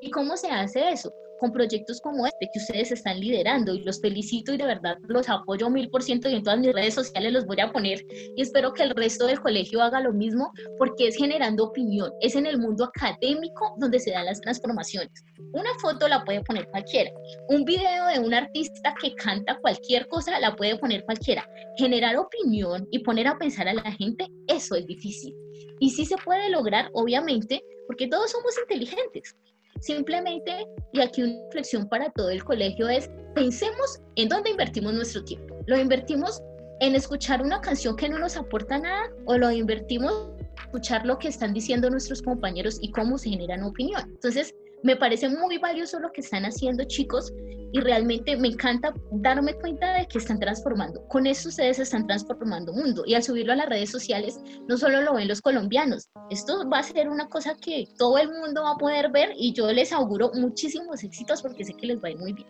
¿Y 0.00 0.10
cómo 0.10 0.36
se 0.36 0.50
hace 0.50 0.90
eso? 0.90 1.12
Con 1.40 1.52
proyectos 1.52 2.00
como 2.00 2.26
este 2.26 2.48
que 2.52 2.58
ustedes 2.58 2.92
están 2.92 3.18
liderando 3.18 3.74
y 3.74 3.82
los 3.82 4.00
felicito 4.00 4.52
y 4.52 4.58
de 4.58 4.66
verdad 4.66 4.98
los 5.08 5.28
apoyo 5.28 5.70
mil 5.70 5.88
por 5.90 6.02
ciento 6.02 6.28
y 6.28 6.34
en 6.34 6.42
todas 6.42 6.60
mis 6.60 6.72
redes 6.72 6.94
sociales 6.94 7.32
los 7.32 7.46
voy 7.46 7.58
a 7.60 7.72
poner 7.72 8.04
y 8.36 8.42
espero 8.42 8.72
que 8.72 8.82
el 8.82 8.90
resto 8.90 9.26
del 9.26 9.40
colegio 9.40 9.82
haga 9.82 10.00
lo 10.00 10.12
mismo 10.12 10.52
porque 10.78 11.08
es 11.08 11.16
generando 11.16 11.64
opinión, 11.64 12.12
es 12.20 12.36
en 12.36 12.46
el 12.46 12.58
mundo 12.58 12.84
académico 12.84 13.74
donde 13.78 13.98
se 13.98 14.10
dan 14.10 14.26
las 14.26 14.40
transformaciones. 14.40 15.24
Una 15.52 15.70
foto 15.80 16.06
la 16.06 16.22
puede 16.24 16.42
poner 16.42 16.68
cualquiera, 16.68 17.10
un 17.48 17.64
video 17.64 18.06
de 18.06 18.18
un 18.18 18.34
artista 18.34 18.94
que 19.00 19.14
canta 19.14 19.58
cualquier 19.60 20.06
cosa 20.08 20.38
la 20.38 20.54
puede 20.54 20.76
poner 20.76 21.04
cualquiera. 21.04 21.48
Generar 21.76 22.16
opinión 22.16 22.86
y 22.90 23.00
poner 23.00 23.26
a 23.26 23.38
pensar 23.38 23.66
a 23.68 23.74
la 23.74 23.92
gente, 23.92 24.26
eso 24.46 24.74
es 24.74 24.86
difícil. 24.86 25.34
Y 25.78 25.90
sí 25.90 26.04
se 26.04 26.16
puede 26.18 26.50
lograr, 26.50 26.90
obviamente, 26.92 27.64
porque 27.86 28.06
todos 28.06 28.30
somos 28.30 28.56
inteligentes. 28.58 29.34
Simplemente, 29.80 30.66
y 30.92 31.00
aquí 31.00 31.22
una 31.22 31.42
reflexión 31.46 31.88
para 31.88 32.10
todo 32.10 32.30
el 32.30 32.44
colegio 32.44 32.88
es, 32.88 33.10
pensemos 33.34 34.00
en 34.16 34.28
dónde 34.28 34.50
invertimos 34.50 34.92
nuestro 34.92 35.24
tiempo. 35.24 35.56
¿Lo 35.66 35.78
invertimos 35.78 36.42
en 36.80 36.94
escuchar 36.94 37.42
una 37.42 37.60
canción 37.60 37.96
que 37.96 38.08
no 38.08 38.18
nos 38.18 38.36
aporta 38.36 38.78
nada 38.78 39.10
o 39.26 39.36
lo 39.36 39.50
invertimos 39.50 40.30
en 40.38 40.46
escuchar 40.64 41.06
lo 41.06 41.18
que 41.18 41.28
están 41.28 41.54
diciendo 41.54 41.90
nuestros 41.90 42.22
compañeros 42.22 42.78
y 42.82 42.90
cómo 42.90 43.16
se 43.16 43.30
generan 43.30 43.62
opinión? 43.62 44.02
Entonces, 44.06 44.54
me 44.82 44.96
parece 44.96 45.28
muy 45.28 45.58
valioso 45.58 45.98
lo 46.00 46.10
que 46.12 46.20
están 46.20 46.44
haciendo 46.44 46.84
chicos 46.84 47.32
y 47.72 47.80
realmente 47.80 48.36
me 48.36 48.48
encanta 48.48 48.92
darme 49.12 49.54
cuenta 49.54 49.98
de 49.98 50.06
que 50.06 50.18
están 50.18 50.40
transformando. 50.40 51.06
Con 51.08 51.26
eso 51.26 51.48
ustedes 51.48 51.78
están 51.78 52.06
transformando 52.06 52.72
mundo 52.72 53.04
y 53.06 53.14
al 53.14 53.22
subirlo 53.22 53.52
a 53.52 53.56
las 53.56 53.68
redes 53.68 53.90
sociales 53.90 54.40
no 54.68 54.76
solo 54.76 55.02
lo 55.02 55.14
ven 55.14 55.28
los 55.28 55.40
colombianos, 55.40 56.08
esto 56.30 56.68
va 56.68 56.78
a 56.78 56.82
ser 56.82 57.08
una 57.08 57.28
cosa 57.28 57.54
que 57.60 57.86
todo 57.98 58.18
el 58.18 58.28
mundo 58.28 58.62
va 58.62 58.72
a 58.72 58.78
poder 58.78 59.10
ver 59.10 59.30
y 59.36 59.52
yo 59.52 59.70
les 59.72 59.92
auguro 59.92 60.30
muchísimos 60.34 61.04
éxitos 61.04 61.42
porque 61.42 61.64
sé 61.64 61.74
que 61.74 61.86
les 61.86 62.02
va 62.02 62.08
a 62.08 62.10
ir 62.12 62.18
muy 62.18 62.32
bien. 62.32 62.48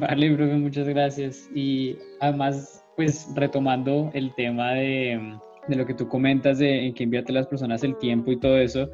Vale, 0.00 0.34
profe, 0.34 0.54
muchas 0.54 0.88
gracias. 0.88 1.50
Y 1.54 1.98
además, 2.20 2.82
pues 2.96 3.28
retomando 3.34 4.10
el 4.14 4.34
tema 4.36 4.72
de, 4.72 5.38
de 5.68 5.76
lo 5.76 5.84
que 5.84 5.92
tú 5.92 6.08
comentas 6.08 6.58
de 6.58 6.86
en 6.86 6.94
que 6.94 7.04
enviarte 7.04 7.32
a 7.32 7.34
las 7.34 7.46
personas 7.46 7.84
el 7.84 7.96
tiempo 7.98 8.32
y 8.32 8.40
todo 8.40 8.56
eso, 8.56 8.88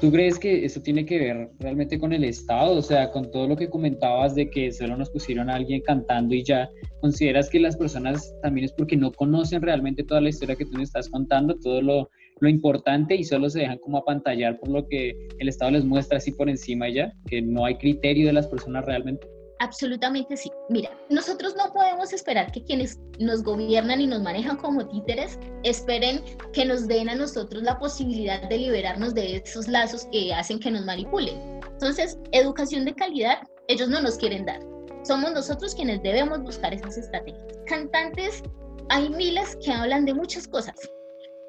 ¿Tú 0.00 0.10
crees 0.10 0.38
que 0.38 0.64
eso 0.64 0.80
tiene 0.80 1.04
que 1.04 1.18
ver 1.18 1.50
realmente 1.58 1.98
con 1.98 2.14
el 2.14 2.24
Estado? 2.24 2.78
O 2.78 2.80
sea, 2.80 3.10
con 3.10 3.30
todo 3.30 3.46
lo 3.46 3.54
que 3.54 3.68
comentabas 3.68 4.34
de 4.34 4.48
que 4.48 4.72
solo 4.72 4.96
nos 4.96 5.10
pusieron 5.10 5.50
a 5.50 5.56
alguien 5.56 5.82
cantando 5.82 6.34
y 6.34 6.42
ya, 6.42 6.70
¿consideras 7.02 7.50
que 7.50 7.60
las 7.60 7.76
personas 7.76 8.34
también 8.42 8.64
es 8.64 8.72
porque 8.72 8.96
no 8.96 9.12
conocen 9.12 9.60
realmente 9.60 10.02
toda 10.02 10.22
la 10.22 10.30
historia 10.30 10.56
que 10.56 10.64
tú 10.64 10.78
me 10.78 10.84
estás 10.84 11.06
contando, 11.10 11.54
todo 11.56 11.82
lo, 11.82 12.08
lo 12.40 12.48
importante 12.48 13.14
y 13.14 13.24
solo 13.24 13.50
se 13.50 13.60
dejan 13.60 13.76
como 13.78 13.98
apantallar 13.98 14.58
por 14.58 14.70
lo 14.70 14.88
que 14.88 15.14
el 15.38 15.50
Estado 15.50 15.72
les 15.72 15.84
muestra 15.84 16.16
así 16.16 16.32
por 16.32 16.48
encima 16.48 16.88
ya? 16.88 17.12
Que 17.28 17.42
no 17.42 17.66
hay 17.66 17.76
criterio 17.76 18.26
de 18.26 18.32
las 18.32 18.46
personas 18.46 18.86
realmente. 18.86 19.26
Absolutamente 19.60 20.38
sí. 20.38 20.50
Mira, 20.70 20.90
nosotros 21.10 21.54
no 21.54 21.70
podemos 21.74 22.14
esperar 22.14 22.50
que 22.50 22.64
quienes 22.64 22.98
nos 23.18 23.42
gobiernan 23.42 24.00
y 24.00 24.06
nos 24.06 24.22
manejan 24.22 24.56
como 24.56 24.88
títeres 24.88 25.38
esperen 25.64 26.22
que 26.54 26.64
nos 26.64 26.88
den 26.88 27.10
a 27.10 27.14
nosotros 27.14 27.62
la 27.62 27.78
posibilidad 27.78 28.40
de 28.48 28.56
liberarnos 28.56 29.14
de 29.14 29.36
esos 29.36 29.68
lazos 29.68 30.06
que 30.10 30.32
hacen 30.32 30.60
que 30.60 30.70
nos 30.70 30.86
manipulen. 30.86 31.60
Entonces, 31.72 32.18
educación 32.32 32.86
de 32.86 32.94
calidad, 32.94 33.42
ellos 33.68 33.90
no 33.90 34.00
nos 34.00 34.16
quieren 34.16 34.46
dar. 34.46 34.60
Somos 35.04 35.32
nosotros 35.32 35.74
quienes 35.74 36.02
debemos 36.02 36.42
buscar 36.42 36.72
esas 36.72 36.96
estrategias. 36.96 37.44
Cantantes, 37.66 38.42
hay 38.88 39.10
miles 39.10 39.58
que 39.62 39.72
hablan 39.72 40.06
de 40.06 40.14
muchas 40.14 40.48
cosas. 40.48 40.76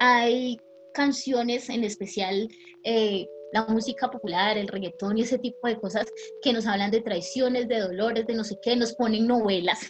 Hay 0.00 0.60
canciones 0.92 1.70
en 1.70 1.82
especial 1.82 2.46
eh, 2.84 3.26
la 3.52 3.64
música 3.66 4.10
popular, 4.10 4.56
el 4.56 4.68
reggaetón 4.68 5.18
y 5.18 5.22
ese 5.22 5.38
tipo 5.38 5.68
de 5.68 5.78
cosas 5.78 6.06
que 6.42 6.52
nos 6.52 6.66
hablan 6.66 6.90
de 6.90 7.02
traiciones, 7.02 7.68
de 7.68 7.80
dolores, 7.80 8.26
de 8.26 8.34
no 8.34 8.44
sé 8.44 8.56
qué, 8.62 8.74
nos 8.76 8.94
ponen 8.94 9.26
novelas, 9.26 9.80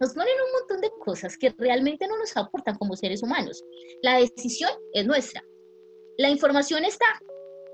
nos 0.00 0.14
ponen 0.14 0.34
un 0.46 0.60
montón 0.60 0.80
de 0.80 0.90
cosas 1.04 1.36
que 1.36 1.54
realmente 1.58 2.06
no 2.06 2.16
nos 2.16 2.36
aportan 2.36 2.76
como 2.76 2.96
seres 2.96 3.22
humanos. 3.22 3.62
La 4.02 4.18
decisión 4.18 4.70
es 4.92 5.06
nuestra. 5.06 5.42
La 6.16 6.30
información 6.30 6.84
está, 6.84 7.06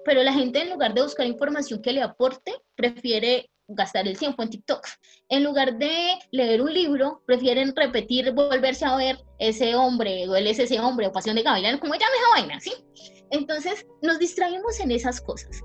pero 0.04 0.22
la 0.22 0.32
gente 0.32 0.60
en 0.60 0.70
lugar 0.70 0.94
de 0.94 1.02
buscar 1.02 1.26
información 1.26 1.82
que 1.82 1.92
le 1.92 2.02
aporte, 2.02 2.52
prefiere 2.74 3.50
gastar 3.68 4.06
el 4.06 4.18
tiempo 4.18 4.42
en 4.42 4.50
TikTok. 4.50 4.86
En 5.28 5.44
lugar 5.44 5.78
de 5.78 6.18
leer 6.32 6.60
un 6.60 6.72
libro, 6.72 7.22
prefieren 7.26 7.74
repetir, 7.74 8.32
volverse 8.32 8.84
a 8.84 8.96
ver 8.96 9.18
ese 9.38 9.74
hombre, 9.74 10.28
o 10.28 10.36
ese 10.36 10.80
hombre, 10.80 11.06
o 11.06 11.12
Pasión 11.12 11.36
de 11.36 11.42
Gavilán, 11.42 11.78
como 11.78 11.94
llame 11.94 12.16
esa 12.16 12.30
vaina, 12.30 12.60
¿sí? 12.60 12.72
Entonces, 13.34 13.84
nos 14.00 14.20
distraemos 14.20 14.78
en 14.78 14.92
esas 14.92 15.20
cosas. 15.20 15.60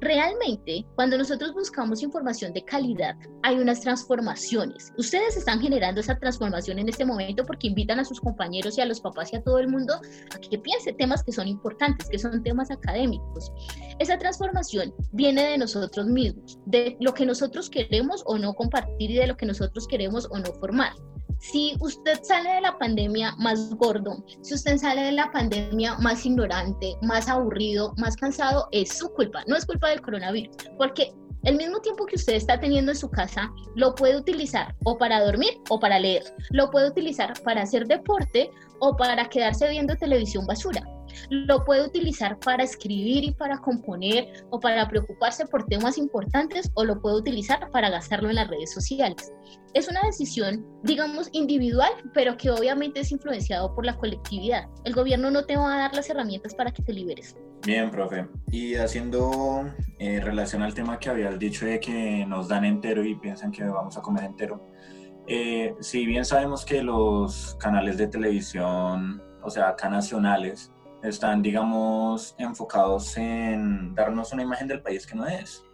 Realmente, 0.00 0.86
cuando 0.94 1.18
nosotros 1.18 1.52
buscamos 1.52 2.02
información 2.02 2.54
de 2.54 2.64
calidad, 2.64 3.14
hay 3.42 3.56
unas 3.56 3.82
transformaciones. 3.82 4.90
Ustedes 4.96 5.36
están 5.36 5.60
generando 5.60 6.00
esa 6.00 6.18
transformación 6.18 6.78
en 6.78 6.88
este 6.88 7.04
momento 7.04 7.44
porque 7.44 7.66
invitan 7.66 8.00
a 8.00 8.06
sus 8.06 8.18
compañeros 8.18 8.78
y 8.78 8.80
a 8.80 8.86
los 8.86 9.02
papás 9.02 9.34
y 9.34 9.36
a 9.36 9.42
todo 9.42 9.58
el 9.58 9.68
mundo 9.68 10.00
a 10.34 10.38
que 10.38 10.58
piense 10.58 10.94
temas 10.94 11.22
que 11.22 11.32
son 11.32 11.46
importantes, 11.46 12.08
que 12.08 12.18
son 12.18 12.42
temas 12.42 12.70
académicos. 12.70 13.52
Esa 13.98 14.16
transformación 14.16 14.94
viene 15.12 15.44
de 15.44 15.58
nosotros 15.58 16.06
mismos, 16.06 16.58
de 16.64 16.96
lo 17.00 17.12
que 17.12 17.26
nosotros 17.26 17.68
queremos 17.68 18.22
o 18.24 18.38
no 18.38 18.54
compartir 18.54 19.10
y 19.10 19.16
de 19.16 19.26
lo 19.26 19.36
que 19.36 19.44
nosotros 19.44 19.86
queremos 19.86 20.26
o 20.30 20.38
no 20.38 20.50
formar. 20.54 20.94
Si 21.40 21.74
usted 21.80 22.22
sale 22.22 22.50
de 22.50 22.60
la 22.60 22.76
pandemia 22.76 23.34
más 23.38 23.74
gordo, 23.76 24.22
si 24.42 24.54
usted 24.54 24.76
sale 24.76 25.04
de 25.04 25.12
la 25.12 25.32
pandemia 25.32 25.96
más 25.96 26.26
ignorante, 26.26 26.96
más 27.00 27.28
aburrido, 27.28 27.94
más 27.96 28.14
cansado, 28.14 28.68
es 28.72 28.98
su 28.98 29.08
culpa, 29.14 29.42
no 29.46 29.56
es 29.56 29.64
culpa 29.64 29.88
del 29.88 30.02
coronavirus, 30.02 30.54
porque 30.76 31.14
el 31.44 31.56
mismo 31.56 31.80
tiempo 31.80 32.04
que 32.04 32.16
usted 32.16 32.34
está 32.34 32.60
teniendo 32.60 32.92
en 32.92 32.98
su 32.98 33.10
casa, 33.10 33.50
lo 33.74 33.94
puede 33.94 34.18
utilizar 34.18 34.76
o 34.84 34.98
para 34.98 35.24
dormir 35.24 35.58
o 35.70 35.80
para 35.80 35.98
leer, 35.98 36.22
lo 36.50 36.70
puede 36.70 36.90
utilizar 36.90 37.32
para 37.42 37.62
hacer 37.62 37.86
deporte 37.86 38.50
o 38.80 38.94
para 38.94 39.26
quedarse 39.30 39.66
viendo 39.70 39.96
televisión 39.96 40.46
basura 40.46 40.82
lo 41.30 41.64
puede 41.64 41.84
utilizar 41.84 42.38
para 42.40 42.64
escribir 42.64 43.24
y 43.24 43.32
para 43.32 43.58
componer 43.58 44.44
o 44.50 44.60
para 44.60 44.88
preocuparse 44.88 45.46
por 45.46 45.66
temas 45.66 45.98
importantes 45.98 46.70
o 46.74 46.84
lo 46.84 47.00
puede 47.00 47.16
utilizar 47.16 47.70
para 47.70 47.90
gastarlo 47.90 48.28
en 48.28 48.36
las 48.36 48.48
redes 48.48 48.72
sociales. 48.72 49.32
Es 49.74 49.88
una 49.88 50.00
decisión, 50.02 50.66
digamos, 50.82 51.28
individual, 51.32 51.92
pero 52.12 52.36
que 52.36 52.50
obviamente 52.50 53.00
es 53.00 53.12
influenciado 53.12 53.74
por 53.74 53.86
la 53.86 53.96
colectividad. 53.96 54.68
El 54.84 54.94
gobierno 54.94 55.30
no 55.30 55.44
te 55.44 55.56
va 55.56 55.74
a 55.74 55.78
dar 55.78 55.94
las 55.94 56.10
herramientas 56.10 56.54
para 56.54 56.72
que 56.72 56.82
te 56.82 56.92
liberes. 56.92 57.36
Bien, 57.64 57.90
profe. 57.90 58.26
Y 58.50 58.74
haciendo 58.76 59.70
eh, 59.98 60.20
relación 60.20 60.62
al 60.62 60.74
tema 60.74 60.98
que 60.98 61.10
habías 61.10 61.38
dicho 61.38 61.66
de 61.66 61.78
que 61.78 62.24
nos 62.26 62.48
dan 62.48 62.64
entero 62.64 63.04
y 63.04 63.14
piensan 63.16 63.52
que 63.52 63.64
vamos 63.64 63.96
a 63.98 64.02
comer 64.02 64.24
entero, 64.24 64.66
eh, 65.26 65.74
si 65.80 66.06
bien 66.06 66.24
sabemos 66.24 66.64
que 66.64 66.82
los 66.82 67.54
canales 67.60 67.98
de 67.98 68.08
televisión, 68.08 69.22
o 69.42 69.50
sea, 69.50 69.68
acá 69.68 69.88
nacionales, 69.88 70.72
están, 71.02 71.42
digamos, 71.42 72.34
enfocados 72.38 73.16
en 73.16 73.94
darnos 73.94 74.32
una 74.32 74.42
imagen 74.42 74.68
del 74.68 74.82
país 74.82 75.06
que 75.06 75.14
no 75.14 75.26
es. 75.26 75.64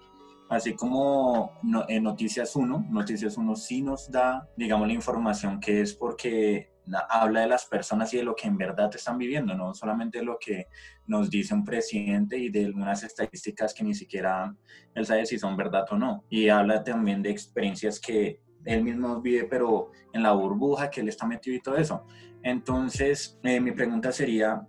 Así 0.48 0.74
como 0.74 1.52
en 1.88 2.04
Noticias 2.04 2.54
1, 2.54 2.86
Noticias 2.90 3.36
1 3.36 3.56
sí 3.56 3.82
nos 3.82 4.10
da, 4.10 4.48
digamos, 4.56 4.86
la 4.86 4.94
información 4.94 5.58
que 5.58 5.80
es 5.80 5.92
porque 5.92 6.70
habla 7.08 7.40
de 7.40 7.48
las 7.48 7.64
personas 7.66 8.14
y 8.14 8.18
de 8.18 8.22
lo 8.22 8.36
que 8.36 8.46
en 8.46 8.56
verdad 8.56 8.94
están 8.94 9.18
viviendo, 9.18 9.54
no 9.54 9.74
solamente 9.74 10.22
lo 10.22 10.38
que 10.38 10.68
nos 11.06 11.30
dice 11.30 11.52
un 11.52 11.64
presidente 11.64 12.38
y 12.38 12.48
de 12.48 12.66
algunas 12.66 13.02
estadísticas 13.02 13.74
que 13.74 13.82
ni 13.82 13.94
siquiera 13.94 14.54
él 14.94 15.04
sabe 15.04 15.26
si 15.26 15.36
son 15.36 15.56
verdad 15.56 15.84
o 15.90 15.96
no. 15.96 16.24
Y 16.30 16.48
habla 16.48 16.84
también 16.84 17.22
de 17.22 17.30
experiencias 17.30 17.98
que 17.98 18.40
él 18.64 18.84
mismo 18.84 19.20
vive, 19.20 19.44
pero 19.44 19.90
en 20.12 20.22
la 20.22 20.32
burbuja 20.32 20.90
que 20.90 21.00
él 21.00 21.08
está 21.08 21.26
metido 21.26 21.56
y 21.56 21.60
todo 21.60 21.76
eso. 21.76 22.04
Entonces, 22.42 23.38
eh, 23.42 23.60
mi 23.60 23.72
pregunta 23.72 24.12
sería, 24.12 24.64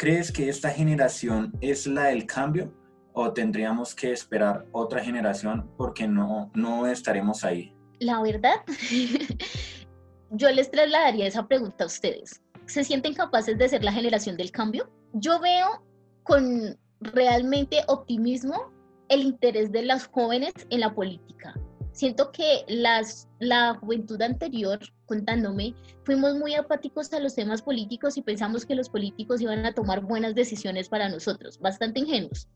¿Crees 0.00 0.32
que 0.32 0.48
esta 0.48 0.70
generación 0.70 1.52
es 1.60 1.86
la 1.86 2.04
del 2.04 2.24
cambio 2.24 2.72
o 3.12 3.34
tendríamos 3.34 3.94
que 3.94 4.12
esperar 4.12 4.64
otra 4.72 5.04
generación 5.04 5.70
porque 5.76 6.08
no, 6.08 6.50
no 6.54 6.86
estaremos 6.86 7.44
ahí? 7.44 7.76
La 7.98 8.22
verdad, 8.22 8.54
yo 10.30 10.50
les 10.52 10.70
trasladaría 10.70 11.26
esa 11.26 11.46
pregunta 11.46 11.84
a 11.84 11.86
ustedes. 11.86 12.40
¿Se 12.64 12.82
sienten 12.82 13.12
capaces 13.12 13.58
de 13.58 13.68
ser 13.68 13.84
la 13.84 13.92
generación 13.92 14.38
del 14.38 14.50
cambio? 14.50 14.90
Yo 15.12 15.38
veo 15.38 15.84
con 16.22 16.78
realmente 17.02 17.84
optimismo 17.86 18.72
el 19.10 19.20
interés 19.20 19.70
de 19.70 19.82
los 19.82 20.06
jóvenes 20.06 20.54
en 20.70 20.80
la 20.80 20.94
política 20.94 21.54
siento 21.92 22.30
que 22.32 22.64
las, 22.68 23.28
la 23.38 23.74
juventud 23.74 24.20
anterior, 24.22 24.78
contándome, 25.10 25.74
fuimos 26.04 26.36
muy 26.36 26.54
apáticos 26.54 27.12
a 27.12 27.18
los 27.18 27.34
temas 27.34 27.62
políticos 27.62 28.16
y 28.16 28.22
pensamos 28.22 28.64
que 28.64 28.76
los 28.76 28.88
políticos 28.88 29.40
iban 29.40 29.66
a 29.66 29.74
tomar 29.74 30.02
buenas 30.02 30.36
decisiones 30.36 30.88
para 30.88 31.08
nosotros, 31.08 31.58
bastante 31.58 31.98
ingenuos. 31.98 32.48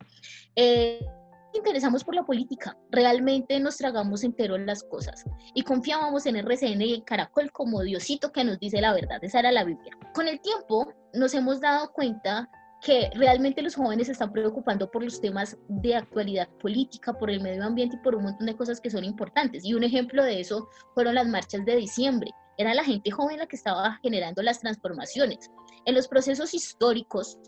Eh, 0.55 1.05
interesamos 1.53 2.05
por 2.05 2.15
la 2.15 2.23
política, 2.23 2.79
realmente 2.93 3.59
nos 3.59 3.77
tragamos 3.77 4.23
entero 4.23 4.57
las 4.57 4.85
cosas 4.85 5.25
y 5.53 5.63
confiábamos 5.63 6.27
en 6.27 6.37
RCN 6.37 6.83
y 6.83 6.95
en 6.95 7.01
Caracol 7.01 7.51
como 7.51 7.83
Diosito 7.83 8.31
que 8.31 8.45
nos 8.45 8.61
dice 8.61 8.81
la 8.81 8.93
verdad, 8.93 9.19
esa 9.23 9.41
era 9.41 9.51
la 9.51 9.65
Biblia. 9.65 9.99
Con 10.15 10.29
el 10.29 10.41
tiempo 10.41 10.93
nos 11.13 11.35
hemos 11.35 11.61
dado 11.61 11.91
cuenta 11.93 12.49
que 12.85 13.11
realmente 13.15 13.63
los 13.63 13.75
jóvenes 13.75 14.07
se 14.07 14.13
están 14.13 14.31
preocupando 14.31 14.89
por 14.91 15.03
los 15.03 15.21
temas 15.21 15.57
de 15.69 15.97
actualidad 15.97 16.49
política, 16.61 17.15
por 17.15 17.31
el 17.31 17.41
medio 17.41 17.65
ambiente 17.65 17.97
y 17.97 18.05
por 18.05 18.15
un 18.15 18.25
montón 18.25 18.47
de 18.47 18.57
cosas 18.57 18.81
que 18.81 18.91
son 18.91 19.05
importantes. 19.05 19.65
Y 19.65 19.75
un 19.75 19.83
ejemplo 19.83 20.23
de 20.23 20.39
eso 20.39 20.69
fueron 20.95 21.15
las 21.15 21.27
marchas 21.27 21.65
de 21.65 21.77
diciembre. 21.77 22.31
Era 22.57 22.75
la 22.75 22.85
gente 22.85 23.11
joven 23.11 23.39
la 23.39 23.47
que 23.47 23.57
estaba 23.57 23.99
generando 24.03 24.43
las 24.43 24.61
transformaciones. 24.61 25.51
En 25.87 25.95
los 25.95 26.09
procesos 26.09 26.55
históricos, 26.55 27.39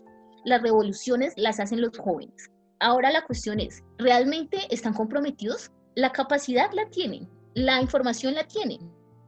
las 0.43 0.61
revoluciones 0.61 1.33
las 1.37 1.59
hacen 1.59 1.81
los 1.81 1.97
jóvenes. 1.97 2.51
Ahora 2.79 3.11
la 3.11 3.25
cuestión 3.25 3.59
es, 3.59 3.83
¿realmente 3.97 4.59
están 4.69 4.93
comprometidos? 4.93 5.71
La 5.95 6.11
capacidad 6.11 6.71
la 6.73 6.89
tienen, 6.89 7.27
la 7.55 7.81
información 7.81 8.35
la 8.35 8.45
tienen. 8.45 8.79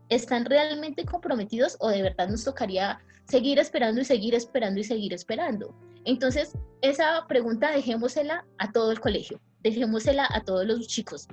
¿Están 0.10 0.46
realmente 0.46 1.06
comprometidos 1.06 1.78
o 1.80 1.90
de 1.90 2.02
verdad 2.02 2.30
nos 2.30 2.44
tocaría 2.44 3.00
seguir 3.28 3.60
esperando 3.60 4.02
y 4.02 4.06
seguir 4.06 4.36
esperando 4.36 4.80
y 4.80 4.84
seguir 4.84 5.14
esperando? 5.14 5.74
Entonces, 6.06 6.54
esa 6.82 7.26
pregunta 7.28 7.72
dejémosela 7.72 8.46
a 8.58 8.72
todo 8.72 8.92
el 8.92 9.00
colegio, 9.00 9.40
dejémosela 9.62 10.28
a 10.32 10.42
todos 10.44 10.66
los 10.66 10.88
chicos. 10.88 11.28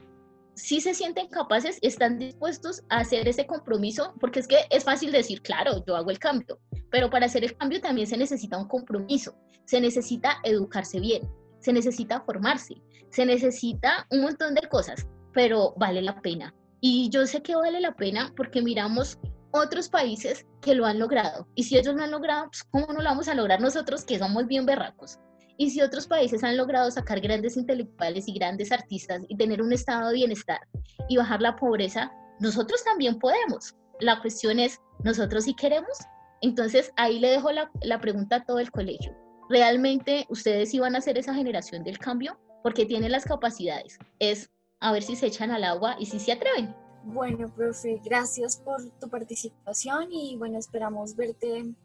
Si 0.56 0.80
se 0.80 0.94
sienten 0.94 1.28
capaces, 1.28 1.78
están 1.82 2.18
dispuestos 2.18 2.82
a 2.88 3.00
hacer 3.00 3.28
ese 3.28 3.46
compromiso, 3.46 4.14
porque 4.18 4.40
es 4.40 4.48
que 4.48 4.56
es 4.70 4.84
fácil 4.84 5.12
decir, 5.12 5.42
claro, 5.42 5.84
yo 5.86 5.94
hago 5.94 6.10
el 6.10 6.18
cambio, 6.18 6.58
pero 6.90 7.10
para 7.10 7.26
hacer 7.26 7.44
el 7.44 7.54
cambio 7.58 7.82
también 7.82 8.06
se 8.06 8.16
necesita 8.16 8.56
un 8.56 8.66
compromiso, 8.66 9.36
se 9.66 9.82
necesita 9.82 10.38
educarse 10.44 10.98
bien, 10.98 11.28
se 11.60 11.74
necesita 11.74 12.22
formarse, 12.22 12.80
se 13.10 13.26
necesita 13.26 14.06
un 14.10 14.22
montón 14.22 14.54
de 14.54 14.66
cosas, 14.66 15.06
pero 15.34 15.74
vale 15.76 16.00
la 16.00 16.22
pena. 16.22 16.54
Y 16.80 17.10
yo 17.10 17.26
sé 17.26 17.42
que 17.42 17.54
vale 17.54 17.78
la 17.82 17.94
pena 17.94 18.32
porque 18.34 18.62
miramos 18.62 19.18
otros 19.50 19.90
países 19.90 20.46
que 20.62 20.74
lo 20.74 20.86
han 20.86 20.98
logrado. 20.98 21.46
Y 21.54 21.64
si 21.64 21.76
ellos 21.76 21.94
lo 21.94 22.02
han 22.02 22.10
logrado, 22.10 22.46
pues 22.46 22.64
¿cómo 22.64 22.86
no 22.94 23.02
lo 23.02 23.10
vamos 23.10 23.28
a 23.28 23.34
lograr 23.34 23.60
nosotros 23.60 24.06
que 24.06 24.18
somos 24.18 24.46
bien 24.46 24.64
berracos? 24.64 25.18
Y 25.58 25.70
si 25.70 25.80
otros 25.80 26.06
países 26.06 26.44
han 26.44 26.56
logrado 26.56 26.90
sacar 26.90 27.20
grandes 27.20 27.56
intelectuales 27.56 28.28
y 28.28 28.34
grandes 28.34 28.72
artistas 28.72 29.22
y 29.28 29.36
tener 29.36 29.62
un 29.62 29.72
estado 29.72 30.08
de 30.08 30.14
bienestar 30.14 30.60
y 31.08 31.16
bajar 31.16 31.40
la 31.40 31.56
pobreza, 31.56 32.12
nosotros 32.40 32.84
también 32.84 33.18
podemos. 33.18 33.74
La 34.00 34.20
cuestión 34.20 34.58
es, 34.58 34.78
¿nosotros 35.02 35.44
sí 35.44 35.54
queremos? 35.54 35.98
Entonces 36.42 36.92
ahí 36.96 37.18
le 37.18 37.30
dejo 37.30 37.50
la, 37.52 37.70
la 37.82 38.00
pregunta 38.00 38.36
a 38.36 38.44
todo 38.44 38.58
el 38.58 38.70
colegio. 38.70 39.16
¿Realmente 39.48 40.26
ustedes 40.28 40.74
iban 40.74 40.96
a 40.96 41.00
ser 41.00 41.16
esa 41.16 41.34
generación 41.34 41.84
del 41.84 41.98
cambio? 41.98 42.38
Porque 42.62 42.84
tienen 42.84 43.12
las 43.12 43.24
capacidades. 43.24 43.98
Es 44.18 44.50
a 44.80 44.92
ver 44.92 45.02
si 45.02 45.16
se 45.16 45.26
echan 45.26 45.50
al 45.50 45.64
agua 45.64 45.96
y 45.98 46.06
si 46.06 46.18
se 46.18 46.32
atreven. 46.32 46.74
Bueno, 47.04 47.48
profe, 47.54 48.00
gracias 48.04 48.56
por 48.56 48.82
tu 48.98 49.08
participación 49.08 50.10
y 50.10 50.36
bueno, 50.36 50.58
esperamos 50.58 51.14
verte 51.14 51.58
en, 51.58 51.76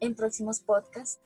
en 0.00 0.14
próximos 0.14 0.60
podcasts. 0.60 1.18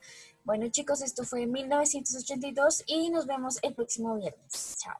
Bueno, 0.43 0.67
chicos, 0.69 1.01
esto 1.01 1.23
fue 1.23 1.45
1982 1.45 2.83
y 2.87 3.09
nos 3.09 3.25
vemos 3.25 3.59
el 3.63 3.73
próximo 3.73 4.15
viernes. 4.15 4.75
Chao. 4.77 4.97